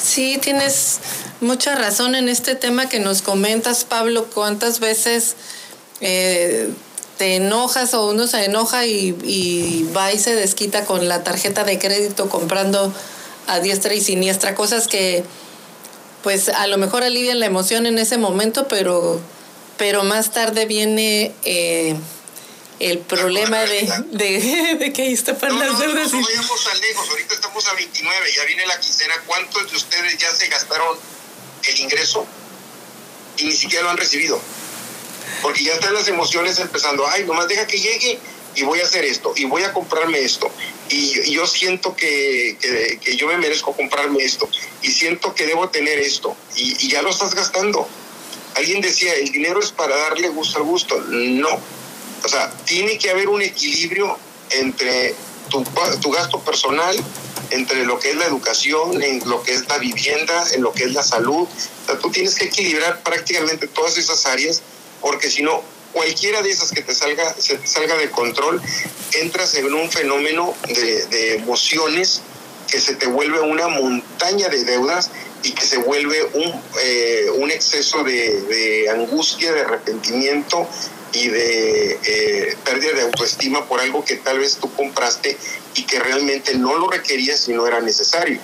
Sí, 0.01 0.37
tienes 0.41 0.99
mucha 1.41 1.75
razón 1.75 2.15
en 2.15 2.29
este 2.29 2.55
tema 2.55 2.89
que 2.89 2.99
nos 2.99 3.21
comentas, 3.21 3.85
Pablo, 3.85 4.27
cuántas 4.33 4.79
veces 4.79 5.35
eh, 6.01 6.69
te 7.17 7.35
enojas 7.35 7.93
o 7.93 8.09
uno 8.09 8.27
se 8.27 8.45
enoja 8.45 8.85
y, 8.85 9.17
y 9.23 9.89
va 9.95 10.11
y 10.11 10.19
se 10.19 10.35
desquita 10.35 10.85
con 10.85 11.07
la 11.07 11.23
tarjeta 11.23 11.63
de 11.63 11.79
crédito 11.79 12.29
comprando 12.29 12.93
a 13.47 13.59
diestra 13.59 13.93
y 13.93 14.01
siniestra, 14.01 14.55
cosas 14.55 14.87
que 14.87 15.23
pues 16.25 16.49
a 16.49 16.65
lo 16.65 16.79
mejor 16.79 17.03
alivian 17.03 17.39
la 17.39 17.45
emoción 17.45 17.85
en 17.85 17.99
ese 17.99 18.17
momento, 18.17 18.67
pero, 18.67 19.21
pero 19.77 20.03
más 20.03 20.31
tarde 20.31 20.65
viene 20.65 21.33
eh, 21.43 21.95
el 22.79 22.99
problema 22.99 23.59
de, 23.59 23.81
de, 24.11 24.75
de, 24.79 24.93
que 24.93 25.03
ahí 25.03 25.13
está 25.13 25.37
para 25.37 25.53
no, 25.53 25.59
las 25.59 25.73
no, 25.73 25.79
deudas. 25.79 26.11
No, 26.11 26.19
no 26.19 26.25
vayamos 26.25 26.63
tan 26.63 26.79
lejos, 26.79 27.09
ahorita 27.09 27.33
estamos 27.33 27.67
a 27.67 27.73
29, 27.73 28.33
ya 28.35 28.43
viene 28.45 28.65
la 28.65 28.79
quincena. 28.79 29.15
¿Cuántos 29.25 29.71
de 29.71 29.77
ustedes 29.77 30.17
ya 30.17 30.31
se 30.31 30.47
gastaron 30.47 30.97
el 31.63 31.79
ingreso 31.79 32.25
y 33.37 33.45
ni 33.45 33.55
siquiera 33.55 33.83
lo 33.83 33.89
han 33.91 33.97
recibido? 33.97 34.39
Porque 35.41 35.63
ya 35.63 35.73
están 35.73 35.93
las 35.93 36.07
emociones 36.07 36.59
empezando, 36.59 37.07
ay, 37.07 37.25
nomás 37.25 37.47
deja 37.47 37.67
que 37.67 37.79
llegue 37.79 38.19
y 38.55 38.63
voy 38.63 38.79
a 38.79 38.83
hacer 38.83 39.03
esto, 39.03 39.33
y 39.35 39.45
voy 39.45 39.63
a 39.63 39.73
comprarme 39.73 40.19
esto, 40.19 40.49
y, 40.89 41.19
y 41.29 41.33
yo 41.33 41.45
siento 41.45 41.95
que, 41.95 42.57
que, 42.59 42.99
que, 43.03 43.17
yo 43.17 43.27
me 43.27 43.37
merezco 43.37 43.75
comprarme 43.75 44.23
esto, 44.23 44.49
y 44.81 44.91
siento 44.91 45.35
que 45.35 45.45
debo 45.45 45.69
tener 45.69 45.99
esto, 45.99 46.37
y, 46.55 46.85
y, 46.85 46.89
ya 46.89 47.01
lo 47.01 47.09
estás 47.09 47.35
gastando. 47.35 47.87
Alguien 48.55 48.81
decía, 48.81 49.13
el 49.15 49.31
dinero 49.31 49.59
es 49.59 49.71
para 49.71 49.95
darle 49.95 50.29
gusto 50.29 50.57
al 50.57 50.63
gusto. 50.63 50.99
No. 51.07 51.59
O 52.23 52.27
sea, 52.27 52.51
tiene 52.65 52.97
que 52.97 53.09
haber 53.09 53.29
un 53.29 53.41
equilibrio 53.41 54.17
entre 54.49 55.13
tu, 55.49 55.63
tu 56.01 56.11
gasto 56.11 56.39
personal, 56.39 56.95
entre 57.51 57.85
lo 57.85 57.99
que 57.99 58.11
es 58.11 58.15
la 58.15 58.25
educación, 58.25 59.01
en 59.01 59.27
lo 59.29 59.43
que 59.43 59.53
es 59.53 59.67
la 59.67 59.77
vivienda, 59.77 60.45
en 60.53 60.63
lo 60.63 60.73
que 60.73 60.85
es 60.85 60.93
la 60.93 61.03
salud. 61.03 61.47
O 61.47 61.85
sea, 61.85 61.99
tú 61.99 62.09
tienes 62.09 62.35
que 62.35 62.45
equilibrar 62.45 63.01
prácticamente 63.03 63.67
todas 63.67 63.97
esas 63.97 64.25
áreas, 64.25 64.61
porque 65.01 65.29
si 65.29 65.43
no, 65.43 65.63
cualquiera 65.95 66.41
de 66.41 66.51
esas 66.51 66.71
que 66.71 66.81
te 66.81 66.93
salga, 66.93 67.33
se 67.39 67.65
salga 67.65 67.95
de 67.95 68.11
control, 68.11 68.61
entras 69.13 69.55
en 69.55 69.73
un 69.73 69.89
fenómeno 69.89 70.53
de, 70.67 71.35
emociones 71.35 72.21
que 72.67 72.79
se 72.79 72.95
te 72.95 73.07
vuelve 73.07 73.39
una 73.41 73.67
montaña 73.67 74.49
de 74.49 74.63
deudas 74.63 75.11
y 75.43 75.51
que 75.51 75.65
se 75.65 75.77
vuelve 75.77 76.23
un, 76.33 76.61
eh, 76.81 77.27
un 77.35 77.51
exceso 77.51 78.03
de, 78.03 78.41
de, 78.41 78.89
angustia, 78.89 79.53
de 79.53 79.61
arrepentimiento 79.61 80.67
y 81.13 81.27
de 81.29 81.99
eh, 82.03 82.57
pérdida 82.65 82.93
de 82.93 83.01
autoestima 83.03 83.67
por 83.67 83.79
algo 83.79 84.03
que 84.03 84.15
tal 84.15 84.39
vez 84.39 84.57
tú 84.57 84.73
compraste 84.73 85.37
y 85.75 85.83
que 85.83 85.99
realmente 85.99 86.55
no 86.55 86.75
lo 86.77 86.89
requerías 86.89 87.47
y 87.47 87.53
no 87.53 87.67
era 87.67 87.79
necesario. 87.79 88.39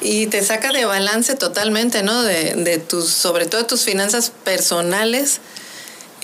Y 0.00 0.26
te 0.26 0.44
saca 0.44 0.72
de 0.72 0.84
balance 0.84 1.34
totalmente, 1.34 2.02
¿no? 2.02 2.22
De, 2.22 2.54
de 2.56 2.78
tus, 2.78 3.08
sobre 3.08 3.46
todo 3.46 3.64
tus 3.64 3.84
finanzas 3.84 4.30
personales 4.44 5.40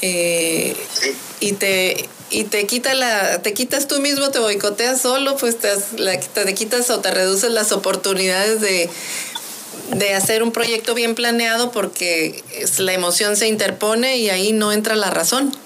eh, 0.03 0.77
y 1.41 1.53
te 1.53 2.09
y 2.31 2.45
te 2.45 2.66
quita 2.66 2.95
la 2.95 3.43
te 3.43 3.53
quitas 3.53 3.89
tú 3.89 4.01
mismo 4.01 4.31
te 4.31 4.39
boicoteas 4.39 5.01
solo 5.01 5.37
pues 5.37 5.59
te, 5.59 5.68
te 5.76 6.55
quitas 6.55 6.89
o 6.91 7.01
te 7.01 7.11
reduces 7.11 7.51
las 7.51 7.72
oportunidades 7.72 8.61
de 8.61 8.89
de 9.93 10.14
hacer 10.14 10.43
un 10.43 10.53
proyecto 10.53 10.95
bien 10.95 11.14
planeado 11.14 11.72
porque 11.72 12.45
la 12.78 12.93
emoción 12.93 13.37
se 13.37 13.49
interpone 13.49 14.16
y 14.18 14.31
ahí 14.31 14.53
no 14.53 14.72
entra 14.72 14.95
la 14.95 15.11
razón. 15.11 15.57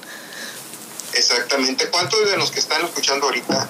Exactamente. 1.12 1.88
¿Cuántos 1.88 2.30
de 2.30 2.36
los 2.36 2.50
que 2.50 2.60
están 2.60 2.84
escuchando 2.84 3.26
ahorita 3.26 3.68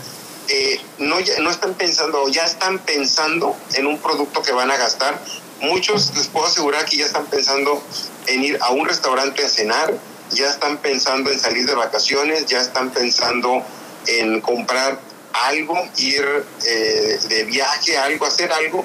eh, 0.48 0.80
no, 0.98 1.16
no 1.40 1.50
están 1.50 1.74
pensando 1.74 2.22
o 2.22 2.28
ya 2.28 2.44
están 2.44 2.78
pensando 2.78 3.56
en 3.74 3.86
un 3.86 3.98
producto 3.98 4.42
que 4.42 4.52
van 4.52 4.70
a 4.70 4.76
gastar? 4.76 5.20
Muchos 5.60 6.12
les 6.16 6.28
puedo 6.28 6.46
asegurar 6.46 6.84
que 6.84 6.98
ya 6.98 7.06
están 7.06 7.26
pensando 7.26 7.82
en 8.26 8.44
ir 8.44 8.58
a 8.60 8.70
un 8.70 8.86
restaurante 8.86 9.44
a 9.44 9.48
cenar, 9.48 9.94
ya 10.34 10.50
están 10.50 10.78
pensando 10.78 11.30
en 11.30 11.38
salir 11.38 11.66
de 11.66 11.74
vacaciones, 11.74 12.46
ya 12.46 12.60
están 12.60 12.90
pensando 12.90 13.62
en 14.06 14.40
comprar 14.40 15.00
algo, 15.32 15.76
ir 15.96 16.44
eh, 16.66 17.18
de 17.28 17.44
viaje, 17.44 17.96
algo, 17.96 18.26
hacer 18.26 18.52
algo, 18.52 18.84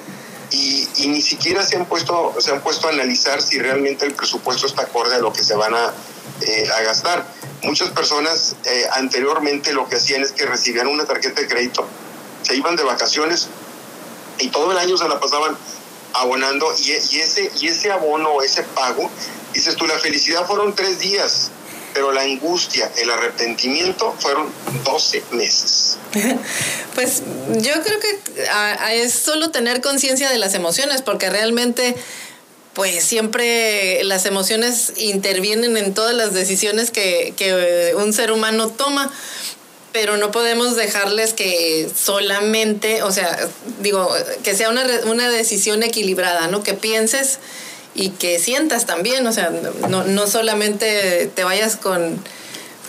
y, 0.51 0.87
ni 1.07 1.21
siquiera 1.21 1.63
se 1.63 1.75
han 1.75 1.85
puesto 1.85 2.35
se 2.39 2.51
han 2.51 2.61
puesto 2.61 2.87
a 2.87 2.91
analizar 2.91 3.41
si 3.41 3.59
realmente 3.59 4.05
el 4.05 4.13
presupuesto 4.13 4.65
está 4.65 4.83
acorde 4.83 5.15
a 5.15 5.19
lo 5.19 5.31
que 5.31 5.43
se 5.43 5.55
van 5.55 5.73
a, 5.73 5.93
eh, 6.41 6.69
a 6.75 6.81
gastar. 6.81 7.25
Muchas 7.63 7.89
personas 7.89 8.55
eh, 8.65 8.85
anteriormente 8.93 9.73
lo 9.73 9.87
que 9.87 9.97
hacían 9.97 10.23
es 10.23 10.31
que 10.31 10.45
recibían 10.45 10.87
una 10.87 11.05
tarjeta 11.05 11.41
de 11.41 11.47
crédito, 11.47 11.85
se 12.41 12.55
iban 12.55 12.75
de 12.75 12.83
vacaciones 12.83 13.47
y 14.39 14.47
todo 14.47 14.71
el 14.71 14.77
año 14.77 14.97
se 14.97 15.07
la 15.07 15.19
pasaban 15.19 15.57
abonando 16.13 16.67
y 16.77 16.91
ese, 16.91 17.51
y 17.59 17.67
ese 17.67 17.91
abono, 17.91 18.41
ese 18.41 18.63
pago, 18.63 19.09
dices 19.53 19.75
tú, 19.75 19.87
la 19.87 19.97
felicidad 19.97 20.45
fueron 20.45 20.75
tres 20.75 20.99
días, 20.99 21.51
pero 21.93 22.11
la 22.11 22.21
angustia, 22.21 22.91
el 22.97 23.09
arrepentimiento 23.09 24.15
fueron 24.19 24.47
12 24.83 25.23
meses. 25.31 25.97
Pues 26.95 27.21
yo 27.61 27.71
creo 27.81 27.97
que 27.99 28.49
a, 28.49 28.93
es 28.93 29.13
solo 29.13 29.51
tener 29.51 29.79
conciencia 29.79 30.29
de 30.29 30.37
las 30.37 30.53
emociones, 30.53 31.01
porque 31.01 31.29
realmente 31.29 31.95
pues 32.73 33.03
siempre 33.05 34.03
las 34.03 34.25
emociones 34.25 34.93
intervienen 34.97 35.77
en 35.77 35.93
todas 35.93 36.13
las 36.13 36.33
decisiones 36.33 36.91
que, 36.91 37.33
que 37.37 37.93
un 37.95 38.11
ser 38.11 38.33
humano 38.33 38.69
toma 38.69 39.09
pero 39.91 40.17
no 40.17 40.31
podemos 40.31 40.75
dejarles 40.75 41.33
que 41.33 41.89
solamente, 41.95 43.01
o 43.01 43.11
sea, 43.11 43.37
digo, 43.81 44.09
que 44.43 44.55
sea 44.55 44.69
una, 44.69 44.85
una 45.05 45.29
decisión 45.29 45.83
equilibrada, 45.83 46.47
¿no? 46.47 46.63
Que 46.63 46.73
pienses 46.73 47.39
y 47.95 48.09
que 48.11 48.39
sientas 48.39 48.85
también, 48.85 49.25
o 49.25 49.33
sea, 49.33 49.49
no, 49.89 50.03
no 50.03 50.27
solamente 50.27 51.31
te 51.33 51.43
vayas 51.43 51.75
con, 51.75 52.23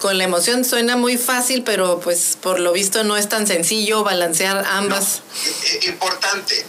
con 0.01 0.19
la 0.19 0.25
emoción, 0.25 0.65
suena 0.65 0.97
muy 0.97 1.17
fácil, 1.17 1.63
pero 1.63 2.01
pues 2.01 2.37
por 2.41 2.61
lo 2.61 2.73
visto 2.73 3.05
no 3.05 3.17
es 3.17 3.29
tan 3.29 3.47
sencillo 3.47 4.03
balancear 4.03 4.65
ambas. 4.67 5.23
No, 5.45 5.89
importante, 5.93 6.65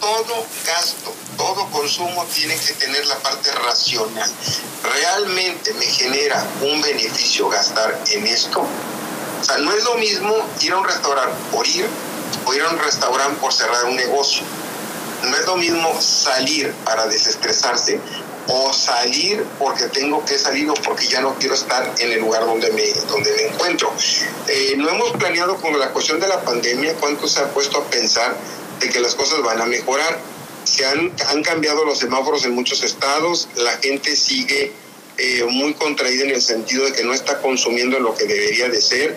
todo 0.00 0.46
gasto, 0.66 1.14
todo 1.36 1.70
consumo 1.70 2.26
tiene 2.34 2.56
que 2.56 2.72
tener 2.74 3.06
la 3.06 3.16
parte 3.18 3.52
racional. 3.52 4.30
¿Realmente 4.82 5.74
me 5.74 5.86
genera 5.86 6.44
un 6.62 6.80
beneficio 6.80 7.48
gastar 7.48 8.02
en 8.10 8.26
esto? 8.26 8.60
O 9.40 9.44
sea, 9.44 9.58
no 9.58 9.72
es 9.72 9.84
lo 9.84 9.94
mismo 9.94 10.34
ir 10.60 10.72
a 10.72 10.78
un 10.78 10.84
restaurante 10.84 11.36
por 11.52 11.66
ir 11.66 11.86
o 12.44 12.54
ir 12.54 12.62
a 12.62 12.70
un 12.70 12.78
restaurante 12.78 13.40
por 13.40 13.52
cerrar 13.52 13.84
un 13.84 13.96
negocio. 13.96 14.42
No 15.28 15.36
es 15.36 15.46
lo 15.46 15.56
mismo 15.56 16.00
salir 16.00 16.72
para 16.84 17.06
desestresarse 17.06 18.00
o 18.48 18.72
salir 18.72 19.44
porque 19.58 19.84
tengo 19.86 20.24
que 20.24 20.38
salir 20.38 20.68
o 20.68 20.74
porque 20.74 21.06
ya 21.06 21.20
no 21.20 21.34
quiero 21.38 21.54
estar 21.54 21.94
en 21.98 22.12
el 22.12 22.20
lugar 22.20 22.44
donde 22.44 22.72
me, 22.72 22.88
donde 23.08 23.32
me 23.32 23.42
encuentro. 23.42 23.92
Eh, 24.48 24.74
no 24.76 24.88
hemos 24.88 25.12
planeado 25.12 25.56
con 25.56 25.78
la 25.78 25.90
cuestión 25.90 26.18
de 26.18 26.28
la 26.28 26.42
pandemia 26.42 26.94
cuánto 26.94 27.28
se 27.28 27.40
ha 27.40 27.48
puesto 27.50 27.78
a 27.78 27.84
pensar 27.84 28.36
de 28.80 28.90
que 28.90 29.00
las 29.00 29.14
cosas 29.14 29.42
van 29.42 29.60
a 29.60 29.66
mejorar. 29.66 30.18
Se 30.64 30.84
han, 30.86 31.12
han 31.28 31.42
cambiado 31.42 31.84
los 31.84 31.98
semáforos 31.98 32.44
en 32.44 32.54
muchos 32.54 32.82
estados, 32.82 33.48
la 33.56 33.72
gente 33.78 34.16
sigue 34.16 34.72
eh, 35.18 35.44
muy 35.48 35.74
contraída 35.74 36.24
en 36.24 36.30
el 36.30 36.42
sentido 36.42 36.86
de 36.86 36.92
que 36.92 37.04
no 37.04 37.12
está 37.12 37.40
consumiendo 37.40 37.98
lo 38.00 38.14
que 38.14 38.24
debería 38.24 38.68
de 38.68 38.80
ser. 38.80 39.16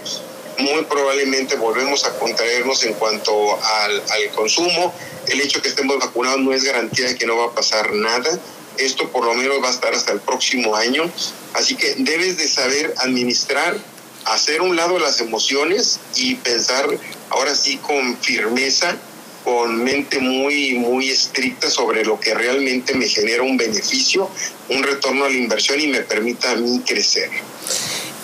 Muy 0.57 0.83
probablemente 0.85 1.55
volvemos 1.55 2.05
a 2.05 2.17
contraernos 2.17 2.83
en 2.83 2.93
cuanto 2.93 3.61
al, 3.61 4.01
al 4.09 4.29
consumo. 4.33 4.93
El 5.27 5.41
hecho 5.41 5.59
de 5.59 5.63
que 5.63 5.69
estemos 5.69 5.97
vacunados 5.99 6.39
no 6.39 6.53
es 6.53 6.63
garantía 6.63 7.07
de 7.07 7.15
que 7.15 7.25
no 7.25 7.37
va 7.37 7.45
a 7.45 7.51
pasar 7.51 7.93
nada. 7.93 8.39
Esto 8.77 9.09
por 9.11 9.25
lo 9.25 9.33
menos 9.33 9.61
va 9.63 9.69
a 9.69 9.71
estar 9.71 9.93
hasta 9.93 10.11
el 10.13 10.19
próximo 10.19 10.75
año. 10.75 11.09
Así 11.53 11.75
que 11.75 11.95
debes 11.97 12.37
de 12.37 12.47
saber 12.47 12.93
administrar, 12.97 13.77
hacer 14.25 14.61
un 14.61 14.75
lado 14.75 14.99
las 14.99 15.19
emociones 15.19 15.99
y 16.15 16.35
pensar 16.35 16.87
ahora 17.29 17.55
sí 17.55 17.77
con 17.77 18.17
firmeza 18.17 18.97
con 19.45 19.83
mente 19.83 20.19
muy, 20.19 20.73
muy 20.73 21.11
estricta 21.11 21.69
sobre 21.69 22.03
lo 22.03 22.19
que 22.19 22.33
realmente 22.33 22.95
me 22.95 23.07
genera 23.07 23.43
un 23.43 23.55
beneficio, 23.55 24.27
un 24.69 24.81
retorno 24.81 25.23
a 25.23 25.29
la 25.29 25.35
inversión 25.35 25.79
y 25.79 25.87
me 25.87 26.01
permita 26.01 26.51
a 26.51 26.55
mí 26.55 26.81
crecer. 26.83 27.29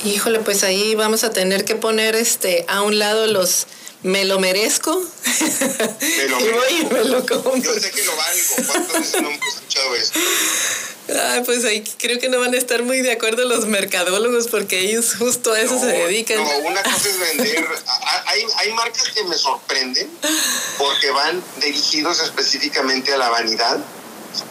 Híjole, 0.04 0.40
pues 0.40 0.64
ahí 0.64 0.96
vamos 0.96 1.24
a 1.24 1.32
tener 1.32 1.64
que 1.64 1.76
poner 1.76 2.16
este 2.16 2.66
a 2.68 2.82
un 2.82 2.98
lado 2.98 3.28
los 3.28 3.68
me 4.04 4.26
lo 4.26 4.40
merezco. 4.40 5.00
Me 6.00 6.28
lo 6.28 6.40
y 6.40 6.50
voy 6.50 6.82
y 6.82 6.86
me 6.86 7.04
lo 7.06 7.26
compro. 7.26 7.74
Yo 7.74 7.80
sé 7.80 7.92
que 7.92 8.04
lo 8.04 8.16
valgo. 8.16 8.56
¿Cuántas 8.72 9.00
veces 9.00 9.22
no 9.22 9.30
hemos 9.30 9.48
escuchado 9.48 9.96
esto? 9.96 10.20
Ah, 11.14 11.42
pues 11.46 11.66
ahí 11.66 11.84
creo 11.98 12.20
que 12.20 12.30
no 12.30 12.40
van 12.40 12.54
a 12.54 12.58
estar 12.58 12.84
muy 12.84 13.02
de 13.02 13.12
acuerdo 13.12 13.46
los 13.46 13.66
mercadólogos 13.66 14.48
porque 14.48 14.80
ellos 14.80 15.16
justo 15.20 15.52
a 15.52 15.60
eso 15.60 15.76
no, 15.76 15.82
se 15.82 15.88
dedican. 15.88 16.38
No, 16.38 16.50
una 16.60 16.82
cosa 16.82 17.10
es 17.10 17.20
vender. 17.20 17.68
Hay, 18.26 18.46
hay 18.58 18.74
marcas 18.74 19.10
que 19.10 19.24
me 19.26 19.36
sorprenden 19.36 20.10
porque 20.78 21.12
van 21.12 21.44
dirigidos 21.60 22.22
específicamente 22.22 23.14
a 23.14 23.18
la 23.18 23.30
vanidad 23.30 23.78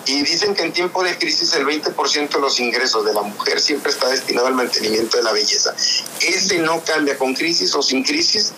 Y 0.06 0.22
dicen 0.22 0.54
que 0.54 0.62
en 0.62 0.72
tiempo 0.72 1.02
de 1.02 1.16
crisis 1.18 1.54
el 1.54 1.66
20% 1.66 2.28
de 2.28 2.40
los 2.40 2.60
ingresos 2.60 3.04
de 3.04 3.14
la 3.14 3.22
mujer 3.22 3.60
siempre 3.60 3.90
está 3.90 4.08
destinado 4.08 4.46
al 4.46 4.54
mantenimiento 4.54 5.16
de 5.16 5.22
la 5.22 5.32
belleza. 5.32 5.74
Ese 6.20 6.58
no 6.58 6.82
cambia 6.84 7.16
con 7.16 7.34
crisis 7.34 7.74
o 7.74 7.82
sin 7.82 8.02
crisis. 8.02 8.52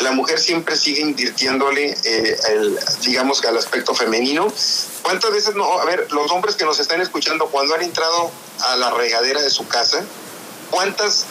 La 0.00 0.10
mujer 0.10 0.40
siempre 0.40 0.76
sigue 0.76 1.02
invirtiéndole, 1.02 1.96
eh, 2.02 2.76
digamos, 3.02 3.44
al 3.44 3.56
aspecto 3.56 3.94
femenino. 3.94 4.52
¿Cuántas 5.02 5.30
veces 5.30 5.54
no? 5.54 5.78
A 5.78 5.84
ver, 5.84 6.10
los 6.10 6.30
hombres 6.32 6.56
que 6.56 6.64
nos 6.64 6.80
están 6.80 7.00
escuchando, 7.00 7.46
cuando 7.46 7.74
han 7.74 7.82
entrado 7.82 8.30
a 8.60 8.76
la 8.76 8.90
regadera 8.90 9.40
de 9.40 9.50
su 9.50 9.68
casa, 9.68 10.04
¿cuántas 10.70 11.26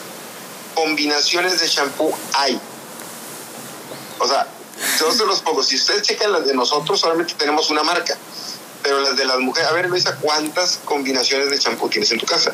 combinaciones 0.75 1.59
de 1.59 1.67
shampoo 1.67 2.13
hay? 2.33 2.59
O 4.19 4.27
sea, 4.27 4.47
yo 4.99 5.11
se 5.11 5.25
los 5.25 5.41
pongo. 5.41 5.63
Si 5.63 5.75
ustedes 5.75 6.03
checan 6.03 6.31
las 6.31 6.45
de 6.45 6.53
nosotros, 6.53 6.99
solamente 6.99 7.33
tenemos 7.35 7.69
una 7.69 7.83
marca. 7.83 8.17
Pero 8.83 8.99
las 8.99 9.15
de 9.15 9.25
las 9.25 9.39
mujeres, 9.39 9.69
a 9.69 9.73
ver, 9.73 9.89
Luisa, 9.89 10.17
¿cuántas 10.19 10.79
combinaciones 10.83 11.49
de 11.49 11.57
champú 11.57 11.89
tienes 11.89 12.11
en 12.11 12.19
tu 12.19 12.25
casa? 12.25 12.53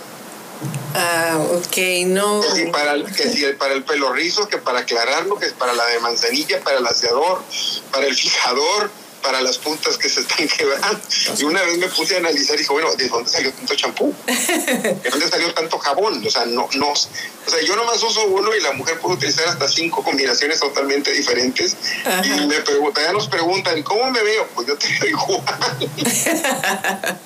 Ah, 0.95 1.39
ok, 1.51 1.77
no. 2.07 2.41
Que 2.41 2.49
si 2.51 2.65
para 2.67 2.93
el, 2.93 3.05
que 3.05 3.29
si 3.29 3.45
para 3.53 3.73
el 3.73 3.83
pelo 3.83 4.11
rizo, 4.13 4.47
que 4.47 4.57
para 4.57 4.79
aclararlo, 4.79 5.37
que 5.37 5.45
es 5.47 5.53
para 5.53 5.73
la 5.73 5.85
de 5.87 5.99
manzanilla, 5.99 6.59
para 6.61 6.77
el 6.77 6.87
aseador, 6.87 7.43
para 7.91 8.07
el 8.07 8.15
fijador, 8.15 8.91
para 9.21 9.41
las 9.41 9.57
puntas 9.57 9.97
que 9.97 10.09
se 10.09 10.21
están 10.21 10.47
quebrando. 10.57 10.99
Y 11.37 11.43
una 11.43 11.61
vez 11.63 11.77
me 11.77 11.87
puse 11.87 12.15
a 12.15 12.19
analizar 12.19 12.55
y 12.55 12.59
dije, 12.59 12.71
bueno, 12.71 12.93
¿de 12.95 13.07
dónde 13.07 13.29
salió 13.29 13.51
tanto 13.53 13.75
champú? 13.75 14.13
¿De 14.25 15.09
dónde 15.09 15.29
salió 15.29 15.53
tanto 15.53 15.77
jabón? 15.77 16.25
O 16.25 16.29
sea, 16.29 16.45
no, 16.45 16.67
no, 16.73 16.89
o 16.91 17.51
sea, 17.51 17.61
yo 17.61 17.75
nomás 17.75 18.01
uso 18.03 18.25
uno 18.27 18.55
y 18.55 18.61
la 18.61 18.73
mujer 18.73 18.99
puede 18.99 19.15
utilizar 19.15 19.47
hasta 19.47 19.67
cinco 19.67 20.03
combinaciones 20.03 20.59
totalmente 20.59 21.11
diferentes. 21.11 21.75
Y 22.23 22.47
me 22.47 22.59
preguntan, 22.61 23.05
ya 23.05 23.13
nos 23.13 23.27
preguntan, 23.27 23.81
¿cómo 23.83 24.11
me 24.11 24.21
veo? 24.21 24.47
Pues 24.53 24.67
yo 24.67 24.77
te 24.77 24.87
veo 24.99 25.09
igual. 25.09 25.41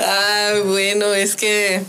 ah, 0.00 0.52
bueno, 0.64 1.14
es 1.14 1.36
que 1.36 1.82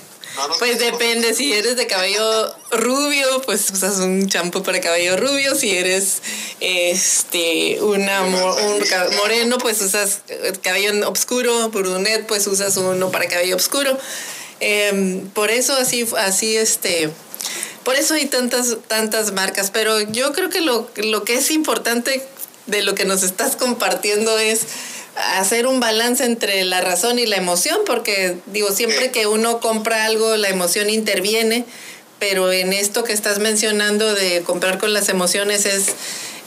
pues 0.60 0.80
depende, 0.80 1.34
si 1.34 1.54
eres 1.54 1.76
de 1.76 1.88
cabello 1.88 2.54
rubio, 2.72 3.42
pues 3.46 3.70
usas 3.72 3.98
un 3.98 4.28
champú 4.28 4.64
para 4.64 4.82
cabello 4.82 5.18
rubio, 5.18 5.56
si 5.56 5.72
eres 5.76 6.22
este 6.60 7.82
una 7.82 8.24
un 8.24 9.16
moreno, 9.18 9.58
pues 9.58 9.82
usas 9.82 10.22
cabello 10.62 11.10
oscuro, 11.10 11.70
brunet, 11.70 12.26
pues 12.26 12.48
usas 12.48 12.78
uno 12.78 13.12
para 13.12 13.28
cabello 13.28 13.56
oscuro. 13.56 13.98
Em, 14.60 15.28
por 15.30 15.52
eso 15.52 15.74
así 15.74 16.08
así 16.18 16.56
este 16.56 17.10
por 17.84 17.96
eso 17.96 18.14
hay 18.14 18.26
tantas 18.26 18.78
tantas 18.88 19.32
marcas, 19.34 19.70
pero 19.72 20.00
yo 20.02 20.34
creo 20.34 20.50
que 20.50 20.62
lo, 20.62 20.90
lo 20.96 21.24
que 21.24 21.36
es 21.36 21.52
importante 21.52 22.26
de 22.68 22.82
lo 22.82 22.96
que 22.96 23.06
nos 23.06 23.24
estás 23.24 23.56
compartiendo 23.56 24.38
es 24.40 24.62
hacer 25.16 25.68
un 25.68 25.80
balance 25.80 26.24
entre 26.26 26.64
la 26.66 26.82
razón 26.82 27.20
y 27.20 27.26
la 27.26 27.38
emoción, 27.38 27.80
porque 27.86 28.38
digo, 28.48 28.72
siempre 28.72 29.12
que 29.12 29.28
uno 29.28 29.60
compra 29.60 30.06
algo, 30.06 30.36
la 30.36 30.50
emoción 30.50 30.90
interviene, 30.90 31.66
pero 32.20 32.52
en 32.52 32.74
esto 32.74 33.04
que 33.04 33.14
estás 33.14 33.40
mencionando 33.40 34.14
de 34.14 34.42
comprar 34.44 34.78
con 34.78 34.94
las 34.94 35.10
emociones 35.10 35.66
es 35.66 35.94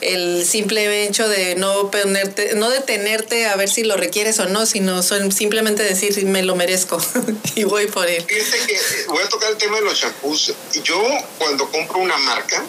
el 0.00 0.46
simple 0.46 1.04
hecho 1.04 1.28
de 1.28 1.56
no 1.56 1.90
ponerte, 1.90 2.54
no 2.54 2.70
detenerte 2.70 3.46
a 3.46 3.56
ver 3.56 3.68
si 3.68 3.82
lo 3.82 3.96
requieres 3.96 4.38
o 4.38 4.46
no, 4.46 4.64
sino 4.64 5.02
simplemente 5.02 5.82
decir 5.82 6.24
me 6.26 6.42
lo 6.42 6.54
merezco 6.54 7.02
y 7.54 7.64
voy 7.64 7.86
por 7.86 8.08
él. 8.08 8.24
Fíjate 8.26 8.66
que 8.66 8.78
voy 9.08 9.22
a 9.24 9.28
tocar 9.28 9.50
el 9.50 9.56
tema 9.56 9.76
de 9.76 9.82
los 9.82 9.98
champús. 9.98 10.54
Yo 10.84 11.02
cuando 11.38 11.68
compro 11.70 11.98
una 11.98 12.16
marca 12.18 12.62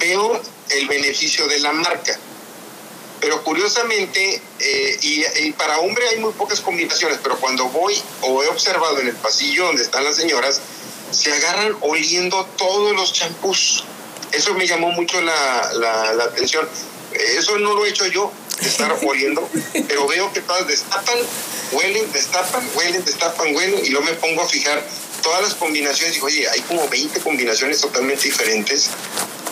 veo 0.00 0.40
el 0.70 0.88
beneficio 0.88 1.46
de 1.46 1.60
la 1.60 1.72
marca 1.72 2.18
pero 3.24 3.42
curiosamente, 3.42 4.38
eh, 4.60 4.98
y, 5.00 5.52
para 5.52 5.78
hombre 5.78 6.06
hay 6.10 6.18
muy 6.18 6.34
pocas 6.34 6.60
combinaciones, 6.60 7.18
pero 7.22 7.40
cuando 7.40 7.64
voy 7.70 7.96
o 8.20 8.42
he 8.42 8.48
observado 8.48 9.00
en 9.00 9.08
el 9.08 9.16
pasillo 9.16 9.64
donde 9.64 9.82
están 9.82 10.04
las 10.04 10.16
señoras, 10.16 10.60
se 11.10 11.32
agarran 11.32 11.74
oliendo 11.80 12.44
todos 12.58 12.94
los 12.94 13.14
champús. 13.14 13.84
Eso 14.30 14.52
me 14.52 14.66
llamó 14.66 14.90
mucho 14.90 15.22
la, 15.22 15.72
la, 15.72 16.24
atención. 16.24 16.68
Eso 17.14 17.58
no 17.60 17.72
lo 17.72 17.86
he 17.86 17.88
hecho 17.88 18.06
yo, 18.08 18.30
de 18.60 18.68
estar 18.68 18.94
oliendo, 19.06 19.48
pero 19.88 20.06
veo 20.06 20.30
que 20.34 20.42
todas 20.42 20.68
destapan, 20.68 21.16
huelen, 21.72 22.12
destapan, 22.12 22.68
huelen, 22.74 23.06
destapan, 23.06 23.56
huelen, 23.56 23.86
y 23.86 23.88
luego 23.88 24.04
me 24.04 24.12
pongo 24.16 24.42
a 24.42 24.46
fijar 24.46 24.84
todas 25.24 25.42
las 25.42 25.54
combinaciones. 25.54 26.12
Y 26.12 26.14
digo, 26.16 26.26
oye, 26.26 26.48
hay 26.48 26.60
como 26.60 26.88
20 26.88 27.20
combinaciones 27.20 27.80
totalmente 27.80 28.24
diferentes 28.24 28.90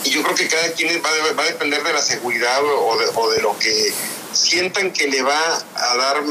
y 0.05 0.09
yo 0.09 0.21
creo 0.21 0.35
que 0.35 0.47
cada 0.47 0.71
quien 0.73 1.01
va, 1.03 1.09
va 1.33 1.43
a 1.43 1.45
depender 1.45 1.81
de 1.83 1.93
la 1.93 2.01
seguridad 2.01 2.61
o 2.63 2.97
de, 2.97 3.05
o 3.15 3.29
de, 3.31 3.41
lo 3.41 3.57
que 3.57 3.93
sientan 4.33 4.91
que 4.91 5.07
le 5.07 5.21
va 5.21 5.63
a 5.75 5.97
dar 5.97 6.23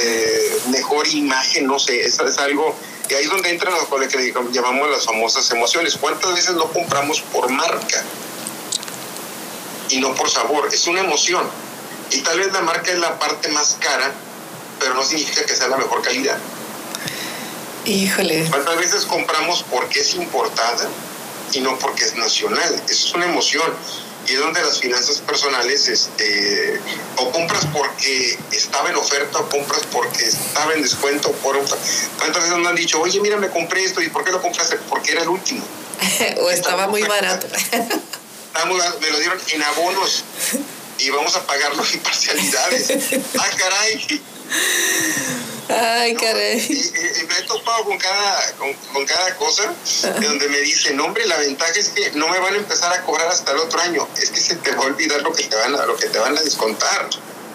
eh, 0.00 0.58
mejor 0.70 1.06
imagen, 1.08 1.66
no 1.66 1.78
sé, 1.78 2.04
es, 2.04 2.18
es 2.18 2.38
algo, 2.38 2.74
y 3.08 3.14
ahí 3.14 3.24
es 3.24 3.30
donde 3.30 3.50
entran 3.50 3.72
lo 3.72 4.08
que 4.08 4.34
llamamos 4.50 4.90
las 4.90 5.04
famosas 5.04 5.48
emociones. 5.50 5.96
¿Cuántas 6.00 6.34
veces 6.34 6.54
no 6.54 6.72
compramos 6.72 7.20
por 7.20 7.48
marca 7.50 8.02
y 9.90 10.00
no 10.00 10.14
por 10.14 10.28
sabor? 10.28 10.68
Es 10.72 10.86
una 10.86 11.00
emoción. 11.00 11.46
Y 12.10 12.20
tal 12.22 12.38
vez 12.38 12.52
la 12.52 12.62
marca 12.62 12.90
es 12.90 12.98
la 12.98 13.18
parte 13.18 13.48
más 13.48 13.76
cara, 13.78 14.10
pero 14.80 14.94
no 14.94 15.04
significa 15.04 15.44
que 15.44 15.54
sea 15.54 15.68
la 15.68 15.76
mejor 15.76 16.02
calidad. 16.02 16.38
Híjole. 17.84 18.46
¿Cuántas 18.48 18.76
veces 18.76 19.04
compramos 19.04 19.64
porque 19.70 20.00
es 20.00 20.14
importada? 20.14 20.88
y 21.52 21.60
no 21.60 21.78
porque 21.78 22.04
es 22.04 22.16
nacional. 22.16 22.82
Eso 22.88 23.08
es 23.08 23.14
una 23.14 23.26
emoción. 23.26 23.72
Y 24.26 24.32
es 24.32 24.38
donde 24.38 24.62
las 24.62 24.80
finanzas 24.80 25.18
personales, 25.18 25.86
este, 25.86 26.80
o 27.16 27.30
compras 27.30 27.66
porque 27.72 28.38
estaba 28.52 28.88
en 28.88 28.96
oferta, 28.96 29.38
o 29.38 29.48
compras 29.50 29.82
porque 29.92 30.24
estaba 30.24 30.72
en 30.72 30.82
descuento. 30.82 31.30
Por 31.32 31.58
¿Cuántas 32.18 32.42
veces 32.42 32.56
nos 32.56 32.66
han 32.66 32.74
dicho, 32.74 33.00
oye, 33.00 33.20
mira, 33.20 33.36
me 33.36 33.50
compré 33.50 33.84
esto, 33.84 34.00
¿y 34.00 34.08
por 34.08 34.24
qué 34.24 34.32
lo 34.32 34.40
compraste? 34.40 34.76
Porque 34.88 35.12
era 35.12 35.22
el 35.22 35.28
último. 35.28 35.62
o 36.40 36.50
estaba 36.50 36.88
muy 36.88 37.02
barato. 37.02 37.46
me 39.00 39.10
lo 39.10 39.18
dieron 39.18 39.38
en 39.52 39.62
abonos 39.62 40.24
y 40.98 41.10
vamos 41.10 41.36
a 41.36 41.46
pagarlo 41.46 41.84
en 41.92 42.00
parcialidades. 42.00 42.90
ah, 43.38 43.50
caray. 43.58 44.22
Ay, 45.68 46.14
caray. 46.14 46.58
Y, 46.58 47.24
me 47.26 47.38
he 47.38 47.42
topado 47.42 47.84
con 47.84 47.96
cada, 47.98 48.52
con, 48.92 49.06
cada 49.06 49.36
cosa 49.36 49.72
donde 50.20 50.48
me 50.48 50.58
dicen, 50.60 51.00
hombre, 51.00 51.26
la 51.26 51.38
ventaja 51.38 51.72
es 51.72 51.88
que 51.88 52.10
no 52.12 52.28
me 52.28 52.38
van 52.38 52.54
a 52.54 52.58
empezar 52.58 52.92
a 52.92 53.02
cobrar 53.02 53.28
hasta 53.28 53.52
el 53.52 53.58
otro 53.58 53.80
año. 53.80 54.06
Es 54.20 54.30
que 54.30 54.40
se 54.40 54.56
te 54.56 54.72
va 54.72 54.84
a 54.84 54.86
olvidar 54.86 55.22
lo 55.22 55.32
que 55.32 55.44
te 55.44 55.56
van 55.56 55.74
a, 55.74 55.86
lo 55.86 55.96
que 55.96 56.08
te 56.08 56.18
van 56.18 56.36
a 56.36 56.42
descontar. 56.42 57.08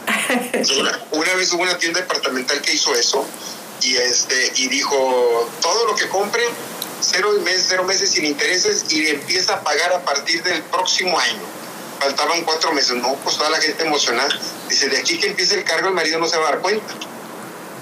una, 1.12 1.34
vez 1.36 1.54
hubo 1.54 1.62
una 1.62 1.78
tienda 1.78 2.02
departamental 2.02 2.62
que 2.62 2.74
hizo 2.74 2.96
eso 2.96 3.26
y 3.82 3.96
este 3.96 4.54
y 4.56 4.68
dijo 4.68 5.50
todo 5.62 5.86
lo 5.86 5.96
que 5.96 6.10
compre 6.10 6.44
cero 7.00 7.32
meses, 7.44 7.66
cero 7.70 7.84
meses 7.84 8.10
sin 8.10 8.26
intereses 8.26 8.86
y 8.90 9.08
empieza 9.08 9.54
a 9.54 9.64
pagar 9.64 9.94
a 9.94 10.04
partir 10.04 10.42
del 10.42 10.64
próximo 10.64 11.20
año. 11.20 11.42
Faltaban 12.00 12.44
cuatro 12.44 12.72
meses, 12.72 12.96
no, 12.96 13.14
pues 13.24 13.38
toda 13.38 13.50
la 13.52 13.62
gente 13.62 13.86
emocionada. 13.86 14.30
Dice, 14.68 14.90
de 14.90 14.98
aquí 14.98 15.20
que 15.20 15.28
empiece 15.28 15.56
el 15.56 15.64
cargo 15.64 15.90
el 15.90 15.94
marido 15.94 16.18
no 16.18 16.28
se 16.28 16.38
va 16.38 16.48
a 16.48 16.52
dar 16.52 16.62
cuenta 16.62 16.96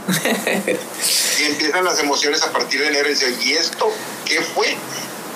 y 1.40 1.44
empiezan 1.44 1.84
las 1.84 2.00
emociones 2.00 2.42
a 2.44 2.52
partir 2.52 2.82
de 2.82 2.88
enero 2.88 3.10
y 3.10 3.14
dicen, 3.14 3.38
¿y 3.42 3.54
esto 3.54 3.92
qué 4.26 4.42
fue? 4.42 4.76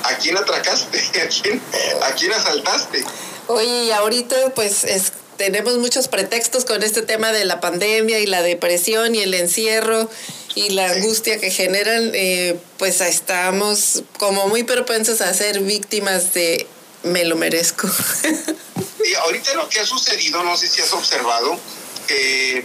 ¿A 0.04 0.16
quién 0.18 0.38
atracaste? 0.38 1.00
¿A 1.24 1.28
quién, 1.28 1.62
a 2.02 2.12
quién 2.14 2.34
asaltaste? 2.34 3.04
Oye, 3.48 3.86
y 3.86 3.92
ahorita 3.92 4.36
pues 4.56 4.84
es, 4.84 5.14
tenemos 5.38 5.78
muchos 5.78 6.08
pretextos 6.08 6.66
con 6.66 6.84
este 6.84 7.02
tema 7.02 7.32
de 7.32 7.46
la 7.46 7.60
pandemia 7.60 8.20
y 8.20 8.26
la 8.26 8.42
depresión 8.42 9.16
y 9.16 9.22
el 9.22 9.34
encierro 9.34 10.10
y 10.56 10.70
la 10.70 10.90
angustia 10.90 11.40
que 11.40 11.50
generan, 11.50 12.12
eh, 12.14 12.58
pues 12.78 13.02
estamos 13.02 14.04
como 14.20 14.48
muy 14.48 14.64
propensos 14.64 15.22
a 15.22 15.34
ser 15.34 15.62
víctimas 15.62 16.34
de 16.34 16.68
me 17.04 17.26
lo 17.26 17.36
merezco. 17.36 17.88
y 19.04 19.14
ahorita 19.16 19.54
lo 19.56 19.68
que 19.70 19.80
ha 19.80 19.86
sucedido, 19.86 20.44
no 20.44 20.56
sé 20.58 20.68
si 20.68 20.82
has 20.82 20.94
observado, 20.94 21.58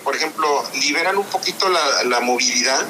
por 0.03 0.17
ejemplo, 0.17 0.65
liberan 0.75 1.19
un 1.19 1.27
poquito 1.27 1.69
la, 1.69 2.21
movilidad 2.21 2.85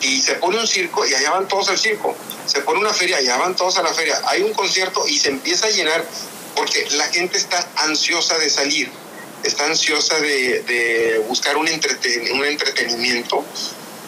y 0.00 0.20
se 0.20 0.34
pone 0.34 0.58
un 0.58 0.66
circo 0.66 1.06
y 1.06 1.14
allá 1.14 1.30
van 1.30 1.48
todos 1.48 1.68
al 1.68 1.78
circo. 1.78 2.16
Se 2.46 2.60
pone 2.60 2.80
una 2.80 2.92
feria, 2.92 3.16
allá 3.16 3.36
van 3.38 3.56
todos 3.56 3.78
a 3.78 3.82
la 3.82 3.92
feria. 3.92 4.20
Hay 4.26 4.42
un 4.42 4.52
concierto 4.52 5.06
y 5.08 5.18
se 5.18 5.30
empieza 5.30 5.66
a 5.66 5.70
llenar 5.70 6.04
porque 6.54 6.86
la 6.92 7.06
gente 7.06 7.38
está 7.38 7.66
ansiosa 7.76 8.38
de 8.38 8.50
salir, 8.50 8.90
está 9.42 9.64
ansiosa 9.66 10.20
de, 10.20 11.24
buscar 11.28 11.56
un, 11.56 11.66
un 11.66 12.44
entretenimiento. 12.44 13.44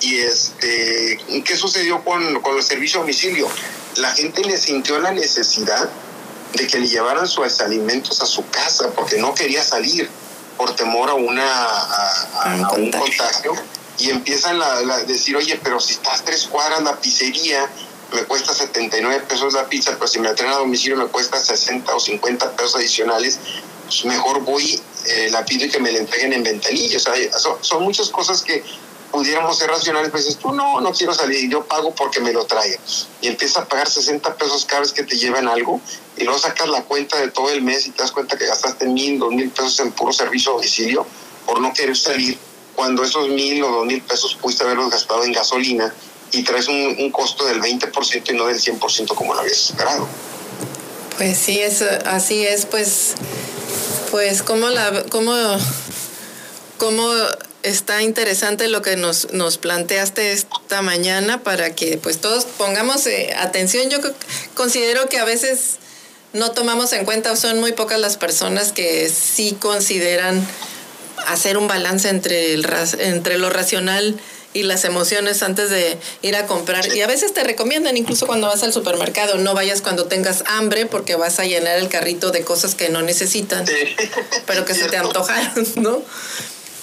Y 0.00 0.18
este, 0.18 1.18
¿qué 1.44 1.56
sucedió 1.56 2.04
con, 2.04 2.40
con 2.42 2.56
el 2.56 2.62
servicio 2.62 3.00
a 3.00 3.02
domicilio? 3.02 3.48
La 3.96 4.12
gente 4.12 4.44
le 4.44 4.58
sintió 4.58 4.98
la 4.98 5.12
necesidad 5.12 5.88
de 6.52 6.66
que 6.66 6.78
le 6.78 6.86
llevaran 6.86 7.26
sus 7.26 7.60
alimentos 7.60 8.20
a 8.20 8.26
su 8.26 8.48
casa 8.50 8.90
porque 8.92 9.16
no 9.16 9.34
quería 9.34 9.64
salir 9.64 10.08
por 10.56 10.74
temor 10.74 11.10
a, 11.10 11.14
una, 11.14 11.66
a, 11.66 12.72
un 12.76 12.90
contagio 12.90 13.54
y 13.98 14.10
empiezan 14.10 14.60
a, 14.60 14.98
decir, 15.06 15.36
oye, 15.36 15.58
pero 15.62 15.80
si 15.80 15.94
estás 15.94 16.24
tres 16.24 16.46
cuadras 16.46 16.82
la 16.82 16.96
pizzería, 17.00 17.68
me 18.12 18.22
cuesta 18.24 18.54
79 18.54 19.24
pesos 19.28 19.54
la 19.54 19.68
pizza, 19.68 19.92
pero 19.92 20.06
si 20.06 20.18
me 20.18 20.28
la 20.28 20.34
traen 20.34 20.52
a 20.52 20.56
domicilio 20.56 20.96
me 20.96 21.06
cuesta 21.06 21.38
60 21.38 21.94
o 21.94 22.00
50 22.00 22.52
pesos 22.52 22.76
adicionales, 22.76 23.38
pues 23.84 24.04
mejor 24.04 24.40
voy 24.40 24.80
eh, 25.06 25.28
la 25.30 25.44
pido 25.44 25.66
y 25.66 25.70
que 25.70 25.78
me 25.78 25.92
la 25.92 25.98
entreguen 25.98 26.32
en 26.32 26.42
ventanilla. 26.42 26.96
O 26.96 27.00
sea, 27.00 27.14
son, 27.62 27.82
muchas 27.82 28.10
cosas 28.10 28.42
que 28.42 28.62
pudiéramos 29.16 29.56
ser 29.56 29.70
racionales, 29.70 30.10
pues 30.10 30.26
dices, 30.26 30.38
tú 30.38 30.52
no, 30.52 30.78
no 30.82 30.92
quiero 30.92 31.14
salir, 31.14 31.48
yo 31.48 31.64
pago 31.64 31.94
porque 31.94 32.20
me 32.20 32.34
lo 32.34 32.44
traigan. 32.44 32.78
Y 33.22 33.28
empiezas 33.28 33.62
a 33.62 33.64
pagar 33.66 33.88
60 33.88 34.36
pesos 34.36 34.66
cada 34.66 34.82
vez 34.82 34.92
que 34.92 35.04
te 35.04 35.16
llevan 35.16 35.48
algo 35.48 35.80
y 36.18 36.24
luego 36.24 36.38
sacas 36.38 36.68
la 36.68 36.82
cuenta 36.82 37.18
de 37.18 37.30
todo 37.30 37.48
el 37.48 37.62
mes 37.62 37.86
y 37.86 37.92
te 37.92 38.02
das 38.02 38.12
cuenta 38.12 38.36
que 38.36 38.44
gastaste 38.44 38.84
mil, 38.84 39.18
dos 39.18 39.32
mil 39.32 39.48
pesos 39.48 39.80
en 39.80 39.92
puro 39.92 40.12
servicio 40.12 40.52
a 40.52 40.54
domicilio 40.56 41.06
por 41.46 41.62
no 41.62 41.72
querer 41.72 41.96
salir, 41.96 42.36
cuando 42.74 43.04
esos 43.04 43.30
mil 43.30 43.64
o 43.64 43.70
dos 43.70 43.86
mil 43.86 44.02
pesos 44.02 44.34
pudiste 44.34 44.64
haberlos 44.64 44.90
gastado 44.90 45.24
en 45.24 45.32
gasolina 45.32 45.94
y 46.32 46.42
traes 46.42 46.68
un, 46.68 46.96
un 46.98 47.10
costo 47.10 47.46
del 47.46 47.62
20% 47.62 48.22
y 48.28 48.32
no 48.34 48.44
del 48.44 48.60
100% 48.60 49.14
como 49.14 49.32
lo 49.32 49.40
habías 49.40 49.70
esperado. 49.70 50.06
Pues 51.16 51.38
sí, 51.38 51.58
es, 51.58 51.80
así 51.80 52.46
es, 52.46 52.66
pues, 52.66 53.14
pues 54.10 54.42
como 54.42 54.68
la, 54.68 55.04
como, 55.04 55.32
como 56.76 57.10
está 57.66 58.00
interesante 58.02 58.68
lo 58.68 58.80
que 58.80 58.96
nos, 58.96 59.32
nos 59.32 59.58
planteaste 59.58 60.32
esta 60.32 60.82
mañana 60.82 61.42
para 61.42 61.74
que 61.74 61.98
pues 61.98 62.18
todos 62.18 62.44
pongamos 62.44 63.06
eh, 63.08 63.34
atención. 63.36 63.90
Yo 63.90 63.98
considero 64.54 65.08
que 65.08 65.18
a 65.18 65.24
veces 65.24 65.78
no 66.32 66.52
tomamos 66.52 66.92
en 66.92 67.04
cuenta, 67.04 67.34
son 67.34 67.58
muy 67.58 67.72
pocas 67.72 67.98
las 67.98 68.16
personas 68.16 68.70
que 68.70 69.10
sí 69.10 69.56
consideran 69.58 70.46
hacer 71.26 71.58
un 71.58 71.66
balance 71.66 72.08
entre, 72.08 72.54
el, 72.54 72.66
entre 73.00 73.36
lo 73.36 73.50
racional 73.50 74.16
y 74.52 74.62
las 74.62 74.84
emociones 74.84 75.42
antes 75.42 75.68
de 75.68 75.98
ir 76.22 76.36
a 76.36 76.46
comprar. 76.46 76.94
Y 76.94 77.02
a 77.02 77.08
veces 77.08 77.34
te 77.34 77.42
recomiendan, 77.42 77.96
incluso 77.96 78.28
cuando 78.28 78.46
vas 78.46 78.62
al 78.62 78.72
supermercado, 78.72 79.38
no 79.38 79.54
vayas 79.54 79.82
cuando 79.82 80.06
tengas 80.06 80.44
hambre 80.46 80.86
porque 80.86 81.16
vas 81.16 81.40
a 81.40 81.44
llenar 81.44 81.78
el 81.78 81.88
carrito 81.88 82.30
de 82.30 82.42
cosas 82.42 82.76
que 82.76 82.90
no 82.90 83.02
necesitan, 83.02 83.64
pero 84.46 84.64
que 84.64 84.74
se 84.74 84.88
te 84.88 84.98
antojaron, 84.98 85.66
¿no? 85.76 86.00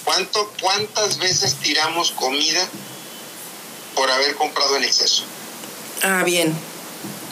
¿Cuánto, 0.04 0.52
¿Cuántas 0.60 1.18
veces 1.18 1.56
tiramos 1.56 2.10
comida 2.12 2.68
por 3.94 4.10
haber 4.10 4.34
comprado 4.36 4.76
en 4.76 4.84
exceso? 4.84 5.24
Ah, 6.02 6.22
bien. 6.24 6.54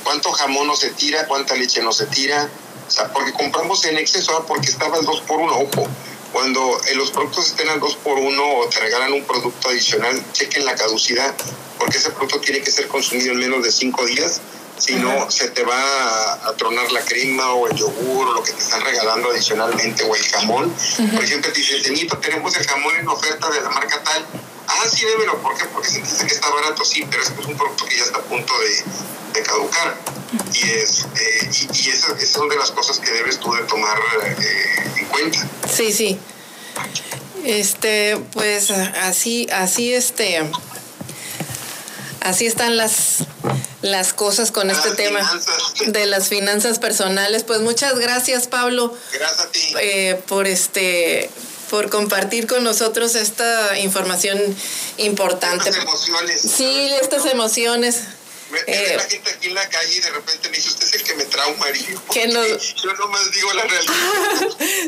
¿Cuánto 0.05 0.33
jamón 0.33 0.67
no 0.67 0.77
se 0.77 0.91
tira? 0.91 1.27
¿Cuánta 1.27 1.55
leche 1.55 1.83
no 1.83 1.93
se 1.93 2.07
tira? 2.07 2.49
O 2.89 2.91
sea, 2.91 3.13
porque 3.13 3.33
compramos 3.33 3.85
en 3.85 3.99
exceso, 3.99 4.37
ah, 4.37 4.45
porque 4.47 4.71
estaba 4.71 4.99
el 4.99 5.05
2 5.05 5.21
por 5.23 5.41
1, 5.41 5.59
ojo 5.59 5.89
cuando 6.33 6.81
eh, 6.89 6.95
los 6.95 7.11
productos 7.11 7.49
estén 7.49 7.69
al 7.69 7.79
2 7.79 7.97
por 7.97 8.19
1 8.19 8.43
o 8.43 8.67
te 8.69 8.81
regalan 8.81 9.13
un 9.13 9.25
producto 9.25 9.69
adicional, 9.69 10.21
chequen 10.33 10.65
la 10.65 10.75
caducidad, 10.75 11.35
porque 11.79 11.99
ese 11.99 12.11
producto 12.11 12.41
tiene 12.41 12.63
que 12.63 12.71
ser 12.71 12.89
consumido 12.89 13.33
en 13.33 13.39
menos 13.39 13.63
de 13.63 13.71
5 13.71 14.07
días, 14.07 14.41
si 14.83 14.97
no 14.97 15.31
se 15.31 15.49
te 15.51 15.63
va 15.63 16.49
a, 16.49 16.53
tronar 16.57 16.91
la 16.91 17.05
crema 17.05 17.53
o 17.53 17.69
el 17.69 17.77
yogur 17.77 18.29
o 18.29 18.33
lo 18.33 18.43
que 18.43 18.51
te 18.51 18.59
están 18.59 18.81
regalando 18.81 19.31
adicionalmente 19.31 20.03
o 20.03 20.17
el 20.17 20.23
jamón. 20.25 20.75
Por 21.15 21.23
ejemplo, 21.23 21.53
te 21.53 21.61
dicen, 21.61 21.83
Tenito, 21.83 22.19
tenemos 22.19 22.57
el 22.57 22.67
jamón 22.67 22.97
en 22.97 23.07
oferta 23.07 23.49
de 23.51 23.61
la 23.61 23.71
marca 23.71 24.03
tal. 24.03 24.27
Ah, 24.67 24.85
sí, 24.93 25.05
démelo. 25.07 25.41
¿Por 25.41 25.57
qué? 25.57 25.67
Porque 25.67 25.89
se 25.89 26.01
dice 26.01 26.27
que 26.27 26.35
está 26.35 26.51
barato, 26.51 26.85
sí, 26.85 27.07
pero 27.09 27.23
es 27.23 27.31
un 27.31 27.57
producto 27.57 27.85
que 27.85 27.97
ya 27.97 28.03
está 28.03 28.19
a 28.19 28.23
punto 28.23 28.53
de, 29.33 29.43
caducar. 29.43 29.97
Y, 30.53 30.71
es, 30.71 31.07
eh, 31.21 31.51
y, 31.75 31.89
esas, 31.89 32.29
son 32.29 32.49
de 32.49 32.57
las 32.57 32.73
cosas 32.73 32.99
que 32.99 33.11
debes 33.13 33.39
tú 33.39 33.53
de 33.55 33.63
tomar 33.63 33.99
eh, 34.25 34.67
en 34.97 35.07
cuenta. 35.07 35.47
Sí, 35.73 35.93
sí. 35.93 36.19
Este, 37.45 38.17
pues 38.33 38.71
así, 38.71 39.47
así 39.53 39.95
este, 39.95 40.51
así 42.21 42.47
están 42.47 42.77
las 42.77 43.27
las 43.83 44.13
cosas 44.13 44.51
con 44.53 44.71
este 44.71 44.93
tema 44.93 45.29
de 45.87 46.07
las 46.07 46.29
finanzas 46.29 46.79
personales. 46.79 47.45
Pues 47.45 47.61
muchas 47.61 47.99
gracias, 47.99 48.47
Pablo. 48.47 48.97
Gracias 49.13 49.41
a 49.41 49.51
ti. 49.51 49.75
Eh, 49.81 50.23
por 50.27 50.47
este 50.47 51.29
por 51.69 51.89
compartir 51.89 52.47
con 52.47 52.63
nosotros 52.65 53.15
esta 53.15 53.79
información 53.79 54.39
importante. 54.99 55.71
Estas 55.71 55.83
emociones. 55.83 56.41
Sí, 56.43 56.91
estas 57.01 57.25
emociones. 57.25 58.01
Me, 58.51 58.59
eh, 58.67 58.95
la 58.95 59.05
gente 59.05 59.31
aquí 59.31 59.49
en 59.49 59.55
la 59.55 59.67
calle 59.67 59.95
y 59.95 60.01
de 60.01 60.11
repente 60.11 60.51
me 60.51 60.57
dice, 60.57 60.69
usted 60.69 60.87
es 60.87 60.95
el 60.97 61.03
que 61.03 61.15
me 61.15 61.25
trauma. 61.25 61.67
Que 62.13 62.29
no 62.29 62.47
yo 62.47 62.93
nomás 62.93 63.33
digo 63.33 63.55
la 63.55 63.63
realidad. 63.63 63.95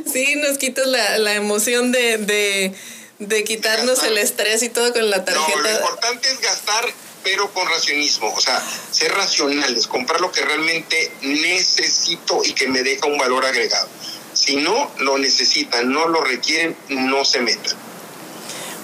sí, 0.12 0.36
nos 0.36 0.59
quitas 0.59 0.86
la, 0.86 1.16
la 1.16 1.32
emoción 1.32 1.90
de, 1.90 2.18
de, 2.18 2.74
de 3.18 3.45
quitarnos 3.45 4.03
el 4.03 4.18
estrés 4.18 4.62
y 4.62 4.68
todo 4.68 4.92
con 4.92 5.09
la 5.09 5.24
tarjeta. 5.24 5.57
No, 5.57 5.62
lo 5.62 5.70
importante 5.70 6.30
es 6.30 6.40
gastar 6.42 6.84
pero 7.25 7.51
con 7.53 7.66
racionismo, 7.68 8.33
o 8.33 8.41
sea, 8.41 8.62
ser 8.91 9.12
racionales, 9.12 9.87
comprar 9.87 10.20
lo 10.20 10.31
que 10.31 10.43
realmente 10.43 11.11
necesito 11.22 12.43
y 12.45 12.53
que 12.53 12.68
me 12.68 12.83
deja 12.83 13.07
un 13.07 13.18
valor 13.18 13.45
agregado. 13.45 13.89
Si 14.35 14.57
no 14.57 14.91
lo 14.99 15.18
necesitan, 15.18 15.91
no 15.91 16.07
lo 16.09 16.20
requieren, 16.20 16.77
no 16.89 17.25
se 17.25 17.41
metan. 17.41 17.75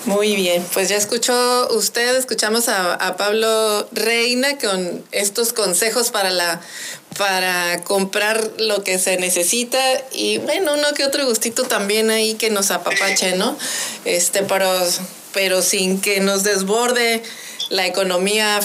Muy 0.07 0.35
bien, 0.35 0.67
pues 0.73 0.89
ya 0.89 0.97
escuchó 0.97 1.69
usted, 1.73 2.17
escuchamos 2.17 2.69
a, 2.69 3.17
Pablo 3.19 3.87
Reina 3.93 4.57
con 4.59 5.05
estos 5.13 5.53
consejos 5.53 6.11
para 6.11 6.31
la 6.31 6.61
para 7.19 7.85
comprar 7.85 8.51
lo 8.59 8.83
que 8.83 8.99
se 8.99 9.19
necesita 9.19 9.79
y 10.13 10.39
bueno, 10.39 10.75
uno 10.75 10.95
que 10.95 11.05
otro 11.05 11.27
gustito 11.27 11.65
también 11.65 12.09
ahí 12.09 12.35
que 12.35 12.49
nos 12.49 12.71
apapache, 12.71 13.37
¿no? 13.37 13.59
Este, 14.07 14.43
pero, 14.43 14.71
pero 15.35 15.61
sin 15.61 16.01
que 16.01 16.21
nos 16.21 16.45
desborde 16.45 17.23
la 17.71 17.87
economía 17.87 18.61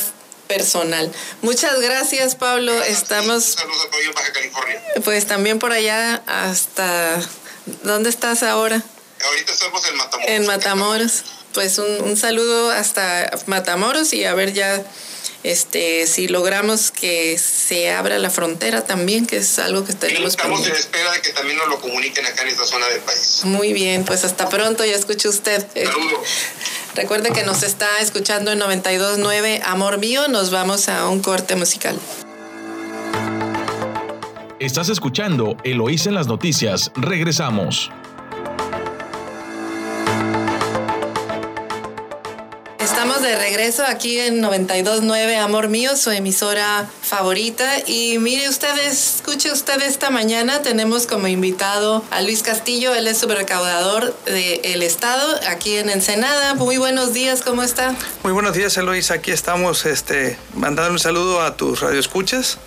personal. 0.47 1.11
Muchas 1.41 1.79
gracias, 1.79 2.35
Pablo. 2.35 2.73
Estamos. 2.83 3.43
Saludos 3.43 3.87
a 3.91 4.11
Baja 4.13 4.33
California. 4.33 4.81
Pues 5.03 5.25
también 5.25 5.59
por 5.59 5.71
allá 5.71 6.21
hasta. 6.27 7.19
¿Dónde 7.83 8.09
estás 8.09 8.43
ahora? 8.43 8.83
Ahorita 9.25 9.53
estamos 9.53 9.87
en 9.87 9.95
Matamoros. 9.95 10.29
En 10.29 10.45
Matamoros. 10.45 11.23
Pues 11.53 11.77
un, 11.77 12.03
un 12.03 12.17
saludo 12.17 12.69
hasta 12.69 13.31
Matamoros 13.45 14.11
y 14.13 14.25
a 14.25 14.33
ver 14.33 14.53
ya 14.53 14.83
este, 15.45 16.07
si 16.07 16.27
logramos 16.27 16.89
que 16.89 17.37
se 17.37 17.91
abra 17.91 18.17
la 18.17 18.31
frontera 18.31 18.81
también, 18.81 19.27
que 19.27 19.37
es 19.37 19.59
algo 19.59 19.85
que 19.85 19.93
tenemos. 19.93 20.29
Estamos 20.31 20.65
en 20.65 20.73
espera 20.73 21.11
de 21.11 21.21
que 21.21 21.33
también 21.33 21.55
nos 21.59 21.67
lo 21.67 21.79
comuniquen 21.79 22.25
acá 22.25 22.41
en 22.41 22.47
esta 22.47 22.65
zona 22.65 22.87
del 22.87 23.01
país. 23.01 23.41
Muy 23.43 23.71
bien, 23.71 24.05
pues 24.05 24.25
hasta 24.25 24.49
pronto, 24.49 24.83
ya 24.83 24.95
escuche 24.95 25.29
usted. 25.29 25.63
Saludos. 25.71 26.27
Recuerde 26.95 27.31
que 27.31 27.43
nos 27.43 27.61
está 27.61 27.99
escuchando 27.99 28.51
en 28.53 28.59
92.9 28.59 29.61
Amor 29.65 29.99
Mío, 29.99 30.27
nos 30.29 30.49
vamos 30.49 30.89
a 30.89 31.07
un 31.09 31.21
corte 31.21 31.55
musical. 31.55 31.99
Estás 34.59 34.89
escuchando 34.89 35.57
Eloís 35.63 36.07
en 36.07 36.15
las 36.15 36.25
noticias, 36.25 36.91
regresamos. 36.95 37.91
De 43.25 43.35
regreso 43.35 43.83
aquí 43.87 44.19
en 44.19 44.39
92.9 44.41 45.37
Amor 45.37 45.67
Mío, 45.67 45.97
su 45.97 46.11
emisora 46.11 46.87
favorita. 47.01 47.65
Y 47.87 48.19
mire 48.19 48.47
usted, 48.47 48.77
escuche 48.87 49.51
usted 49.51 49.81
esta 49.81 50.11
mañana, 50.11 50.61
tenemos 50.61 51.07
como 51.07 51.27
invitado 51.27 52.05
a 52.11 52.21
Luis 52.21 52.43
Castillo, 52.43 52.93
él 52.93 53.07
es 53.07 53.17
subrecaudador 53.17 54.15
del 54.25 54.83
Estado 54.83 55.39
aquí 55.49 55.75
en 55.77 55.89
Ensenada. 55.89 56.53
Muy 56.53 56.77
buenos 56.77 57.13
días, 57.13 57.41
¿cómo 57.41 57.63
está? 57.63 57.95
Muy 58.21 58.31
buenos 58.31 58.53
días, 58.53 58.77
Eloís. 58.77 59.09
Aquí 59.09 59.31
estamos 59.31 59.87
este, 59.87 60.37
mandando 60.53 60.93
un 60.93 60.99
saludo 60.99 61.41
a 61.41 61.57
tus 61.57 61.79
radioescuchas. 61.79 62.59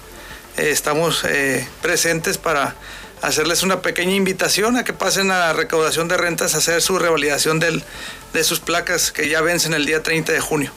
Eh, 0.57 0.71
estamos 0.71 1.23
eh, 1.25 1.69
presentes 1.83 2.37
para 2.37 2.75
hacerles 3.23 3.63
una 3.63 3.81
pequeña 3.81 4.15
invitación 4.15 4.77
a 4.77 4.85
que 4.85 4.93
pasen 4.93 5.31
a 5.31 5.39
la 5.39 5.53
recaudación 5.53 6.09
de 6.09 6.17
rentas 6.17 6.55
a 6.55 6.59
hacer 6.59 6.83
su 6.83 6.99
revalidación 6.99 7.61
del, 7.61 7.85
de 8.33 8.45
sus 8.45 8.61
placas 8.61 9.13
que 9.13 9.29
ya 9.29 9.41
vencen 9.41 9.75
el 9.75 9.87
día 9.87 10.03
30 10.03 10.33
de 10.33 10.41
junio. 10.41 10.73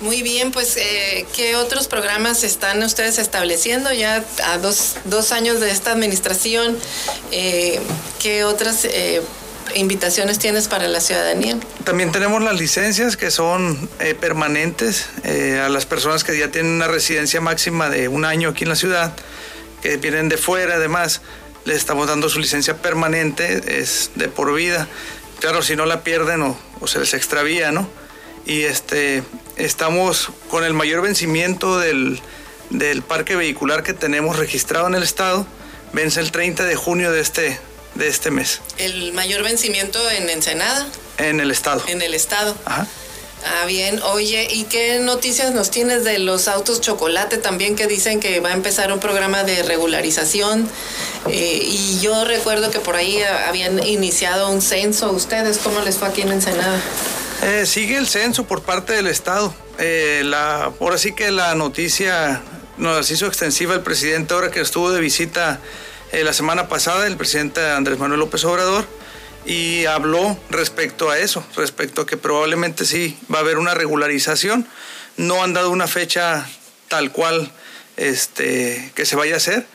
Muy 0.00 0.22
bien, 0.22 0.50
pues 0.50 0.78
eh, 0.78 1.26
¿qué 1.36 1.56
otros 1.56 1.86
programas 1.86 2.42
están 2.42 2.82
ustedes 2.82 3.18
estableciendo 3.18 3.92
ya 3.92 4.24
a 4.44 4.56
dos, 4.56 4.96
dos 5.04 5.30
años 5.30 5.60
de 5.60 5.70
esta 5.70 5.92
administración? 5.92 6.78
Eh, 7.32 7.78
¿Qué 8.18 8.44
otras 8.44 8.86
eh, 8.86 9.20
invitaciones 9.74 10.38
tienes 10.38 10.68
para 10.68 10.88
la 10.88 11.00
ciudadanía? 11.00 11.58
También 11.84 12.12
tenemos 12.12 12.42
las 12.42 12.58
licencias 12.58 13.18
que 13.18 13.30
son 13.30 13.90
permanentes 14.20 15.06
a 15.62 15.68
las 15.68 15.84
personas 15.84 16.24
que 16.24 16.38
ya 16.38 16.50
tienen 16.50 16.72
una 16.72 16.88
residencia 16.88 17.42
máxima 17.42 17.90
de 17.90 18.08
un 18.08 18.24
año 18.24 18.48
aquí 18.48 18.64
en 18.64 18.70
la 18.70 18.76
ciudad, 18.76 19.12
que 19.82 19.98
vienen 19.98 20.30
de 20.30 20.38
fuera 20.38 20.76
además 20.76 21.20
le 21.64 21.74
estamos 21.74 22.08
dando 22.08 22.28
su 22.28 22.40
licencia 22.40 22.78
permanente, 22.78 23.80
es 23.80 24.12
de 24.14 24.28
por 24.28 24.54
vida. 24.54 24.88
Claro, 25.40 25.62
si 25.62 25.74
no 25.74 25.86
la 25.86 26.04
pierden 26.04 26.42
o, 26.42 26.86
se 26.86 26.98
les 26.98 27.14
extravía, 27.14 27.72
¿no? 27.72 27.88
Y 28.46 28.62
este, 28.62 29.22
estamos 29.56 30.30
con 30.50 30.64
el 30.64 30.74
mayor 30.74 31.02
vencimiento 31.02 31.78
del, 31.78 32.20
parque 33.08 33.36
vehicular 33.36 33.82
que 33.82 33.94
tenemos 33.94 34.36
registrado 34.36 34.86
en 34.86 34.94
el 34.94 35.02
estado, 35.02 35.46
vence 35.92 36.20
el 36.20 36.30
30 36.30 36.64
de 36.64 36.76
junio 36.76 37.10
de 37.10 37.20
este, 37.20 37.58
de 37.94 38.08
este 38.08 38.30
mes. 38.30 38.60
¿El 38.76 39.12
mayor 39.14 39.42
vencimiento 39.42 39.98
en 40.10 40.28
Ensenada? 40.28 40.86
En 41.16 41.40
el 41.40 41.50
estado. 41.50 41.82
En 41.86 42.02
el 42.02 42.14
estado. 42.14 42.54
Ajá. 42.66 42.86
Ah, 43.44 43.64
bien. 43.66 44.00
Oye, 44.02 44.48
¿y 44.50 44.64
qué 44.64 44.98
noticias 44.98 45.52
nos 45.52 45.70
tienes 45.70 46.04
de 46.04 46.18
los 46.18 46.46
autos 46.46 46.80
chocolate 46.80 47.38
también 47.38 47.74
que 47.74 47.86
dicen 47.86 48.20
que 48.20 48.40
va 48.40 48.50
a 48.50 48.52
empezar 48.52 48.92
un 48.92 49.00
programa 49.00 49.44
de 49.44 49.62
regularización? 49.62 50.68
Eh, 51.28 51.60
y 51.62 52.00
yo 52.00 52.24
recuerdo 52.24 52.70
que 52.70 52.80
por 52.80 52.96
ahí 52.96 53.22
habían 53.22 53.82
iniciado 53.86 54.50
un 54.50 54.60
censo. 54.60 55.10
¿Ustedes 55.12 55.58
cómo 55.58 55.80
les 55.80 55.96
fue 55.96 56.08
aquí 56.08 56.20
en 56.20 56.32
Ensenada? 56.32 56.80
Eh, 57.42 57.64
sigue 57.64 57.96
el 57.96 58.08
censo 58.08 58.44
por 58.44 58.62
parte 58.62 58.92
del 58.92 59.06
Estado. 59.06 59.54
Eh, 59.78 60.30
ahora 60.34 60.98
sí 60.98 61.14
que 61.14 61.30
la 61.30 61.54
noticia 61.54 62.42
nos 62.76 63.10
hizo 63.10 63.26
extensiva 63.26 63.74
el 63.74 63.80
presidente 63.80 64.34
ahora 64.34 64.50
que 64.50 64.60
estuvo 64.60 64.90
de 64.90 65.00
visita 65.00 65.60
la 66.12 66.32
semana 66.32 66.68
pasada, 66.68 67.06
el 67.06 67.16
presidente 67.16 67.60
Andrés 67.70 67.98
Manuel 67.98 68.18
López 68.18 68.44
Obrador 68.44 68.84
y 69.44 69.86
habló 69.86 70.38
respecto 70.50 71.10
a 71.10 71.18
eso, 71.18 71.44
respecto 71.56 72.02
a 72.02 72.06
que 72.06 72.16
probablemente 72.16 72.84
sí 72.84 73.18
va 73.32 73.38
a 73.38 73.40
haber 73.40 73.58
una 73.58 73.74
regularización. 73.74 74.66
No 75.16 75.42
han 75.42 75.52
dado 75.52 75.70
una 75.70 75.86
fecha 75.86 76.48
tal 76.88 77.12
cual 77.12 77.50
este, 77.96 78.92
que 78.94 79.06
se 79.06 79.16
vaya 79.16 79.34
a 79.34 79.36
hacer, 79.38 79.66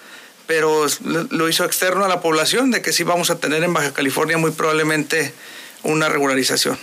pero 0.47 0.86
lo 1.30 1.49
hizo 1.49 1.66
externo 1.66 2.05
a 2.05 2.07
la 2.07 2.22
población 2.22 2.72
de 2.72 2.82
que 2.82 2.93
sí 2.93 3.03
vamos 3.03 3.30
a 3.30 3.39
tener 3.39 3.63
en 3.63 3.74
Baja 3.74 3.93
California 3.93 4.38
muy 4.38 4.51
probablemente 4.51 5.34
una 5.84 6.09
regularización. 6.09 6.78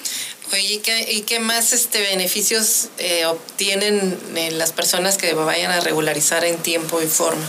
Oye, 0.52 0.82
¿y 1.08 1.22
qué, 1.22 1.40
más 1.40 1.72
este, 1.72 2.02
beneficios 2.02 2.88
eh, 2.98 3.24
obtienen 3.24 4.18
eh, 4.36 4.50
las 4.50 4.72
personas 4.72 5.16
que 5.16 5.32
vayan 5.32 5.70
a 5.70 5.80
regularizar 5.80 6.44
en 6.44 6.58
tiempo 6.58 7.00
y 7.00 7.06
forma? 7.06 7.42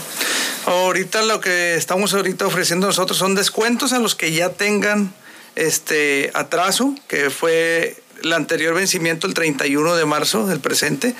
Ahorita 0.64 1.22
lo 1.22 1.38
que 1.40 1.74
estamos 1.74 2.14
ahorita 2.14 2.46
ofreciendo 2.46 2.86
nosotros 2.86 3.18
son 3.18 3.34
descuentos 3.34 3.92
a 3.92 3.98
los 3.98 4.14
que 4.14 4.32
ya 4.32 4.48
tengan 4.48 5.12
este 5.56 6.30
atraso, 6.34 6.94
que 7.08 7.30
fue 7.30 7.96
el 8.22 8.32
anterior 8.32 8.74
vencimiento 8.74 9.26
el 9.26 9.34
31 9.34 9.96
de 9.96 10.04
marzo 10.04 10.46
del 10.46 10.60
presente, 10.60 11.14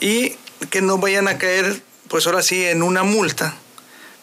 y 0.00 0.34
que 0.70 0.82
no 0.82 0.98
vayan 0.98 1.28
a 1.28 1.38
caer, 1.38 1.82
pues 2.08 2.26
ahora 2.26 2.42
sí, 2.42 2.64
en 2.64 2.82
una 2.82 3.02
multa 3.02 3.54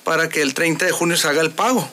para 0.04 0.30
que 0.30 0.42
el 0.42 0.54
30 0.54 0.86
de 0.86 0.92
junio 0.92 1.18
se 1.18 1.28
haga 1.28 1.42
el 1.42 1.52
pago. 1.52 1.90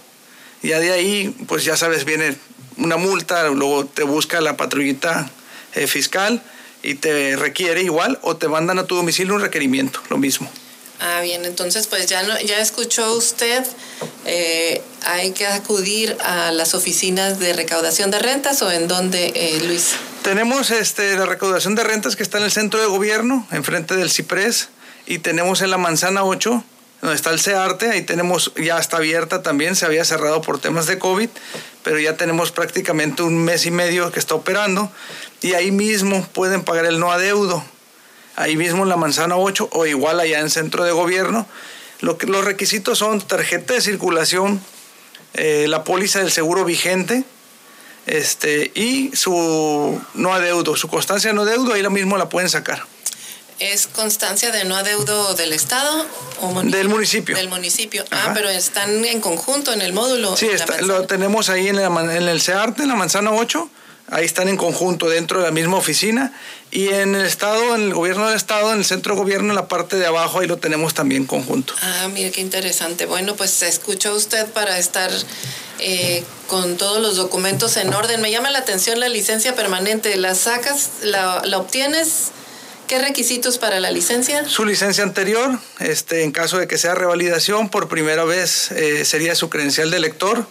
Ya 0.63 0.81
de 0.81 0.93
ahí, 0.93 1.35
pues 1.47 1.65
ya 1.65 1.77
sabes, 1.77 2.05
viene 2.05 2.37
una 2.79 2.97
multa, 2.97 3.49
luego 3.49 3.87
te 3.87 4.03
busca 4.03 4.41
la 4.41 4.57
patrullita 4.57 5.31
eh, 5.75 5.87
fiscal 5.87 6.43
y 6.83 6.95
te 6.95 7.37
requiere 7.37 7.83
igual 7.83 8.19
o 8.23 8.37
te 8.37 8.49
mandan 8.49 8.79
a 8.79 8.85
tu 8.85 8.97
domicilio 8.97 9.35
un 9.35 9.41
requerimiento, 9.41 10.01
lo 10.09 10.19
mismo. 10.19 10.51
Ah, 10.99 11.21
bien, 11.21 11.45
entonces 11.45 11.87
pues 11.87 12.07
ya, 12.07 12.23
ya 12.41 12.59
escuchó 12.59 13.15
usted, 13.15 13.65
eh, 14.25 14.81
hay 15.05 15.33
que 15.33 15.47
acudir 15.47 16.17
a 16.25 16.51
las 16.53 16.75
oficinas 16.75 17.39
de 17.39 17.53
recaudación 17.53 18.11
de 18.11 18.19
rentas 18.19 18.63
o 18.63 18.71
en 18.71 18.89
dónde, 18.89 19.33
eh, 19.35 19.61
Luis. 19.67 19.93
Tenemos 20.23 20.71
este, 20.71 21.17
la 21.17 21.27
recaudación 21.27 21.75
de 21.75 21.85
rentas 21.85 22.17
que 22.17 22.23
está 22.23 22.39
en 22.39 22.45
el 22.45 22.51
centro 22.51 22.81
de 22.81 22.87
gobierno, 22.87 23.47
enfrente 23.51 23.95
del 23.95 24.11
CIPRES, 24.11 24.71
y 25.07 25.19
tenemos 25.19 25.61
en 25.61 25.71
la 25.71 25.79
Manzana 25.79 26.25
8, 26.25 26.65
donde 27.03 27.15
está 27.15 27.31
el 27.31 27.41
CEARTE, 27.41 27.91
ahí 27.91 28.03
tenemos, 28.03 28.53
ya 28.57 28.79
está 28.79 28.97
abierta 28.97 29.43
también, 29.43 29.77
se 29.77 29.85
había 29.85 30.05
cerrado 30.05 30.41
por 30.41 30.59
temas 30.59 30.87
de 30.87 30.99
COVID, 30.99 31.29
pero 31.85 32.01
ya 32.01 32.17
tenemos 32.17 32.53
prácticamente 32.53 33.23
un 33.23 33.45
mes 33.45 33.67
y 33.67 33.71
medio 33.71 34.11
que 34.11 34.19
está 34.19 34.35
operando, 34.35 34.91
y 35.43 35.53
ahí 35.53 35.71
mismo 35.71 36.27
pueden 36.33 36.65
pagar 36.65 36.87
el 36.87 36.99
no 36.99 37.13
adeudo 37.13 37.63
ahí 38.37 38.57
mismo 38.57 38.85
en 38.85 38.89
la 38.89 38.97
manzana 38.97 39.37
8 39.37 39.71
o 39.73 39.87
igual 39.87 40.21
allá 40.21 40.41
en 40.41 40.51
centro 40.51 40.85
de 40.85 40.93
gobierno. 40.93 41.47
Lo 42.01 42.19
que, 42.19 42.27
los 42.27 42.45
requisitos 42.45 42.99
son 42.99 43.21
tarjeta 43.21 43.75
de 43.75 43.81
circulación, 43.81 44.61
eh, 45.35 45.67
la 45.69 45.83
póliza 45.83 46.21
del 46.21 46.31
seguro 46.31 46.65
vigente 46.65 47.25
este, 48.07 48.71
y 48.75 49.11
su 49.17 50.01
no 50.15 50.35
adeudo, 50.35 50.77
su 50.77 50.89
constancia 50.89 51.31
de 51.31 51.35
no 51.35 51.43
adeudo, 51.43 51.73
ahí 51.73 51.83
lo 51.83 51.91
mismo 51.91 52.17
la 52.19 52.29
pueden 52.29 52.51
sacar. 52.51 52.85
¿Es 53.59 53.87
constancia 53.87 54.51
de 54.53 54.65
no 54.65 54.77
adeudo 54.77 55.35
del 55.35 55.55
Estado 55.55 56.05
o 56.43 56.63
Del 56.63 56.91
municipio. 56.91 57.35
Del 57.35 57.49
municipio. 57.49 58.05
Ah, 58.11 58.33
pero 58.35 58.51
están 58.51 59.03
en 59.07 59.23
conjunto 59.23 59.73
en 59.73 59.81
el 59.81 59.95
módulo. 59.95 60.37
Sí, 60.37 60.51
lo 60.83 61.07
tenemos 61.07 61.49
ahí 61.49 61.69
en, 61.69 61.79
en 61.79 62.29
el 62.29 62.43
CEARTE, 62.43 62.83
en 62.83 62.89
la 62.89 62.97
manzana 62.97 63.33
8 63.33 63.71
ahí 64.09 64.25
están 64.25 64.49
en 64.49 64.57
conjunto 64.57 65.09
dentro 65.09 65.41
de 65.41 65.47
la 65.47 65.51
misma 65.51 65.77
oficina 65.77 66.33
y 66.71 66.89
en 66.89 67.15
el 67.15 67.25
estado, 67.25 67.75
en 67.75 67.83
el 67.83 67.95
gobierno 67.95 68.27
del 68.27 68.37
estado, 68.37 68.73
en 68.73 68.79
el 68.79 68.85
centro 68.85 69.15
de 69.15 69.21
gobierno, 69.21 69.51
en 69.51 69.57
la 69.57 69.69
parte 69.69 69.97
de 69.97 70.07
abajo, 70.07 70.41
ahí 70.41 70.47
lo 70.47 70.59
tenemos 70.59 70.95
también 70.95 71.25
conjunto. 71.25 71.75
Ah, 71.81 72.09
mire 72.13 72.31
qué 72.31 72.41
interesante. 72.41 73.07
Bueno, 73.07 73.37
pues 73.37 73.51
se 73.51 73.69
escuchó 73.69 74.15
usted 74.15 74.47
para 74.47 74.79
estar 74.79 75.11
eh, 75.79 76.25
con 76.49 76.77
todos 76.77 77.01
los 77.01 77.17
documentos 77.17 77.77
en 77.77 77.93
orden. 77.95 78.21
Me 78.21 78.31
llama 78.31 78.51
la 78.51 78.59
atención 78.59 79.01
la 79.01 79.09
licencia 79.09 79.55
permanente. 79.55 80.17
¿La 80.17 80.35
sacas, 80.35 80.91
la, 81.03 81.43
la 81.45 81.59
obtienes? 81.59 82.33
¿Qué 82.87 83.01
requisitos 83.01 83.59
para 83.59 83.81
la 83.81 83.91
licencia? 83.91 84.49
Su 84.49 84.65
licencia 84.65 85.03
anterior, 85.03 85.59
este, 85.81 86.23
en 86.23 86.31
caso 86.31 86.59
de 86.59 86.69
que 86.69 86.79
sea 86.79 86.95
revalidación, 86.95 87.69
por 87.69 87.89
primera 87.89 88.25
vez 88.25 88.71
eh, 88.71 89.05
sería 89.05 89.35
su 89.35 89.51
credencial 89.51 89.91
de 89.91 89.99
lector 89.99 90.47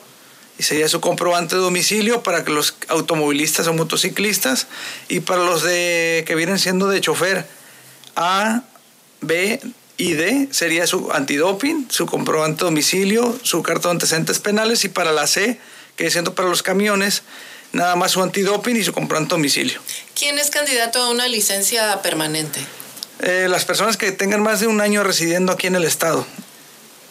y 0.58 0.64
sería 0.64 0.88
su 0.88 1.02
comprobante 1.02 1.56
de 1.56 1.62
domicilio 1.62 2.24
para 2.24 2.44
que 2.44 2.52
los 2.52 2.76
automovilistas 2.88 3.68
o 3.68 3.74
motociclistas 3.74 4.68
y 5.10 5.20
para 5.20 5.44
los 5.44 5.64
de 5.64 6.24
que 6.26 6.36
vienen 6.36 6.60
siendo 6.60 6.88
de 6.88 7.02
chofer 7.02 7.46
A, 8.16 8.64
B 9.22 9.60
y 9.98 10.14
D 10.14 10.48
sería 10.52 10.88
su 10.88 11.12
antidoping, 11.12 11.88
su 11.90 12.06
comprobante 12.06 12.60
de 12.60 12.66
domicilio, 12.66 13.38
su 13.44 13.64
carta 13.64 13.90
de 13.90 13.94
antecedentes 13.94 14.40
penales 14.40 14.86
y 14.86 14.90
para 14.90 15.12
la 15.12 15.28
C, 15.28 15.60
que 15.96 16.08
es 16.08 16.14
siendo 16.14 16.36
para 16.36 16.50
los 16.50 16.64
camiones, 16.64 17.24
nada 17.74 17.96
más 17.96 18.12
su 18.12 18.22
antidoping 18.22 18.78
y 18.78 18.84
su 18.84 18.94
comprobante 18.94 19.36
de 19.36 19.40
domicilio. 19.40 19.82
¿Quién 20.14 20.40
es 20.40 20.50
candidato 20.50 21.02
a 21.02 21.10
una 21.10 21.28
licencia 21.28 22.02
permanente? 22.02 22.60
Eh, 23.20 23.48
las 23.50 23.66
personas 23.66 23.98
que 23.98 24.12
tengan 24.12 24.42
más 24.42 24.60
de 24.60 24.68
un 24.68 24.82
año 24.82 25.04
residiendo 25.04 25.52
aquí 25.54 25.68
en 25.68 25.76
el 25.76 25.86
estado. 25.86 26.26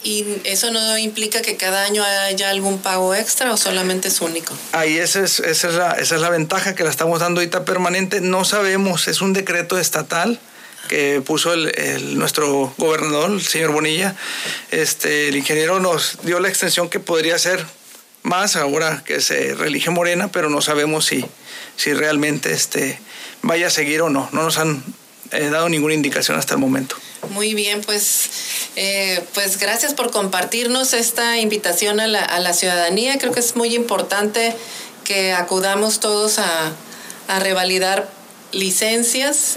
¿Y 0.05 0.27
eso 0.45 0.71
no 0.71 0.99
implica 0.99 1.41
que 1.41 1.57
cada 1.57 1.85
año 1.85 2.05
haya 2.05 2.51
algún 2.51 2.79
pago 2.79 3.15
extra 3.15 3.51
o 3.53 3.57
solamente 3.57 4.09
es 4.09 4.21
único? 4.21 4.55
Ahí 4.73 4.99
esa 4.99 5.25
es, 5.25 5.41
esa 5.41 5.69
es, 5.69 5.75
la, 5.75 5.93
esa 5.93 6.17
es 6.17 6.21
la 6.21 6.29
ventaja 6.29 6.75
que 6.75 6.85
la 6.85 6.91
estamos 6.91 7.21
dando 7.21 7.41
ahorita 7.41 7.65
permanente. 7.65 8.21
No 8.21 8.45
sabemos, 8.45 9.09
es 9.09 9.23
un 9.23 9.33
decreto 9.33 9.79
estatal 9.79 10.39
que 10.89 11.23
puso 11.25 11.55
el, 11.55 12.19
nuestro 12.19 12.75
gobernador, 12.77 13.31
el 13.31 13.43
señor 13.43 13.73
Bonilla. 13.73 14.15
Este, 14.71 15.29
el 15.29 15.37
ingeniero 15.37 15.81
nos 15.81 16.19
dio 16.23 16.39
la 16.39 16.51
extensión 16.51 16.91
que 16.91 17.01
podría 17.01 17.39
ser 17.39 17.65
más 18.23 18.57
ahora 18.57 19.03
que 19.07 19.23
se 19.23 19.55
reelige 19.55 19.89
Morena, 19.89 20.29
pero 20.29 20.51
no 20.51 20.61
sabemos 20.61 21.07
si, 21.07 21.25
si 21.77 21.95
realmente 21.95 22.53
este, 22.53 22.99
vaya 23.41 23.69
a 23.69 23.71
seguir 23.71 24.03
o 24.03 24.11
no. 24.11 24.29
No 24.33 24.43
nos 24.43 24.59
han 24.59 24.85
eh, 25.31 25.51
dado 25.51 25.69
ninguna 25.69 25.95
indicación 25.95 26.39
hasta 26.39 26.55
el 26.55 26.61
momento. 26.61 26.97
Muy 27.31 27.55
bien, 27.55 27.81
pues, 27.81 28.31
eh, 28.77 29.23
pues 29.35 29.59
gracias 29.59 29.95
por 29.95 30.11
compartirnos 30.11 30.93
esta 30.93 31.39
invitación 31.39 32.01
a 32.01 32.07
la, 32.07 32.23
a 32.23 32.39
la, 32.41 32.53
ciudadanía. 32.53 33.19
Creo 33.19 33.33
que 33.33 33.41
es 33.41 33.57
muy 33.57 33.75
importante 33.75 34.55
que 35.05 35.33
acudamos 35.33 36.01
todos 36.01 36.39
a, 36.39 36.73
a 37.29 37.41
revalidar 37.41 38.09
licencias. 38.53 39.57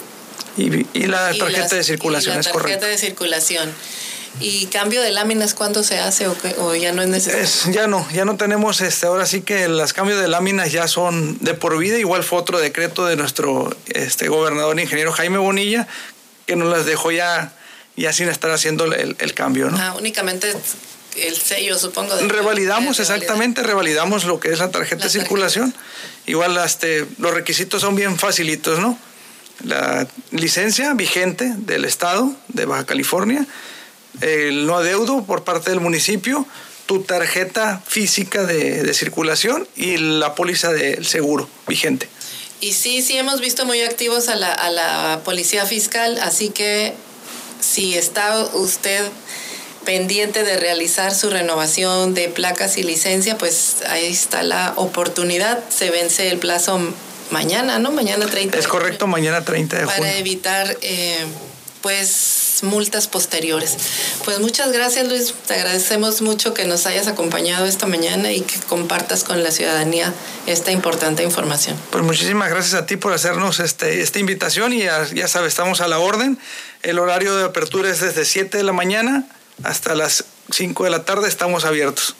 Y, 0.57 0.85
y 0.93 1.07
la 1.07 1.33
tarjeta 1.37 1.75
de 1.75 1.83
circulación, 1.83 2.35
y 2.35 2.43
la 2.43 2.51
tarjeta 2.51 2.87
de 2.87 2.97
circulación. 2.97 3.73
¿Y 4.39 4.67
cambio 4.67 5.01
de 5.01 5.11
láminas 5.11 5.53
cuándo 5.53 5.83
se 5.83 5.99
hace 5.99 6.27
o, 6.27 6.35
o 6.59 6.75
ya 6.75 6.91
no 6.91 7.01
es 7.01 7.09
necesario? 7.09 7.73
ya 7.73 7.87
no, 7.87 8.07
ya 8.11 8.25
no 8.25 8.37
tenemos, 8.37 8.81
este, 8.81 9.07
ahora 9.07 9.25
sí 9.25 9.41
que 9.41 9.67
los 9.67 9.93
cambios 9.93 10.19
de 10.21 10.27
láminas 10.27 10.71
ya 10.71 10.87
son 10.87 11.37
de 11.39 11.53
por 11.53 11.77
vida, 11.77 11.97
igual 11.97 12.23
fue 12.23 12.39
otro 12.39 12.59
decreto 12.59 13.05
de 13.05 13.15
nuestro 13.15 13.75
este, 13.87 14.27
gobernador 14.27 14.79
ingeniero 14.79 15.11
Jaime 15.11 15.37
Bonilla, 15.37 15.87
que 16.45 16.55
nos 16.55 16.69
las 16.69 16.85
dejó 16.85 17.11
ya, 17.11 17.53
ya 17.95 18.13
sin 18.13 18.29
estar 18.29 18.51
haciendo 18.51 18.85
el, 18.85 19.15
el 19.17 19.33
cambio, 19.33 19.69
¿no? 19.69 19.77
Ah, 19.77 19.95
únicamente 19.97 20.53
el 21.21 21.35
sello, 21.35 21.77
supongo. 21.77 22.15
revalidamos, 22.27 22.99
exactamente, 22.99 23.63
revalidamos 23.63 24.25
lo 24.25 24.39
que 24.39 24.51
es 24.51 24.59
la 24.59 24.69
tarjeta 24.69 25.05
de 25.05 25.09
circulación. 25.09 25.73
Igual 26.25 26.57
este, 26.63 27.05
los 27.17 27.33
requisitos 27.33 27.81
son 27.81 27.95
bien 27.95 28.17
facilitos, 28.17 28.79
¿no? 28.79 28.97
La 29.63 30.07
licencia 30.31 30.93
vigente 30.93 31.53
del 31.57 31.85
Estado 31.85 32.31
de 32.49 32.65
Baja 32.65 32.85
California, 32.85 33.47
el 34.21 34.65
no 34.65 34.77
adeudo 34.77 35.23
por 35.23 35.43
parte 35.43 35.71
del 35.71 35.79
municipio, 35.79 36.45
tu 36.85 37.03
tarjeta 37.03 37.81
física 37.85 38.43
de, 38.43 38.83
de 38.83 38.93
circulación 38.93 39.67
y 39.75 39.97
la 39.97 40.35
póliza 40.35 40.71
del 40.71 41.05
seguro 41.05 41.49
vigente. 41.67 42.07
Y 42.59 42.73
sí, 42.73 43.01
sí 43.01 43.17
hemos 43.17 43.39
visto 43.39 43.65
muy 43.65 43.81
activos 43.81 44.29
a 44.29 44.35
la, 44.35 44.51
a 44.51 44.71
la 44.71 45.21
policía 45.23 45.65
fiscal, 45.65 46.17
así 46.21 46.49
que 46.49 46.93
si 47.59 47.95
está 47.95 48.39
usted 48.53 49.05
pendiente 49.85 50.43
de 50.43 50.57
realizar 50.57 51.13
su 51.13 51.29
renovación 51.29 52.13
de 52.13 52.29
placas 52.29 52.77
y 52.77 52.83
licencia, 52.83 53.37
pues 53.37 53.77
ahí 53.87 54.07
está 54.07 54.43
la 54.43 54.73
oportunidad. 54.75 55.63
Se 55.69 55.91
vence 55.91 56.29
el 56.29 56.39
plazo 56.39 56.79
mañana, 57.31 57.79
¿no? 57.79 57.91
Mañana 57.91 58.25
30. 58.25 58.57
Es 58.57 58.67
correcto, 58.67 59.07
mañana 59.07 59.45
30 59.45 59.77
de 59.77 59.85
junio. 59.85 59.99
Para 59.99 60.17
evitar, 60.17 60.77
eh, 60.81 61.25
pues 61.81 62.46
las 62.57 62.63
multas 62.63 63.07
posteriores. 63.07 63.77
Pues 64.25 64.39
muchas 64.39 64.71
gracias 64.71 65.07
Luis, 65.07 65.33
te 65.47 65.53
agradecemos 65.53 66.21
mucho 66.21 66.53
que 66.53 66.65
nos 66.65 66.85
hayas 66.87 67.07
acompañado 67.07 67.65
esta 67.65 67.85
mañana 67.85 68.31
y 68.31 68.41
que 68.41 68.59
compartas 68.61 69.23
con 69.23 69.43
la 69.43 69.51
ciudadanía 69.51 70.13
esta 70.47 70.71
importante 70.71 71.23
información. 71.23 71.77
Pues 71.91 72.03
muchísimas 72.03 72.49
gracias 72.49 72.73
a 72.73 72.85
ti 72.85 72.97
por 72.97 73.13
hacernos 73.13 73.59
este, 73.59 74.01
esta 74.01 74.19
invitación 74.19 74.73
y 74.73 74.83
ya, 74.83 75.07
ya 75.13 75.27
sabes, 75.27 75.49
estamos 75.49 75.81
a 75.81 75.87
la 75.87 75.99
orden. 75.99 76.39
El 76.81 76.99
horario 76.99 77.35
de 77.35 77.45
apertura 77.45 77.89
es 77.89 77.99
desde 77.99 78.25
7 78.25 78.57
de 78.57 78.63
la 78.63 78.73
mañana 78.73 79.27
hasta 79.63 79.93
las 79.93 80.25
5 80.51 80.83
de 80.83 80.89
la 80.89 81.05
tarde, 81.05 81.27
estamos 81.27 81.65
abiertos. 81.65 82.15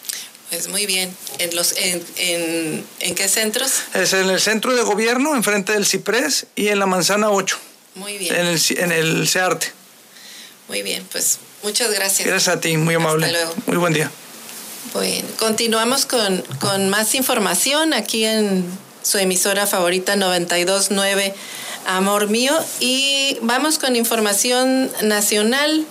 Pues 0.50 0.68
muy 0.70 0.86
bien. 0.86 1.16
¿En, 1.40 1.56
los, 1.56 1.74
en, 1.78 2.04
en, 2.18 2.86
en 3.00 3.16
qué 3.16 3.28
centros? 3.28 3.82
Es 3.94 4.14
en 4.14 4.30
el 4.30 4.40
centro 4.40 4.76
de 4.76 4.82
gobierno, 4.84 5.36
enfrente 5.36 5.74
del 5.74 5.86
Ciprés 5.86 6.46
y 6.56 6.68
en 6.68 6.80
la 6.80 6.86
Manzana 6.86 7.32
8. 7.32 7.58
Muy 7.96 8.18
bien. 8.18 8.36
En 8.36 8.46
el, 8.48 8.62
en 8.78 8.92
el 8.92 9.28
CEARTE. 9.28 9.77
Muy 10.68 10.82
bien, 10.82 11.06
pues 11.12 11.40
muchas 11.64 11.92
gracias. 11.92 12.28
Gracias 12.28 12.56
a 12.56 12.60
ti, 12.60 12.76
muy 12.78 12.96
amable. 12.96 13.26
Hasta 13.26 13.38
luego. 13.38 13.56
Muy 13.68 13.78
buen 13.78 13.94
día. 13.94 14.12
Bueno, 14.94 15.28
continuamos 15.40 16.06
con, 16.06 16.44
con 16.60 16.90
más 16.90 17.14
información 17.16 17.94
aquí 17.94 18.26
en 18.26 18.66
su 19.04 19.18
emisora 19.18 19.68
favorita 19.68 20.16
929 20.16 21.34
Amor 21.88 22.28
Mío 22.30 22.54
y 22.80 23.38
vamos 23.42 23.80
con 23.80 23.96
información 23.96 24.92
nacional. 25.04 25.86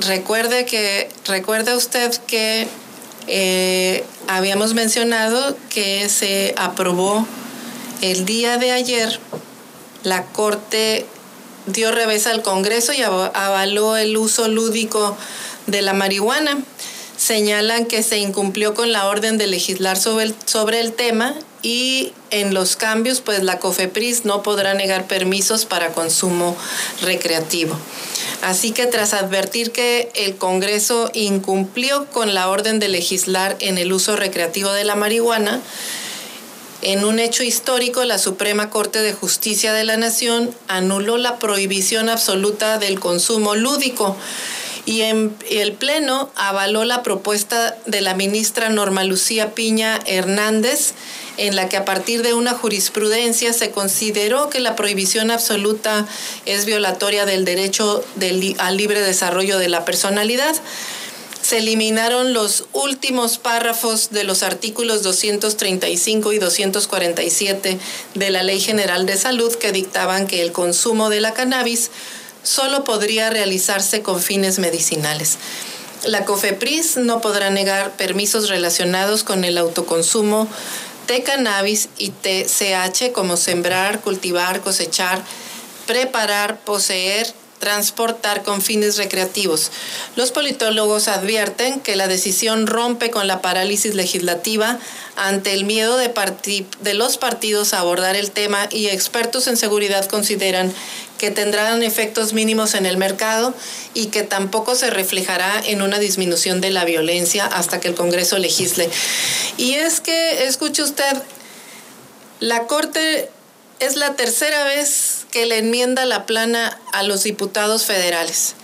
Recuerde 0.00 0.66
que 0.66 1.08
recuerda 1.26 1.76
usted 1.76 2.12
que 2.26 2.66
eh, 3.28 4.04
habíamos 4.26 4.74
mencionado 4.74 5.56
que 5.70 6.08
se 6.08 6.54
aprobó 6.56 7.26
el 8.00 8.24
día 8.24 8.58
de 8.58 8.72
ayer, 8.72 9.20
la 10.02 10.24
Corte 10.24 11.06
dio 11.66 11.92
revés 11.92 12.26
al 12.26 12.42
Congreso 12.42 12.92
y 12.92 13.02
avaló 13.02 13.96
el 13.96 14.16
uso 14.16 14.48
lúdico 14.48 15.16
de 15.66 15.82
la 15.82 15.92
marihuana. 15.92 16.58
Señalan 17.16 17.86
que 17.86 18.02
se 18.02 18.18
incumplió 18.18 18.74
con 18.74 18.92
la 18.92 19.06
orden 19.06 19.38
de 19.38 19.46
legislar 19.46 19.96
sobre 19.96 20.24
el, 20.24 20.34
sobre 20.44 20.80
el 20.80 20.92
tema 20.92 21.34
y 21.62 22.12
en 22.30 22.52
los 22.52 22.74
cambios, 22.74 23.20
pues 23.20 23.44
la 23.44 23.60
COFEPRIS 23.60 24.24
no 24.24 24.42
podrá 24.42 24.74
negar 24.74 25.06
permisos 25.06 25.64
para 25.64 25.92
consumo 25.92 26.56
recreativo. 27.00 27.76
Así 28.42 28.72
que 28.72 28.86
tras 28.86 29.14
advertir 29.14 29.70
que 29.70 30.10
el 30.16 30.36
Congreso 30.36 31.10
incumplió 31.14 32.06
con 32.10 32.34
la 32.34 32.48
orden 32.48 32.80
de 32.80 32.88
legislar 32.88 33.56
en 33.60 33.78
el 33.78 33.92
uso 33.92 34.16
recreativo 34.16 34.72
de 34.72 34.82
la 34.82 34.96
marihuana, 34.96 35.60
en 36.82 37.04
un 37.04 37.20
hecho 37.20 37.44
histórico, 37.44 38.04
la 38.04 38.18
Suprema 38.18 38.68
Corte 38.68 39.02
de 39.02 39.12
Justicia 39.12 39.72
de 39.72 39.84
la 39.84 39.96
Nación 39.96 40.54
anuló 40.66 41.16
la 41.16 41.38
prohibición 41.38 42.08
absoluta 42.08 42.78
del 42.78 42.98
consumo 42.98 43.54
lúdico 43.54 44.16
y 44.84 45.02
en 45.02 45.32
el 45.48 45.72
Pleno 45.74 46.30
avaló 46.34 46.84
la 46.84 47.04
propuesta 47.04 47.76
de 47.86 48.00
la 48.00 48.14
ministra 48.14 48.68
Norma 48.68 49.04
Lucía 49.04 49.54
Piña 49.54 50.00
Hernández, 50.06 50.94
en 51.36 51.54
la 51.54 51.68
que 51.68 51.76
a 51.76 51.84
partir 51.84 52.22
de 52.22 52.34
una 52.34 52.52
jurisprudencia 52.52 53.52
se 53.52 53.70
consideró 53.70 54.50
que 54.50 54.58
la 54.58 54.74
prohibición 54.74 55.30
absoluta 55.30 56.06
es 56.46 56.64
violatoria 56.66 57.26
del 57.26 57.44
derecho 57.44 58.04
al 58.58 58.76
libre 58.76 59.02
desarrollo 59.02 59.58
de 59.58 59.68
la 59.68 59.84
personalidad 59.84 60.56
se 61.42 61.58
eliminaron 61.58 62.32
los 62.32 62.64
últimos 62.72 63.38
párrafos 63.38 64.10
de 64.10 64.24
los 64.24 64.42
artículos 64.42 65.02
235 65.02 66.32
y 66.32 66.38
247 66.38 67.78
de 68.14 68.30
la 68.30 68.42
Ley 68.42 68.60
General 68.60 69.04
de 69.06 69.16
Salud 69.16 69.52
que 69.56 69.72
dictaban 69.72 70.26
que 70.26 70.40
el 70.40 70.52
consumo 70.52 71.10
de 71.10 71.20
la 71.20 71.34
cannabis 71.34 71.90
solo 72.44 72.84
podría 72.84 73.30
realizarse 73.30 74.02
con 74.02 74.20
fines 74.20 74.58
medicinales. 74.58 75.36
La 76.04 76.24
COFEPRIS 76.24 76.96
no 76.96 77.20
podrá 77.20 77.50
negar 77.50 77.92
permisos 77.96 78.48
relacionados 78.48 79.22
con 79.24 79.44
el 79.44 79.58
autoconsumo 79.58 80.48
de 81.06 81.22
cannabis 81.22 81.88
y 81.98 82.10
TCH 82.10 83.12
como 83.12 83.36
sembrar, 83.36 84.00
cultivar, 84.00 84.60
cosechar, 84.62 85.22
preparar, 85.86 86.60
poseer, 86.60 87.32
transportar 87.62 88.42
con 88.42 88.60
fines 88.60 88.96
recreativos. 88.96 89.70
Los 90.16 90.32
politólogos 90.32 91.06
advierten 91.06 91.78
que 91.78 91.94
la 91.94 92.08
decisión 92.08 92.66
rompe 92.66 93.12
con 93.12 93.28
la 93.28 93.40
parálisis 93.40 93.94
legislativa 93.94 94.80
ante 95.14 95.52
el 95.52 95.64
miedo 95.64 95.96
de, 95.96 96.12
de 96.80 96.94
los 96.94 97.18
partidos 97.18 97.72
a 97.72 97.78
abordar 97.78 98.16
el 98.16 98.32
tema 98.32 98.66
y 98.72 98.88
expertos 98.88 99.46
en 99.46 99.56
seguridad 99.56 100.06
consideran 100.06 100.74
que 101.18 101.30
tendrán 101.30 101.84
efectos 101.84 102.32
mínimos 102.32 102.74
en 102.74 102.84
el 102.84 102.96
mercado 102.96 103.54
y 103.94 104.06
que 104.06 104.24
tampoco 104.24 104.74
se 104.74 104.90
reflejará 104.90 105.62
en 105.64 105.82
una 105.82 106.00
disminución 106.00 106.60
de 106.60 106.70
la 106.70 106.84
violencia 106.84 107.46
hasta 107.46 107.78
que 107.78 107.86
el 107.86 107.94
Congreso 107.94 108.38
legisle. 108.38 108.90
Y 109.56 109.74
es 109.74 110.00
que, 110.00 110.46
escuche 110.48 110.82
usted, 110.82 111.22
la 112.40 112.66
Corte 112.66 113.30
es 113.78 113.94
la 113.94 114.16
tercera 114.16 114.64
vez 114.64 115.21
que 115.32 115.46
le 115.46 115.58
enmienda 115.58 116.04
la 116.04 116.26
plana 116.26 116.78
a 116.92 117.02
los 117.02 117.24
diputados 117.24 117.84
federales. 117.84 118.54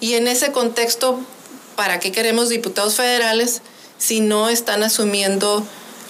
Y 0.00 0.14
en 0.14 0.26
ese 0.26 0.50
contexto, 0.50 1.20
¿para 1.76 2.00
qué 2.00 2.10
queremos 2.10 2.48
diputados 2.48 2.96
federales 2.96 3.62
si 3.98 4.20
no 4.20 4.48
están 4.48 4.82
asumiendo 4.82 5.64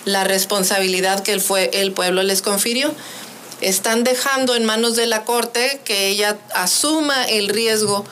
la 0.05 0.25
responsabilidad 0.25 1.23
que 1.23 1.33
el, 1.33 1.41
fue, 1.41 1.71
el 1.75 1.93
pueblo 1.93 2.23
les 2.23 2.41
confirió? 2.41 2.95
Están 3.61 4.05
dejando 4.05 4.55
en 4.55 4.65
manos 4.65 4.97
de 4.97 5.07
la 5.07 5.25
Corte 5.25 5.81
que 5.85 6.09
ella 6.09 6.39
asuma 6.55 7.25
el 7.25 7.49
riesgo 7.49 8.05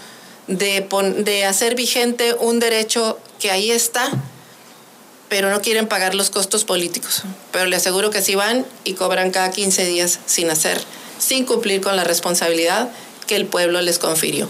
de, 0.49 0.87
de 1.19 1.45
hacer 1.45 1.75
vigente 1.77 2.35
un 2.35 2.59
derecho 2.59 3.19
que 3.39 3.51
ahí 3.51 3.71
está, 3.71 4.11
pero 5.29 5.51
no 5.51 5.61
quieren 5.61 5.87
pagar 5.87 6.15
los 6.15 6.31
costos 6.31 6.65
políticos. 6.65 7.23
Pero 7.53 7.67
le 7.67 7.77
aseguro 7.77 8.11
que 8.11 8.23
sí 8.23 8.35
van 8.35 8.67
y 8.85 8.95
cobran 8.95 9.31
cada 9.31 9.51
15 9.51 9.85
días 9.85 10.19
sin 10.27 10.51
hacer, 10.51 10.81
sin 11.25 11.45
cumplir 11.47 11.81
con 11.81 11.97
la 11.97 12.05
responsabilidad 12.05 12.91
que 13.27 13.37
el 13.37 13.47
pueblo 13.47 13.81
les 13.81 13.99
confirió. 13.99 14.49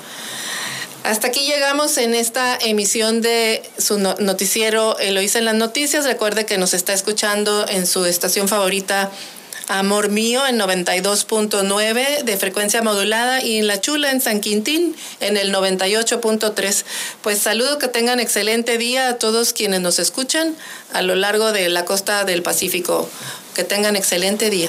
Hasta 1.05 1.29
aquí 1.29 1.41
llegamos 1.41 1.99
en 1.99 2.14
esta 2.14 2.57
emisión 2.57 3.20
de 3.20 3.62
su 3.77 3.99
noticiero 3.99 4.99
Eloísa 4.99 5.39
en 5.39 5.45
las 5.45 5.55
noticias. 5.55 6.07
Recuerde 6.07 6.47
que 6.47 6.57
nos 6.57 6.72
está 6.72 6.95
escuchando 6.95 7.66
en 7.68 7.87
su 7.87 8.07
estación 8.07 8.49
favorita 8.49 9.12
Amor 9.68 10.09
Mío 10.09 10.47
en 10.47 10.59
92.9 10.59 12.22
de 12.22 12.37
frecuencia 12.37 12.83
modulada 12.83 13.43
y 13.43 13.59
en 13.59 13.66
La 13.66 13.81
Chula 13.81 14.11
en 14.11 14.20
San 14.20 14.41
Quintín 14.41 14.97
en 15.20 15.37
el 15.37 15.53
98.3. 15.55 16.85
Pues 17.22 17.39
saludo 17.39 17.79
que 17.79 17.89
tengan 17.89 18.18
excelente 18.18 18.79
día 18.79 19.09
a 19.09 19.18
todos 19.18 19.53
quienes 19.53 19.81
nos 19.81 19.99
escuchan 19.99 20.55
a 20.93 21.03
lo 21.03 21.16
largo 21.16 21.53
de 21.53 21.68
la 21.68 21.85
costa 21.85 22.25
del 22.25 22.43
Pacífico. 22.43 23.09
Que 23.55 23.62
tengan 23.62 23.95
excelente 23.95 24.51
día. 24.51 24.68